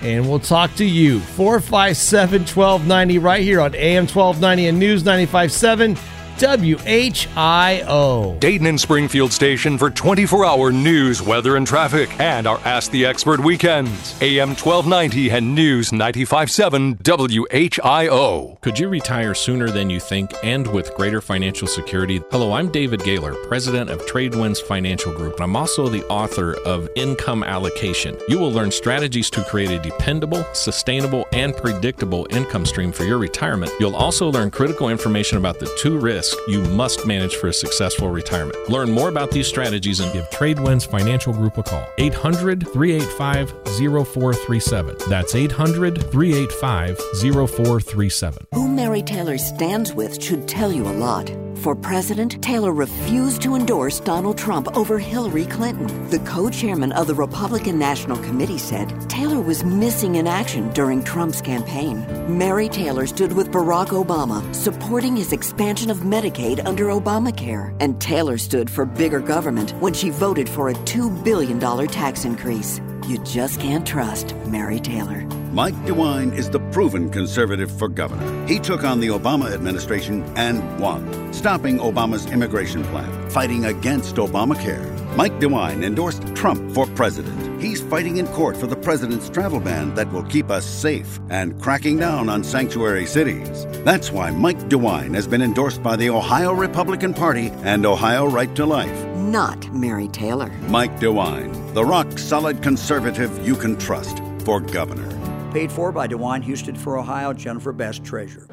and 0.00 0.26
we'll 0.26 0.38
talk 0.38 0.74
to 0.76 0.84
you. 0.86 1.20
457 1.20 2.40
1290 2.40 3.18
right 3.18 3.42
here 3.42 3.60
on 3.60 3.74
AM 3.74 4.04
1290 4.04 4.66
and 4.66 4.78
News 4.78 5.04
957. 5.04 5.98
WHIO. 6.36 8.40
Dayton 8.40 8.66
and 8.66 8.80
Springfield 8.80 9.32
station 9.32 9.78
for 9.78 9.88
24 9.88 10.44
hour 10.44 10.72
news, 10.72 11.22
weather, 11.22 11.54
and 11.54 11.64
traffic, 11.64 12.10
and 12.18 12.48
our 12.48 12.58
Ask 12.64 12.90
the 12.90 13.06
Expert 13.06 13.38
weekends. 13.38 14.20
AM 14.20 14.48
1290 14.48 15.30
and 15.30 15.54
News 15.54 15.92
957 15.92 16.96
WHIO. 16.96 18.60
Could 18.60 18.80
you 18.80 18.88
retire 18.88 19.34
sooner 19.34 19.70
than 19.70 19.88
you 19.88 20.00
think 20.00 20.32
and 20.42 20.66
with 20.66 20.92
greater 20.94 21.20
financial 21.20 21.68
security? 21.68 22.20
Hello, 22.32 22.52
I'm 22.52 22.68
David 22.68 23.04
Gaylor, 23.04 23.34
president 23.46 23.90
of 23.90 24.04
Tradewinds 24.06 24.60
Financial 24.60 25.14
Group. 25.14 25.40
I'm 25.40 25.54
also 25.54 25.88
the 25.88 26.04
author 26.06 26.56
of 26.66 26.88
Income 26.96 27.44
Allocation. 27.44 28.18
You 28.28 28.40
will 28.40 28.50
learn 28.50 28.72
strategies 28.72 29.30
to 29.30 29.44
create 29.44 29.70
a 29.70 29.78
dependable, 29.78 30.44
sustainable, 30.52 31.28
and 31.32 31.56
predictable 31.56 32.26
income 32.30 32.66
stream 32.66 32.90
for 32.90 33.04
your 33.04 33.18
retirement. 33.18 33.70
You'll 33.78 33.94
also 33.94 34.32
learn 34.32 34.50
critical 34.50 34.88
information 34.88 35.38
about 35.38 35.60
the 35.60 35.72
two 35.78 35.96
risks 35.96 36.23
you 36.46 36.60
must 36.62 37.06
manage 37.06 37.36
for 37.36 37.48
a 37.48 37.52
successful 37.52 38.10
retirement. 38.10 38.68
Learn 38.68 38.90
more 38.90 39.08
about 39.08 39.30
these 39.30 39.46
strategies 39.46 40.00
and 40.00 40.12
give 40.12 40.28
Tradewinds 40.30 40.86
Financial 40.86 41.32
Group 41.32 41.58
a 41.58 41.62
call. 41.62 41.86
800 41.98 42.68
385 42.72 43.50
0437. 44.06 44.96
That's 45.08 45.34
800 45.34 46.10
385 46.10 46.98
0437. 47.20 48.46
Who 48.54 48.68
Mary 48.68 49.02
Taylor 49.02 49.38
stands 49.38 49.92
with 49.92 50.22
should 50.22 50.46
tell 50.46 50.72
you 50.72 50.86
a 50.86 50.92
lot. 50.92 51.30
For 51.64 51.74
president, 51.74 52.42
Taylor 52.42 52.72
refused 52.72 53.40
to 53.40 53.54
endorse 53.54 53.98
Donald 53.98 54.36
Trump 54.36 54.76
over 54.76 54.98
Hillary 54.98 55.46
Clinton. 55.46 56.10
The 56.10 56.18
co 56.18 56.50
chairman 56.50 56.92
of 56.92 57.06
the 57.06 57.14
Republican 57.14 57.78
National 57.78 58.18
Committee 58.18 58.58
said 58.58 59.08
Taylor 59.08 59.40
was 59.40 59.64
missing 59.64 60.16
in 60.16 60.26
action 60.26 60.70
during 60.74 61.02
Trump's 61.02 61.40
campaign. 61.40 62.04
Mary 62.28 62.68
Taylor 62.68 63.06
stood 63.06 63.32
with 63.32 63.50
Barack 63.50 63.88
Obama, 63.88 64.54
supporting 64.54 65.16
his 65.16 65.32
expansion 65.32 65.90
of 65.90 66.04
Medicaid 66.14 66.64
under 66.64 66.84
Obamacare. 66.86 67.76
And 67.80 68.00
Taylor 68.00 68.38
stood 68.38 68.70
for 68.70 68.84
bigger 68.86 69.18
government 69.18 69.72
when 69.80 69.92
she 69.92 70.10
voted 70.10 70.48
for 70.48 70.68
a 70.68 70.74
$2 70.74 71.24
billion 71.24 71.58
tax 71.88 72.24
increase. 72.24 72.80
You 73.08 73.18
just 73.24 73.58
can't 73.58 73.84
trust 73.84 74.36
Mary 74.46 74.78
Taylor. 74.78 75.22
Mike 75.52 75.74
DeWine 75.86 76.32
is 76.36 76.50
the 76.50 76.60
proven 76.70 77.10
conservative 77.10 77.70
for 77.70 77.88
governor. 77.88 78.46
He 78.46 78.60
took 78.60 78.84
on 78.84 79.00
the 79.00 79.08
Obama 79.08 79.52
administration 79.52 80.22
and 80.36 80.80
won, 80.80 81.32
stopping 81.32 81.78
Obama's 81.78 82.26
immigration 82.26 82.84
plan, 82.84 83.23
fighting 83.34 83.64
against 83.64 84.14
Obamacare. 84.14 84.88
Mike 85.16 85.32
DeWine 85.40 85.82
endorsed 85.82 86.22
Trump 86.36 86.72
for 86.72 86.86
president. 86.86 87.60
He's 87.60 87.82
fighting 87.82 88.18
in 88.18 88.28
court 88.28 88.56
for 88.56 88.68
the 88.68 88.76
president's 88.76 89.28
travel 89.28 89.58
ban 89.58 89.92
that 89.96 90.10
will 90.12 90.22
keep 90.22 90.52
us 90.52 90.64
safe 90.64 91.18
and 91.30 91.60
cracking 91.60 91.98
down 91.98 92.28
on 92.28 92.44
sanctuary 92.44 93.06
cities. 93.06 93.66
That's 93.84 94.12
why 94.12 94.30
Mike 94.30 94.60
DeWine 94.68 95.16
has 95.16 95.26
been 95.26 95.42
endorsed 95.42 95.82
by 95.82 95.96
the 95.96 96.10
Ohio 96.10 96.52
Republican 96.52 97.12
Party 97.12 97.48
and 97.64 97.84
Ohio 97.84 98.26
Right 98.26 98.54
to 98.54 98.64
Life. 98.64 99.04
Not 99.16 99.74
Mary 99.74 100.06
Taylor. 100.06 100.50
Mike 100.68 101.00
DeWine, 101.00 101.74
the 101.74 101.84
rock 101.84 102.16
solid 102.16 102.62
conservative 102.62 103.44
you 103.44 103.56
can 103.56 103.76
trust 103.76 104.22
for 104.44 104.60
governor. 104.60 105.10
Paid 105.50 105.72
for 105.72 105.90
by 105.90 106.06
DeWine 106.06 106.44
Husted 106.44 106.78
for 106.78 106.98
Ohio, 106.98 107.32
Jennifer 107.32 107.72
Best, 107.72 108.04
Treasurer. 108.04 108.46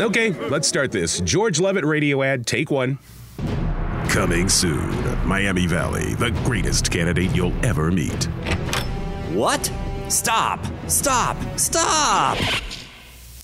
Okay, 0.00 0.32
let's 0.48 0.66
start 0.66 0.90
this. 0.90 1.20
George 1.20 1.60
Lovett 1.60 1.84
radio 1.84 2.24
ad, 2.24 2.48
take 2.48 2.70
one. 2.72 2.98
Coming 4.16 4.48
soon, 4.48 5.28
Miami 5.28 5.66
Valley, 5.66 6.14
the 6.14 6.30
greatest 6.42 6.90
candidate 6.90 7.36
you'll 7.36 7.52
ever 7.62 7.90
meet. 7.90 8.24
What? 9.34 9.70
Stop! 10.08 10.58
Stop! 10.86 11.36
Stop! 11.58 12.38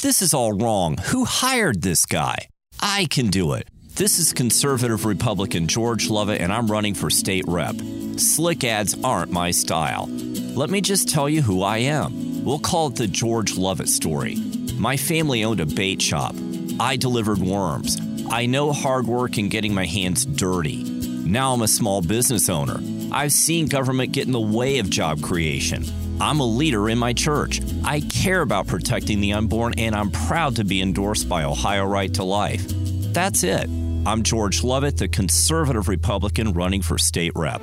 This 0.00 0.22
is 0.22 0.32
all 0.32 0.54
wrong. 0.54 0.96
Who 1.08 1.26
hired 1.26 1.82
this 1.82 2.06
guy? 2.06 2.48
I 2.80 3.04
can 3.10 3.26
do 3.26 3.52
it. 3.52 3.68
This 3.96 4.18
is 4.18 4.32
conservative 4.32 5.04
Republican 5.04 5.66
George 5.68 6.08
Lovett, 6.08 6.40
and 6.40 6.50
I'm 6.50 6.70
running 6.70 6.94
for 6.94 7.10
state 7.10 7.44
rep. 7.46 7.76
Slick 8.16 8.64
ads 8.64 8.96
aren't 9.04 9.30
my 9.30 9.50
style. 9.50 10.06
Let 10.08 10.70
me 10.70 10.80
just 10.80 11.06
tell 11.06 11.28
you 11.28 11.42
who 11.42 11.62
I 11.62 11.78
am. 11.80 12.46
We'll 12.46 12.58
call 12.58 12.86
it 12.86 12.96
the 12.96 13.08
George 13.08 13.58
Lovett 13.58 13.90
story. 13.90 14.36
My 14.78 14.96
family 14.96 15.44
owned 15.44 15.60
a 15.60 15.66
bait 15.66 16.00
shop. 16.00 16.34
I 16.80 16.96
delivered 16.96 17.40
worms. 17.40 17.98
I 18.30 18.46
know 18.46 18.72
hard 18.72 19.06
work 19.06 19.36
and 19.36 19.50
getting 19.50 19.74
my 19.74 19.86
hands 19.86 20.24
dirty. 20.24 20.84
Now 20.84 21.52
I'm 21.52 21.62
a 21.62 21.68
small 21.68 22.02
business 22.02 22.48
owner. 22.48 22.80
I've 23.12 23.32
seen 23.32 23.66
government 23.66 24.12
get 24.12 24.26
in 24.26 24.32
the 24.32 24.40
way 24.40 24.78
of 24.78 24.90
job 24.90 25.22
creation. 25.22 25.84
I'm 26.20 26.40
a 26.40 26.46
leader 26.46 26.88
in 26.88 26.98
my 26.98 27.12
church. 27.12 27.60
I 27.84 28.00
care 28.00 28.42
about 28.42 28.66
protecting 28.66 29.20
the 29.20 29.32
unborn, 29.32 29.74
and 29.78 29.94
I'm 29.94 30.10
proud 30.10 30.56
to 30.56 30.64
be 30.64 30.80
endorsed 30.80 31.28
by 31.28 31.44
Ohio 31.44 31.84
Right 31.84 32.12
to 32.14 32.24
Life. 32.24 32.64
That's 33.12 33.42
it. 33.42 33.68
I'm 34.04 34.22
George 34.22 34.62
Lovett, 34.64 34.96
the 34.96 35.08
conservative 35.08 35.88
Republican 35.88 36.52
running 36.52 36.82
for 36.82 36.98
state 36.98 37.32
rep. 37.34 37.62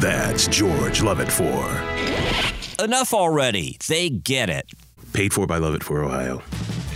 That's 0.00 0.46
George 0.48 1.02
Lovett 1.02 1.30
for. 1.30 1.68
Enough 2.82 3.14
already. 3.14 3.76
They 3.88 4.10
get 4.10 4.50
it. 4.50 4.70
Paid 5.12 5.32
for 5.32 5.46
by 5.46 5.58
Lovett 5.58 5.82
for 5.82 6.02
Ohio. 6.02 6.42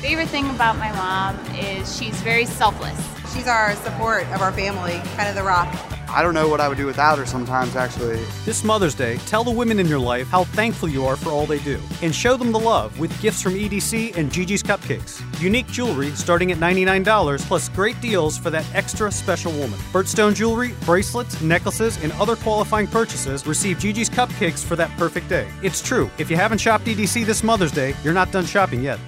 Favorite 0.05 0.29
thing 0.29 0.51
about 0.51 0.77
my 0.77 0.93
mom 0.93 1.35
is 1.57 1.97
she's 1.97 2.15
very 2.21 2.45
selfless. 2.45 2.95
She's 3.33 3.47
our 3.47 3.75
support 3.77 4.25
of 4.35 4.43
our 4.43 4.53
family, 4.53 5.01
kind 5.17 5.31
of 5.31 5.35
the 5.35 5.43
rock. 5.43 5.67
I 6.11 6.21
don't 6.21 6.35
know 6.35 6.47
what 6.47 6.61
I 6.61 6.69
would 6.69 6.77
do 6.77 6.85
without 6.85 7.17
her 7.17 7.25
sometimes, 7.25 7.75
actually. 7.75 8.23
This 8.45 8.65
Mother's 8.65 8.95
Day, 8.95 9.17
tell 9.25 9.45
the 9.45 9.51
women 9.51 9.81
in 9.81 9.87
your 9.87 9.99
life 9.99 10.29
how 10.29 10.45
thankful 10.45 10.91
you 10.91 11.07
are 11.07 11.17
for 11.17 11.31
all 11.31 11.47
they 11.47 11.59
do. 11.61 11.81
And 12.03 12.15
show 12.15 12.37
them 12.37 12.53
the 12.53 12.61
love 12.61 12.99
with 12.99 13.19
gifts 13.23 13.41
from 13.41 13.55
EDC 13.55 14.15
and 14.15 14.31
Gigi's 14.31 14.63
Cupcakes. 14.63 15.23
Unique 15.41 15.69
jewelry 15.69 16.11
starting 16.11 16.53
at 16.53 16.59
$99, 16.59 17.41
plus 17.49 17.71
great 17.71 17.99
deals 18.03 18.37
for 18.37 18.51
that 18.51 18.67
extra 18.75 19.11
special 19.11 19.53
woman. 19.53 19.79
Birdstone 19.91 20.35
jewelry, 20.35 20.75
bracelets, 20.85 21.41
necklaces, 21.41 21.97
and 22.03 22.13
other 22.21 22.37
qualifying 22.37 22.89
purchases 22.89 23.47
receive 23.47 23.79
Gigi's 23.79 24.11
Cupcakes 24.11 24.63
for 24.63 24.77
that 24.77 24.95
perfect 24.99 25.31
day. 25.31 25.49
It's 25.63 25.81
true, 25.81 26.11
if 26.19 26.29
you 26.29 26.37
haven't 26.37 26.59
shopped 26.59 26.85
EDC 26.85 27.25
this 27.25 27.43
Mother's 27.43 27.73
Day, 27.73 27.95
you're 28.05 28.13
not 28.13 28.31
done 28.33 28.45
shopping 28.45 28.83
yet. 28.83 29.01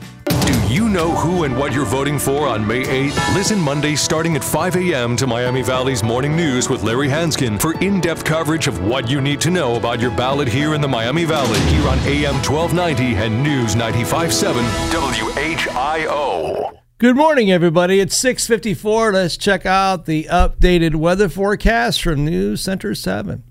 Do 0.46 0.72
you 0.72 0.88
know 0.88 1.10
who 1.10 1.42
and 1.42 1.56
what 1.56 1.72
you're 1.72 1.84
voting 1.84 2.20
for 2.20 2.46
on 2.46 2.64
May 2.64 2.84
8th? 2.84 3.34
Listen 3.34 3.58
Monday 3.60 3.96
starting 3.96 4.36
at 4.36 4.44
5 4.44 4.76
a.m. 4.76 5.16
to 5.16 5.26
Miami 5.26 5.60
Valley's 5.60 6.04
Morning 6.04 6.36
News 6.36 6.70
with 6.70 6.84
Larry 6.84 7.08
Hansgen 7.08 7.60
for 7.60 7.76
in 7.80 8.00
depth 8.00 8.24
coverage 8.24 8.68
of 8.68 8.80
what 8.84 9.10
you 9.10 9.20
need 9.20 9.40
to 9.40 9.50
know 9.50 9.74
about 9.74 10.00
your 10.00 10.12
ballot 10.12 10.46
here 10.46 10.74
in 10.74 10.80
the 10.80 10.86
Miami 10.86 11.24
Valley. 11.24 11.58
Here 11.70 11.88
on 11.88 11.98
AM 12.00 12.34
1290 12.44 13.16
and 13.16 13.42
News 13.42 13.74
957 13.74 14.64
WHIO. 14.92 16.78
Good 16.98 17.16
morning, 17.16 17.50
everybody. 17.50 17.98
It's 17.98 18.16
654. 18.16 19.12
Let's 19.12 19.36
check 19.36 19.66
out 19.66 20.06
the 20.06 20.28
updated 20.30 20.94
weather 20.94 21.28
forecast 21.28 22.00
from 22.00 22.24
News 22.24 22.60
Center 22.60 22.94
7. 22.94 23.42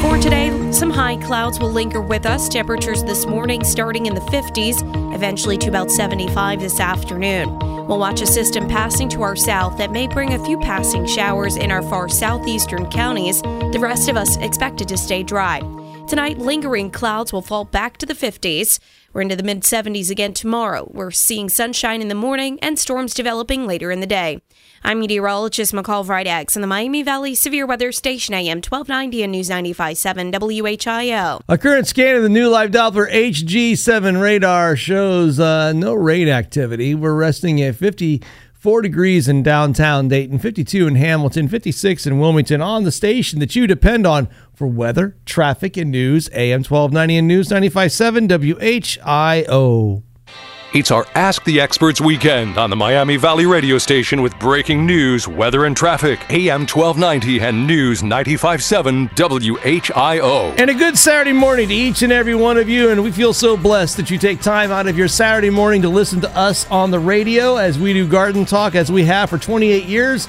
For 0.00 0.16
today, 0.16 0.50
some 0.72 0.90
high 0.90 1.16
clouds 1.16 1.58
will 1.58 1.70
linger 1.72 2.00
with 2.00 2.24
us. 2.24 2.48
Temperatures 2.48 3.02
this 3.02 3.26
morning 3.26 3.64
starting 3.64 4.06
in 4.06 4.14
the 4.14 4.20
50s, 4.22 4.80
eventually 5.18 5.58
to 5.58 5.68
about 5.68 5.90
75 5.90 6.60
this 6.60 6.78
afternoon. 6.78 7.58
We'll 7.88 7.98
watch 7.98 8.20
a 8.20 8.26
system 8.26 8.68
passing 8.68 9.08
to 9.08 9.22
our 9.22 9.34
south 9.34 9.76
that 9.78 9.90
may 9.90 10.06
bring 10.06 10.32
a 10.32 10.44
few 10.44 10.60
passing 10.60 11.06
showers 11.06 11.56
in 11.56 11.72
our 11.72 11.82
far 11.82 12.08
southeastern 12.08 12.88
counties. 12.88 13.42
The 13.42 13.80
rest 13.80 14.08
of 14.08 14.16
us 14.16 14.36
expected 14.36 14.86
to 14.86 14.96
stay 14.96 15.24
dry. 15.24 15.58
Tonight, 16.06 16.38
lingering 16.38 16.92
clouds 16.92 17.32
will 17.32 17.42
fall 17.42 17.64
back 17.64 17.96
to 17.96 18.06
the 18.06 18.14
50s. 18.14 18.78
We're 19.12 19.22
into 19.22 19.36
the 19.36 19.42
mid 19.42 19.62
70s 19.62 20.10
again 20.10 20.34
tomorrow. 20.34 20.90
We're 20.92 21.10
seeing 21.10 21.48
sunshine 21.48 22.02
in 22.02 22.08
the 22.08 22.14
morning 22.14 22.58
and 22.60 22.78
storms 22.78 23.14
developing 23.14 23.66
later 23.66 23.90
in 23.90 24.00
the 24.00 24.06
day. 24.06 24.42
I'm 24.84 25.00
meteorologist 25.00 25.72
McCall 25.72 26.04
Vrydaghs 26.04 26.54
in 26.54 26.62
the 26.62 26.68
Miami 26.68 27.02
Valley 27.02 27.34
Severe 27.34 27.66
Weather 27.66 27.90
Station 27.90 28.34
AM 28.34 28.58
1290 28.58 29.22
and 29.22 29.32
News 29.32 29.48
95.7 29.48 30.32
WHIO. 30.32 31.40
A 31.48 31.58
current 31.58 31.86
scan 31.86 32.16
of 32.16 32.22
the 32.22 32.28
new 32.28 32.48
live 32.48 32.70
Doppler 32.70 33.10
HG7 33.10 34.20
radar 34.20 34.76
shows 34.76 35.40
uh, 35.40 35.72
no 35.72 35.94
rain 35.94 36.28
activity. 36.28 36.94
We're 36.94 37.14
resting 37.14 37.60
at 37.62 37.76
54 38.58 38.82
degrees 38.82 39.28
in 39.28 39.44
downtown 39.44 40.08
Dayton, 40.08 40.40
52 40.40 40.88
in 40.88 40.96
Hamilton, 40.96 41.46
56 41.46 42.06
in 42.08 42.18
Wilmington 42.18 42.60
on 42.60 42.82
the 42.82 42.90
station 42.90 43.38
that 43.38 43.54
you 43.54 43.68
depend 43.68 44.04
on 44.04 44.28
for 44.52 44.66
weather, 44.66 45.16
traffic, 45.24 45.76
and 45.76 45.92
news. 45.92 46.28
AM 46.32 46.64
1290 46.64 47.18
and 47.18 47.28
News 47.28 47.48
95.7 47.50 48.28
WHIO. 49.46 50.02
It's 50.74 50.90
our 50.90 51.06
Ask 51.14 51.44
the 51.44 51.62
Experts 51.62 51.98
weekend 51.98 52.58
on 52.58 52.68
the 52.68 52.76
Miami 52.76 53.16
Valley 53.16 53.46
radio 53.46 53.78
station 53.78 54.20
with 54.20 54.38
breaking 54.38 54.84
news, 54.84 55.26
weather, 55.26 55.64
and 55.64 55.74
traffic. 55.74 56.20
AM 56.28 56.66
1290 56.66 57.40
and 57.40 57.66
News 57.66 58.02
957 58.02 59.08
WHIO. 59.08 60.54
And 60.58 60.68
a 60.68 60.74
good 60.74 60.98
Saturday 60.98 61.32
morning 61.32 61.68
to 61.68 61.74
each 61.74 62.02
and 62.02 62.12
every 62.12 62.34
one 62.34 62.58
of 62.58 62.68
you. 62.68 62.90
And 62.90 63.02
we 63.02 63.10
feel 63.10 63.32
so 63.32 63.56
blessed 63.56 63.96
that 63.96 64.10
you 64.10 64.18
take 64.18 64.42
time 64.42 64.70
out 64.70 64.86
of 64.86 64.98
your 64.98 65.08
Saturday 65.08 65.48
morning 65.48 65.80
to 65.80 65.88
listen 65.88 66.20
to 66.20 66.36
us 66.36 66.70
on 66.70 66.90
the 66.90 67.00
radio 67.00 67.56
as 67.56 67.78
we 67.78 67.94
do 67.94 68.06
garden 68.06 68.44
talk, 68.44 68.74
as 68.74 68.92
we 68.92 69.04
have 69.04 69.30
for 69.30 69.38
28 69.38 69.84
years. 69.86 70.28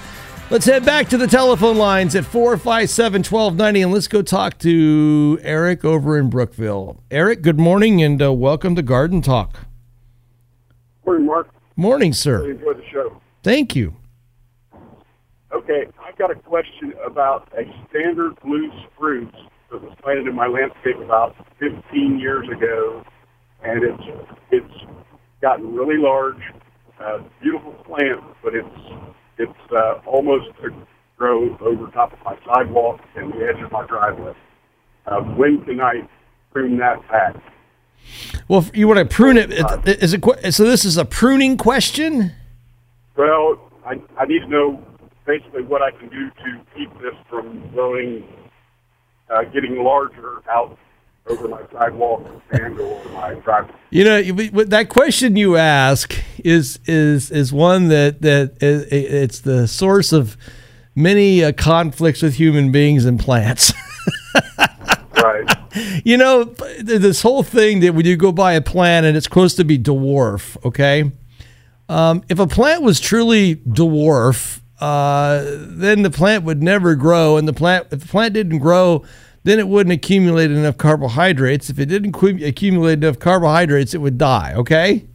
Let's 0.50 0.66
head 0.66 0.86
back 0.86 1.10
to 1.10 1.18
the 1.18 1.28
telephone 1.28 1.78
lines 1.78 2.16
at 2.16 2.24
457 2.24 3.24
1290 3.24 3.82
and 3.82 3.92
let's 3.92 4.08
go 4.08 4.22
talk 4.22 4.58
to 4.60 5.38
Eric 5.44 5.84
over 5.84 6.18
in 6.18 6.30
Brookville. 6.30 7.04
Eric, 7.12 7.42
good 7.42 7.60
morning 7.60 8.02
and 8.02 8.22
uh, 8.22 8.32
welcome 8.32 8.74
to 8.78 8.82
Garden 8.82 9.22
Talk. 9.22 9.69
Morning, 11.06 11.26
Mark. 11.26 11.50
Morning, 11.76 12.14
sir. 12.14 12.40
Really 12.40 12.52
enjoy 12.52 12.74
the 12.74 12.84
show. 12.92 13.22
Thank 13.44 13.76
you. 13.76 13.96
Okay, 15.52 15.88
I've 16.06 16.18
got 16.18 16.30
a 16.30 16.36
question 16.36 16.94
about 17.06 17.52
a 17.58 17.64
standard 17.90 18.40
blue 18.44 18.70
spruce 18.86 19.34
that 19.72 19.82
was 19.82 19.96
planted 20.04 20.28
in 20.28 20.36
my 20.36 20.48
landscape 20.48 20.98
about 21.04 21.36
15 21.60 22.20
years 22.20 22.48
ago, 22.50 23.04
and 23.64 23.84
it's 23.84 24.04
it's 24.52 24.74
gotten 25.42 25.74
really 25.74 25.98
large, 25.98 26.42
uh, 27.00 27.20
beautiful 27.42 27.74
plant, 27.86 28.22
but 28.44 28.54
it's 28.54 28.68
it's 29.38 29.72
uh, 29.72 30.02
almost 30.06 30.50
grow 31.18 31.58
over 31.62 31.88
top 31.92 32.14
of 32.14 32.20
my 32.24 32.38
sidewalk 32.46 33.00
and 33.16 33.34
the 33.34 33.48
edge 33.48 33.62
of 33.64 33.72
my 33.72 33.86
driveway. 33.88 34.34
Uh, 35.06 35.22
when 35.22 35.64
can 35.66 35.82
I 35.82 36.08
prune 36.52 36.78
that 36.78 37.02
back? 37.10 37.36
Well, 38.48 38.60
if 38.60 38.76
you 38.76 38.88
want 38.88 39.00
to 39.00 39.06
prune 39.06 39.38
it. 39.38 39.52
Is 39.88 40.14
it 40.14 40.24
so? 40.54 40.64
This 40.64 40.86
is 40.86 40.98
a 40.98 41.06
pruning 41.06 41.58
question. 41.58 42.34
Well, 43.16 43.60
I, 43.86 44.02
I 44.18 44.26
need 44.26 44.40
to 44.40 44.48
know 44.48 44.84
basically 45.26 45.64
what 45.64 45.82
I 45.82 45.92
can 45.92 46.10
do 46.10 46.30
to 46.30 46.62
keep 46.76 46.92
this 47.02 47.14
from 47.30 47.70
growing, 47.70 48.24
uh, 49.30 49.44
getting 49.44 49.84
larger 49.84 50.42
out 50.50 50.78
over 51.28 51.48
my 51.48 51.62
sidewalk 51.72 52.26
and 52.52 52.80
over 52.80 53.10
my 53.10 53.36
driveway. 53.36 53.76
You 53.92 54.04
know, 54.04 54.22
that 54.66 54.90
question 54.90 55.36
you 55.36 55.58
ask 55.58 56.16
is 56.44 56.80
is 56.86 57.30
is 57.32 57.54
one 57.54 57.90
that 57.90 58.22
that 58.22 58.58
it's 58.62 59.42
the 59.42 59.68
source 59.68 60.12
of 60.12 60.38
many 60.96 61.44
uh, 61.44 61.52
conflicts 61.52 62.22
with 62.22 62.36
human 62.36 62.72
beings 62.72 63.06
and 63.06 63.20
plants. 63.20 63.74
right. 65.16 65.59
You 66.04 66.18
know, 66.18 66.44
this 66.80 67.22
whole 67.22 67.44
thing 67.44 67.82
that 67.82 67.94
when 67.94 68.06
you 68.06 68.16
go 68.16 68.32
buy 68.32 68.54
a 68.54 68.62
plant 68.62 69.06
and 69.06 69.18
it's 69.18 69.26
supposed 69.26 69.58
to 69.58 69.64
be 69.64 69.78
dwarf, 69.78 70.58
okay? 70.66 71.12
Um, 71.88 72.24
if 72.30 72.40
a 72.40 72.48
plant 72.48 72.84
was 72.84 73.00
truly 73.00 73.58
dwarf, 73.58 74.62
uh, 74.80 75.44
then 75.46 76.04
the 76.04 76.10
plant 76.10 76.44
would 76.46 76.64
never 76.64 76.96
grow, 76.96 77.38
and 77.38 77.48
the 77.48 77.54
plant 77.54 77.88
if 77.92 78.02
the 78.02 78.08
plant 78.08 78.34
didn't 78.34 78.60
grow, 78.60 79.04
then 79.44 79.60
it 79.60 79.68
wouldn't 79.68 79.94
accumulate 79.94 80.52
enough 80.52 80.78
carbohydrates. 80.78 81.70
If 81.70 81.80
it 81.80 81.88
didn't 81.88 82.14
accu- 82.14 82.46
accumulate 82.46 83.04
enough 83.04 83.20
carbohydrates, 83.20 83.94
it 83.94 83.98
would 83.98 84.18
die. 84.18 84.54
Okay, 84.56 85.06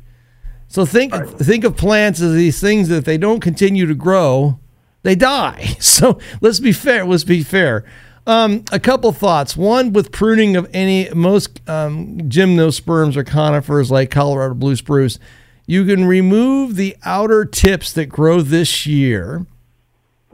so 0.68 0.84
think 0.84 1.14
think 1.38 1.64
of 1.64 1.76
plants 1.76 2.20
as 2.20 2.34
these 2.34 2.60
things 2.60 2.88
that 2.88 2.96
if 2.96 3.04
they 3.04 3.16
don't 3.18 3.40
continue 3.40 3.86
to 3.86 3.94
grow, 3.94 4.58
they 5.02 5.14
die. 5.14 5.76
So 5.80 6.18
let's 6.40 6.60
be 6.60 6.72
fair. 6.72 7.04
Let's 7.06 7.24
be 7.24 7.42
fair. 7.42 7.84
Um, 8.26 8.64
a 8.72 8.80
couple 8.80 9.12
thoughts. 9.12 9.56
One, 9.56 9.92
with 9.92 10.10
pruning 10.10 10.56
of 10.56 10.68
any 10.72 11.10
most 11.10 11.60
um, 11.68 12.18
gymnosperms 12.22 13.16
or 13.16 13.24
conifers 13.24 13.90
like 13.90 14.10
Colorado 14.10 14.54
blue 14.54 14.76
spruce, 14.76 15.18
you 15.66 15.84
can 15.84 16.06
remove 16.06 16.76
the 16.76 16.96
outer 17.04 17.44
tips 17.44 17.92
that 17.92 18.06
grow 18.06 18.40
this 18.40 18.86
year 18.86 19.46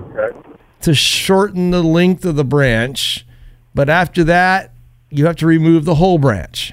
Okay. 0.00 0.36
to 0.82 0.94
shorten 0.94 1.70
the 1.72 1.82
length 1.82 2.24
of 2.24 2.36
the 2.36 2.44
branch. 2.44 3.26
But 3.74 3.88
after 3.88 4.22
that, 4.24 4.72
you 5.10 5.26
have 5.26 5.36
to 5.36 5.46
remove 5.46 5.84
the 5.84 5.96
whole 5.96 6.18
branch. 6.18 6.72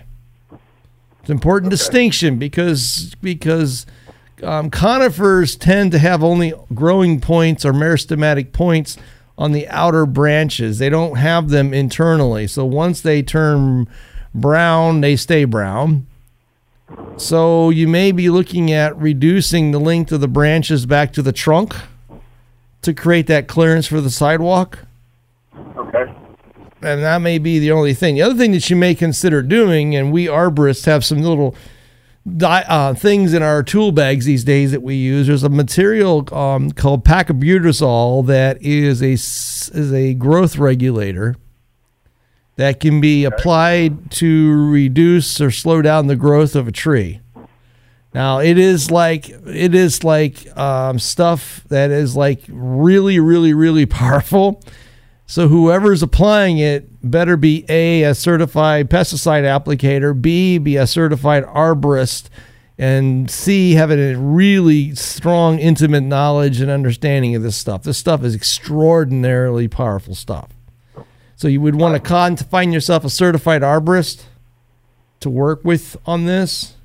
It's 0.51 1.29
an 1.29 1.33
important 1.33 1.71
distinction 1.71 2.37
because 2.37 3.15
because 3.21 3.85
um, 4.43 4.69
conifers 4.69 5.55
tend 5.55 5.91
to 5.93 5.99
have 5.99 6.23
only 6.23 6.53
growing 6.73 7.19
points 7.19 7.65
or 7.65 7.73
meristematic 7.73 8.53
points 8.53 8.97
on 9.37 9.51
the 9.51 9.67
outer 9.67 10.05
branches. 10.05 10.79
They 10.79 10.89
don't 10.89 11.17
have 11.17 11.49
them 11.49 11.73
internally. 11.73 12.47
So 12.47 12.65
once 12.65 13.01
they 13.01 13.21
turn 13.21 13.87
brown, 14.33 15.01
they 15.01 15.15
stay 15.15 15.45
brown. 15.45 16.07
So 17.17 17.69
you 17.69 17.87
may 17.87 18.11
be 18.11 18.29
looking 18.29 18.71
at 18.71 18.97
reducing 18.97 19.71
the 19.71 19.79
length 19.79 20.11
of 20.11 20.21
the 20.21 20.27
branches 20.27 20.85
back 20.85 21.11
to 21.13 21.21
the 21.21 21.33
trunk 21.33 21.75
to 22.81 22.93
create 22.93 23.27
that 23.27 23.47
clearance 23.47 23.87
for 23.87 23.99
the 23.99 24.09
sidewalk. 24.09 24.79
Okay. 25.75 26.13
And 26.81 27.03
that 27.03 27.19
may 27.19 27.39
be 27.39 27.59
the 27.59 27.71
only 27.71 27.93
thing. 27.93 28.15
The 28.15 28.21
other 28.21 28.35
thing 28.35 28.51
that 28.51 28.69
you 28.69 28.75
may 28.75 28.95
consider 28.95 29.41
doing, 29.41 29.95
and 29.95 30.11
we 30.11 30.27
arborists 30.27 30.85
have 30.85 31.03
some 31.03 31.21
little 31.21 31.55
uh, 32.43 32.93
things 32.93 33.33
in 33.33 33.41
our 33.41 33.63
tool 33.63 33.91
bags 33.91 34.25
these 34.25 34.43
days 34.43 34.71
that 34.71 34.81
we 34.81 34.95
use. 34.95 35.27
There's 35.27 35.43
a 35.43 35.49
material 35.49 36.27
um, 36.33 36.71
called 36.71 37.05
paclobutrazol 37.05 38.25
that 38.27 38.61
is 38.61 39.01
a 39.01 39.13
is 39.13 39.93
a 39.93 40.13
growth 40.13 40.57
regulator 40.57 41.35
that 42.55 42.79
can 42.79 42.99
be 42.99 43.23
applied 43.23 44.11
to 44.11 44.69
reduce 44.69 45.39
or 45.39 45.51
slow 45.51 45.81
down 45.81 46.07
the 46.07 46.15
growth 46.15 46.55
of 46.55 46.67
a 46.67 46.71
tree. 46.71 47.21
Now 48.13 48.39
it 48.39 48.57
is 48.57 48.89
like 48.89 49.29
it 49.29 49.75
is 49.75 50.03
like 50.03 50.57
um, 50.57 50.97
stuff 50.99 51.63
that 51.69 51.91
is 51.91 52.15
like 52.15 52.41
really, 52.47 53.19
really, 53.19 53.53
really 53.53 53.85
powerful. 53.87 54.61
So 55.29 55.49
whoever's 55.49 56.01
applying 56.01 56.57
it 56.57 56.87
better 57.03 57.35
be 57.35 57.65
a 57.67 58.03
a 58.03 58.15
certified 58.15 58.89
pesticide 58.89 59.43
applicator, 59.43 60.19
b 60.19 60.57
be 60.57 60.77
a 60.77 60.87
certified 60.87 61.43
arborist, 61.43 62.29
and 62.77 63.29
c 63.29 63.73
having 63.73 63.99
a 63.99 64.15
really 64.15 64.95
strong, 64.95 65.59
intimate 65.59 66.03
knowledge 66.03 66.61
and 66.61 66.71
understanding 66.71 67.35
of 67.35 67.43
this 67.43 67.57
stuff. 67.57 67.83
This 67.83 67.97
stuff 67.97 68.23
is 68.23 68.33
extraordinarily 68.33 69.67
powerful 69.67 70.15
stuff. 70.15 70.49
So 71.35 71.49
you 71.49 71.59
would 71.59 71.75
want 71.75 71.93
to 71.95 71.99
con 71.99 72.37
to 72.37 72.45
find 72.45 72.73
yourself 72.73 73.03
a 73.03 73.09
certified 73.09 73.63
arborist 73.63 74.23
to 75.19 75.29
work 75.29 75.63
with 75.65 75.97
on 76.05 76.25
this. 76.25 76.75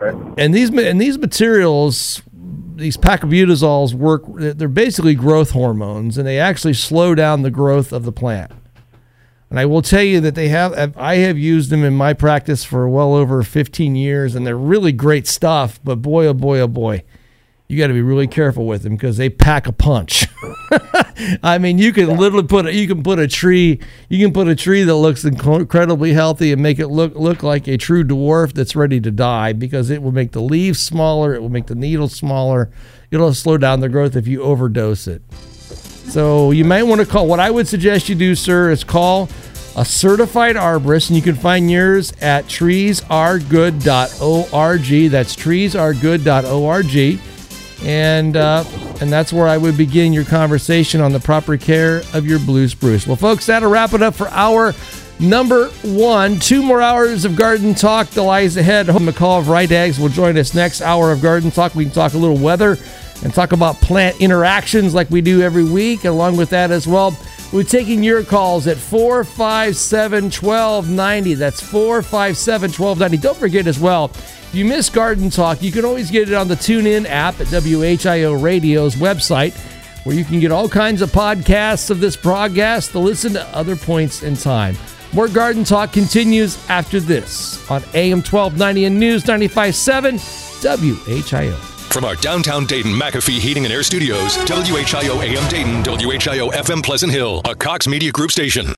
And 0.00 0.54
these 0.54 0.70
and 0.70 1.00
these 1.00 1.18
materials, 1.18 2.22
these 2.76 2.96
paclobutrazols 2.96 3.94
work. 3.94 4.22
They're 4.36 4.68
basically 4.68 5.14
growth 5.14 5.50
hormones, 5.50 6.18
and 6.18 6.26
they 6.26 6.38
actually 6.38 6.74
slow 6.74 7.14
down 7.14 7.42
the 7.42 7.50
growth 7.50 7.92
of 7.92 8.04
the 8.04 8.12
plant. 8.12 8.52
And 9.48 9.58
I 9.60 9.66
will 9.66 9.82
tell 9.82 10.02
you 10.02 10.20
that 10.20 10.34
they 10.34 10.48
have. 10.48 10.96
I 10.96 11.16
have 11.16 11.38
used 11.38 11.70
them 11.70 11.84
in 11.84 11.94
my 11.94 12.12
practice 12.12 12.64
for 12.64 12.88
well 12.88 13.14
over 13.14 13.42
15 13.42 13.94
years, 13.96 14.34
and 14.34 14.46
they're 14.46 14.56
really 14.56 14.92
great 14.92 15.26
stuff. 15.26 15.80
But 15.82 15.96
boy, 15.96 16.26
oh 16.26 16.34
boy, 16.34 16.60
oh 16.60 16.68
boy, 16.68 17.04
you 17.68 17.78
got 17.78 17.88
to 17.88 17.92
be 17.92 18.02
really 18.02 18.28
careful 18.28 18.66
with 18.66 18.82
them 18.82 18.94
because 18.94 19.16
they 19.16 19.28
pack 19.28 19.66
a 19.66 19.72
punch. 19.72 20.26
I 21.42 21.58
mean, 21.58 21.78
you 21.78 21.92
can 21.92 22.16
literally 22.16 22.46
put 22.46 22.66
a, 22.66 22.74
you 22.74 22.86
can 22.86 23.02
put 23.02 23.18
a 23.18 23.26
tree 23.26 23.80
you 24.08 24.24
can 24.24 24.32
put 24.32 24.46
a 24.48 24.54
tree 24.54 24.84
that 24.84 24.94
looks 24.94 25.24
incredibly 25.24 26.12
healthy 26.12 26.52
and 26.52 26.62
make 26.62 26.78
it 26.78 26.86
look 26.88 27.14
look 27.14 27.42
like 27.42 27.66
a 27.66 27.76
true 27.76 28.04
dwarf 28.04 28.52
that's 28.52 28.76
ready 28.76 29.00
to 29.00 29.10
die 29.10 29.52
because 29.52 29.90
it 29.90 30.02
will 30.02 30.12
make 30.12 30.32
the 30.32 30.40
leaves 30.40 30.80
smaller, 30.80 31.34
it 31.34 31.42
will 31.42 31.48
make 31.48 31.66
the 31.66 31.74
needles 31.74 32.14
smaller, 32.14 32.70
it'll 33.10 33.34
slow 33.34 33.58
down 33.58 33.80
the 33.80 33.88
growth 33.88 34.14
if 34.14 34.28
you 34.28 34.42
overdose 34.42 35.08
it. 35.08 35.22
So 35.32 36.52
you 36.52 36.64
might 36.64 36.84
want 36.84 37.00
to 37.00 37.06
call. 37.06 37.26
What 37.26 37.40
I 37.40 37.50
would 37.50 37.66
suggest 37.66 38.08
you 38.08 38.14
do, 38.14 38.36
sir, 38.36 38.70
is 38.70 38.84
call 38.84 39.28
a 39.76 39.84
certified 39.84 40.56
arborist, 40.56 41.08
and 41.08 41.16
you 41.16 41.22
can 41.22 41.34
find 41.34 41.70
yours 41.70 42.12
at 42.22 42.46
treesaregood.org. 42.46 45.10
That's 45.10 45.36
treesaregood.org, 45.36 47.26
and 47.86 48.36
uh, 48.36 48.64
and 49.00 49.12
that's 49.12 49.32
where 49.32 49.46
I 49.46 49.56
would 49.56 49.76
begin 49.76 50.12
your 50.12 50.24
conversation 50.24 51.00
on 51.00 51.12
the 51.12 51.20
proper 51.20 51.56
care 51.56 52.02
of 52.14 52.26
your 52.26 52.40
blue 52.40 52.66
spruce. 52.66 53.06
Well, 53.06 53.14
folks, 53.14 53.46
that'll 53.46 53.70
wrap 53.70 53.94
it 53.94 54.02
up 54.02 54.16
for 54.16 54.26
our 54.28 54.74
number 55.20 55.68
one. 55.84 56.40
Two 56.40 56.62
more 56.62 56.82
hours 56.82 57.24
of 57.24 57.36
garden 57.36 57.74
talk 57.74 58.08
that 58.08 58.22
lies 58.22 58.56
ahead. 58.56 58.88
Hope 58.88 59.02
McCall 59.02 59.44
Vrydaghs 59.44 60.00
will 60.00 60.08
join 60.08 60.36
us 60.36 60.52
next 60.52 60.82
hour 60.82 61.12
of 61.12 61.22
garden 61.22 61.52
talk. 61.52 61.76
We 61.76 61.84
can 61.84 61.94
talk 61.94 62.14
a 62.14 62.18
little 62.18 62.36
weather 62.38 62.76
and 63.22 63.32
talk 63.32 63.52
about 63.52 63.76
plant 63.76 64.20
interactions 64.20 64.92
like 64.92 65.08
we 65.08 65.20
do 65.20 65.42
every 65.42 65.64
week. 65.64 66.04
Along 66.04 66.36
with 66.36 66.50
that 66.50 66.72
as 66.72 66.88
well, 66.88 67.16
we're 67.52 67.62
taking 67.62 68.02
your 68.02 68.24
calls 68.24 68.66
at 68.66 68.78
457 68.78 70.24
1290. 70.24 71.34
That's 71.34 71.60
457 71.60 72.70
1290. 72.70 73.16
Don't 73.18 73.38
forget 73.38 73.68
as 73.68 73.78
well, 73.78 74.10
if 74.48 74.54
you 74.54 74.64
miss 74.64 74.88
Garden 74.88 75.30
Talk, 75.30 75.62
you 75.62 75.72
can 75.72 75.84
always 75.84 76.10
get 76.10 76.28
it 76.28 76.34
on 76.34 76.48
the 76.48 76.54
TuneIn 76.54 77.06
app 77.06 77.40
at 77.40 77.48
WHIO 77.48 78.40
Radio's 78.40 78.94
website, 78.94 79.54
where 80.04 80.14
you 80.14 80.24
can 80.24 80.40
get 80.40 80.52
all 80.52 80.68
kinds 80.68 81.02
of 81.02 81.10
podcasts 81.10 81.90
of 81.90 82.00
this 82.00 82.16
broadcast 82.16 82.92
to 82.92 82.98
listen 82.98 83.32
to 83.32 83.44
other 83.48 83.76
points 83.76 84.22
in 84.22 84.36
time. 84.36 84.76
More 85.12 85.28
Garden 85.28 85.64
Talk 85.64 85.92
continues 85.92 86.58
after 86.68 87.00
this 87.00 87.58
on 87.70 87.82
AM 87.94 88.18
1290 88.18 88.84
and 88.84 89.00
News 89.00 89.24
95.7 89.24 90.18
WHIO. 90.62 91.76
From 91.92 92.04
our 92.04 92.16
downtown 92.16 92.66
Dayton 92.66 92.92
McAfee 92.92 93.38
Heating 93.38 93.64
and 93.64 93.72
Air 93.72 93.82
Studios, 93.82 94.36
WHIO 94.36 95.22
AM 95.22 95.48
Dayton, 95.48 95.82
WHIO 95.82 96.50
FM 96.52 96.82
Pleasant 96.82 97.10
Hill, 97.10 97.40
a 97.44 97.54
Cox 97.54 97.88
Media 97.88 98.12
Group 98.12 98.30
station. 98.30 98.66